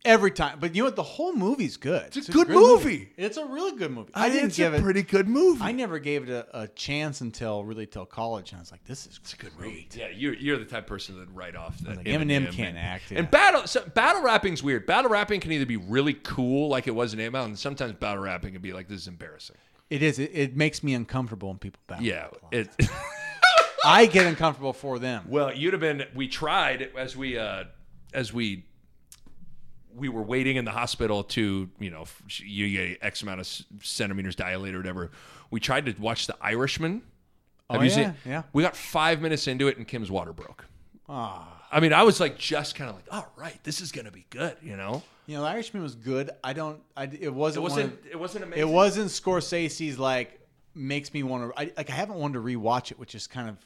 Every 0.03 0.31
time, 0.31 0.57
but 0.59 0.73
you 0.75 0.81
know 0.81 0.87
what? 0.87 0.95
The 0.95 1.03
whole 1.03 1.33
movie's 1.33 1.77
good. 1.77 2.15
It's, 2.15 2.27
a 2.27 2.31
good 2.31 2.49
movie. 2.49 3.09
It's 3.17 3.37
a 3.37 3.45
really 3.45 3.77
good 3.77 3.91
movie. 3.91 4.09
I 4.15 4.29
didn't 4.29 4.47
it's 4.47 4.57
give 4.57 4.73
a 4.73 4.77
it. 4.77 4.81
pretty 4.81 5.03
good 5.03 5.27
movie. 5.27 5.61
I 5.61 5.73
never 5.73 5.99
gave 5.99 6.27
it 6.27 6.29
a, 6.29 6.61
a 6.61 6.67
chance 6.69 7.21
until 7.21 7.63
really 7.63 7.85
till 7.85 8.07
college, 8.07 8.51
and 8.51 8.57
I 8.57 8.61
was 8.61 8.71
like, 8.71 8.83
"This 8.85 9.05
is 9.05 9.19
It's 9.21 9.33
a 9.33 9.37
good 9.37 9.51
read. 9.59 9.93
Yeah, 9.93 10.07
you're 10.09 10.33
you're 10.33 10.57
the 10.57 10.65
type 10.65 10.85
of 10.85 10.87
person 10.87 11.19
that 11.19 11.29
write 11.31 11.55
off 11.55 11.77
that 11.79 11.97
like, 11.97 12.07
Eminem 12.07 12.51
can't 12.51 12.77
act, 12.77 13.11
yeah. 13.11 13.19
And 13.19 13.29
battle 13.29 13.67
so 13.67 13.83
battle 13.93 14.23
rapping's 14.23 14.63
weird. 14.63 14.87
Battle 14.87 15.11
rapping 15.11 15.39
can 15.39 15.51
either 15.51 15.67
be 15.67 15.77
really 15.77 16.15
cool, 16.15 16.67
like 16.67 16.87
it 16.87 16.95
was 16.95 17.13
in 17.13 17.31
Mile, 17.31 17.45
and 17.45 17.59
sometimes 17.59 17.93
battle 17.93 18.23
rapping 18.23 18.53
can 18.53 18.61
be 18.61 18.73
like 18.73 18.87
this 18.87 19.01
is 19.01 19.07
embarrassing. 19.07 19.57
It 19.91 20.01
is. 20.01 20.17
It, 20.17 20.31
it 20.33 20.57
makes 20.57 20.81
me 20.81 20.95
uncomfortable 20.95 21.49
when 21.49 21.59
people 21.59 21.81
battle. 21.85 22.05
Yeah, 22.05 22.29
it. 22.51 22.69
I 23.85 24.07
get 24.07 24.25
uncomfortable 24.25 24.73
for 24.73 24.97
them. 24.97 25.25
well, 25.27 25.53
you'd 25.53 25.73
have 25.73 25.79
been. 25.81 26.05
We 26.15 26.27
tried 26.27 26.89
as 26.97 27.15
we 27.15 27.37
uh 27.37 27.65
as 28.13 28.33
we 28.33 28.65
we 29.95 30.09
were 30.09 30.21
waiting 30.21 30.55
in 30.57 30.65
the 30.65 30.71
hospital 30.71 31.23
to 31.25 31.69
you 31.79 31.89
know 31.89 32.05
you 32.37 32.69
get 32.69 32.99
X 33.01 33.21
amount 33.21 33.39
of 33.41 33.47
centimeters 33.83 34.35
dilated 34.35 34.75
or 34.75 34.79
whatever. 34.79 35.11
We 35.49 35.59
tried 35.59 35.85
to 35.87 35.93
watch 35.99 36.27
The 36.27 36.35
Irishman. 36.41 37.01
Have 37.69 37.79
Oh, 37.79 37.83
you 37.83 37.89
yeah, 37.89 37.95
seen? 37.95 38.15
yeah. 38.25 38.43
We 38.53 38.63
got 38.63 38.75
five 38.75 39.21
minutes 39.21 39.47
into 39.47 39.67
it, 39.67 39.77
and 39.77 39.87
Kim's 39.87 40.11
water 40.11 40.33
broke. 40.33 40.65
Ah. 41.07 41.57
I 41.71 41.79
mean, 41.79 41.93
I 41.93 42.03
was 42.03 42.19
like, 42.19 42.37
just 42.37 42.75
kind 42.75 42.89
of 42.89 42.97
like, 42.97 43.05
all 43.11 43.31
right, 43.37 43.57
this 43.63 43.79
is 43.79 43.91
gonna 43.93 44.11
be 44.11 44.25
good, 44.29 44.57
you 44.61 44.75
know. 44.75 45.03
You 45.25 45.37
know, 45.37 45.45
Irishman 45.45 45.81
was 45.83 45.95
good. 45.95 46.31
I 46.43 46.51
don't. 46.53 46.81
I, 46.97 47.03
it 47.05 47.33
wasn't. 47.33 47.57
It 47.65 47.69
wasn't. 47.69 47.93
of- 47.93 48.05
It 48.11 48.19
wasn't 48.19 48.43
amazing. 48.43 48.67
it 48.67 48.71
wasn't 48.71 49.07
Scorsese's 49.09 49.97
like 49.97 50.39
makes 50.75 51.13
me 51.13 51.23
want 51.23 51.49
to. 51.55 51.59
I, 51.61 51.71
like 51.77 51.89
I 51.89 51.93
haven't 51.93 52.15
wanted 52.17 52.33
to 52.33 52.39
rewatch 52.41 52.91
it, 52.91 52.99
which 52.99 53.15
is 53.15 53.27
kind 53.27 53.47
of. 53.49 53.57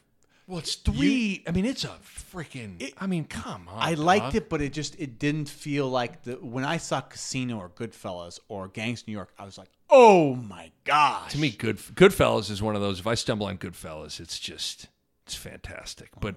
Well, 0.46 0.58
it's 0.58 0.76
three. 0.76 1.42
I 1.46 1.50
mean, 1.50 1.64
it's 1.64 1.82
a 1.82 1.96
freaking. 2.04 2.92
I 2.98 3.06
mean, 3.06 3.24
come 3.24 3.68
on. 3.68 3.82
I 3.82 3.94
liked 3.94 4.26
dog. 4.26 4.34
it, 4.36 4.48
but 4.48 4.62
it 4.62 4.72
just 4.72 4.98
it 4.98 5.18
didn't 5.18 5.48
feel 5.48 5.88
like 5.88 6.22
the 6.22 6.34
when 6.34 6.64
I 6.64 6.76
saw 6.76 7.00
Casino 7.00 7.58
or 7.58 7.68
Goodfellas 7.68 8.38
or 8.48 8.68
Gangs 8.68 9.06
New 9.08 9.12
York, 9.12 9.32
I 9.38 9.44
was 9.44 9.58
like, 9.58 9.70
oh 9.90 10.36
my 10.36 10.70
gosh. 10.84 11.32
To 11.32 11.38
me, 11.38 11.50
good 11.50 11.78
Goodfellas 11.78 12.50
is 12.50 12.62
one 12.62 12.76
of 12.76 12.80
those. 12.80 13.00
If 13.00 13.08
I 13.08 13.14
stumble 13.14 13.46
on 13.46 13.58
Goodfellas, 13.58 14.20
it's 14.20 14.38
just 14.38 14.86
it's 15.26 15.34
fantastic. 15.34 16.10
Oh, 16.14 16.18
but 16.20 16.36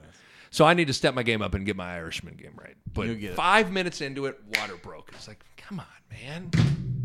so 0.51 0.65
I 0.65 0.73
need 0.73 0.87
to 0.87 0.93
step 0.93 1.13
my 1.13 1.23
game 1.23 1.41
up 1.41 1.53
and 1.53 1.65
get 1.65 1.75
my 1.75 1.95
Irishman 1.95 2.35
game 2.35 2.53
right. 2.55 2.75
But 2.93 3.07
You'll 3.07 3.15
get 3.15 3.31
it. 3.31 3.35
five 3.35 3.71
minutes 3.71 4.01
into 4.01 4.25
it, 4.25 4.39
water 4.57 4.75
broke. 4.81 5.11
It's 5.13 5.27
like, 5.27 5.43
come 5.57 5.79
on, 5.79 5.85
man, 6.11 6.49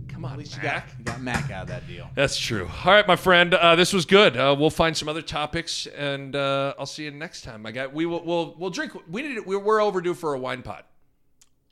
come 0.09 0.25
on, 0.25 0.33
At 0.33 0.39
least 0.39 0.57
you 0.57 0.63
Mac. 0.63 0.87
got, 0.89 0.99
you 0.99 1.05
got 1.05 1.21
Mac 1.21 1.51
out 1.51 1.63
of 1.63 1.69
that 1.69 1.87
deal. 1.87 2.09
That's 2.15 2.39
true. 2.39 2.69
All 2.85 2.93
right, 2.93 3.07
my 3.07 3.17
friend. 3.17 3.53
Uh, 3.55 3.77
this 3.77 3.93
was 3.93 4.07
good. 4.07 4.37
Uh, 4.37 4.57
we'll 4.59 4.71
find 4.71 4.97
some 4.97 5.09
other 5.09 5.23
topics, 5.23 5.87
and 5.87 6.35
uh, 6.35 6.75
I'll 6.79 6.87
see 6.87 7.05
you 7.05 7.11
next 7.11 7.43
time. 7.43 7.63
My 7.63 7.71
guy. 7.71 7.87
We 7.87 8.07
will. 8.07 8.25
We'll. 8.25 8.55
We'll 8.59 8.71
drink. 8.71 8.93
We 9.09 9.23
need. 9.23 9.45
We're, 9.45 9.59
we're 9.59 9.83
overdue 9.83 10.15
for 10.15 10.35
a 10.35 10.39
wine 10.39 10.63
pot. 10.63 10.87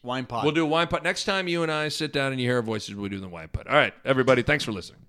Wine 0.03 0.27
pot. 0.27 0.43
We'll 0.43 0.53
do 0.53 0.65
a 0.65 0.69
wine 0.69 0.89
pot 0.89 1.05
next 1.05 1.25
time. 1.25 1.47
You 1.49 1.63
and 1.63 1.71
I 1.71 1.89
sit 1.89 2.13
down 2.13 2.33
and 2.33 2.41
you 2.41 2.47
hear 2.49 2.57
our 2.57 2.63
voices. 2.63 2.95
We'll 2.95 3.09
do 3.09 3.21
the 3.21 3.29
wine 3.29 3.49
pot. 3.49 3.69
All 3.69 3.77
right, 3.77 3.95
everybody. 4.05 4.43
Thanks 4.43 4.65
for 4.65 4.73
listening. 4.73 5.01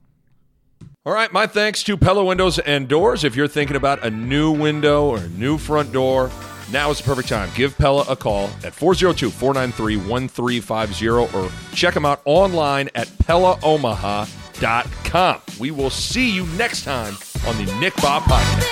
All 1.06 1.12
right, 1.14 1.34
my 1.34 1.48
thanks 1.48 1.84
to 1.84 1.98
Pella 1.98 2.24
Windows 2.24 2.60
and 2.60 2.88
Doors. 2.88 3.26
If 3.26 3.36
you're 3.36 3.48
thinking 3.50 3.76
about 3.76 4.06
a 4.06 4.10
new 4.10 4.52
window 4.52 5.06
or 5.06 5.18
a 5.18 5.28
new 5.28 5.58
front 5.58 5.92
door, 5.92 6.30
now 6.72 6.90
is 6.90 6.98
the 7.00 7.04
perfect 7.04 7.28
time. 7.30 7.50
Give 7.56 7.78
Pella 7.78 8.06
a 8.10 8.16
call 8.16 8.46
at 8.64 8.74
402 8.74 9.30
493 9.30 9.98
1350 9.98 11.10
or 11.10 11.52
check 11.74 11.94
them 11.94 12.06
out 12.06 12.22
online 12.26 12.90
at 12.96 13.08
PellaOmaha.com. 13.08 15.42
We 15.60 15.72
will 15.72 15.90
see 15.90 16.30
you 16.34 16.46
next 16.58 16.84
time 16.84 17.16
on 17.48 17.58
the 17.58 17.66
Nick 17.80 17.94
Bahe 17.96 18.20
Podcast. 18.22 18.70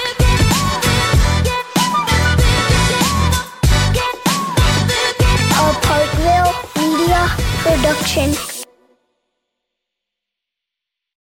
A 5.54 5.74
Parkville 5.82 6.54
Media 6.78 7.28
Production. 7.64 8.61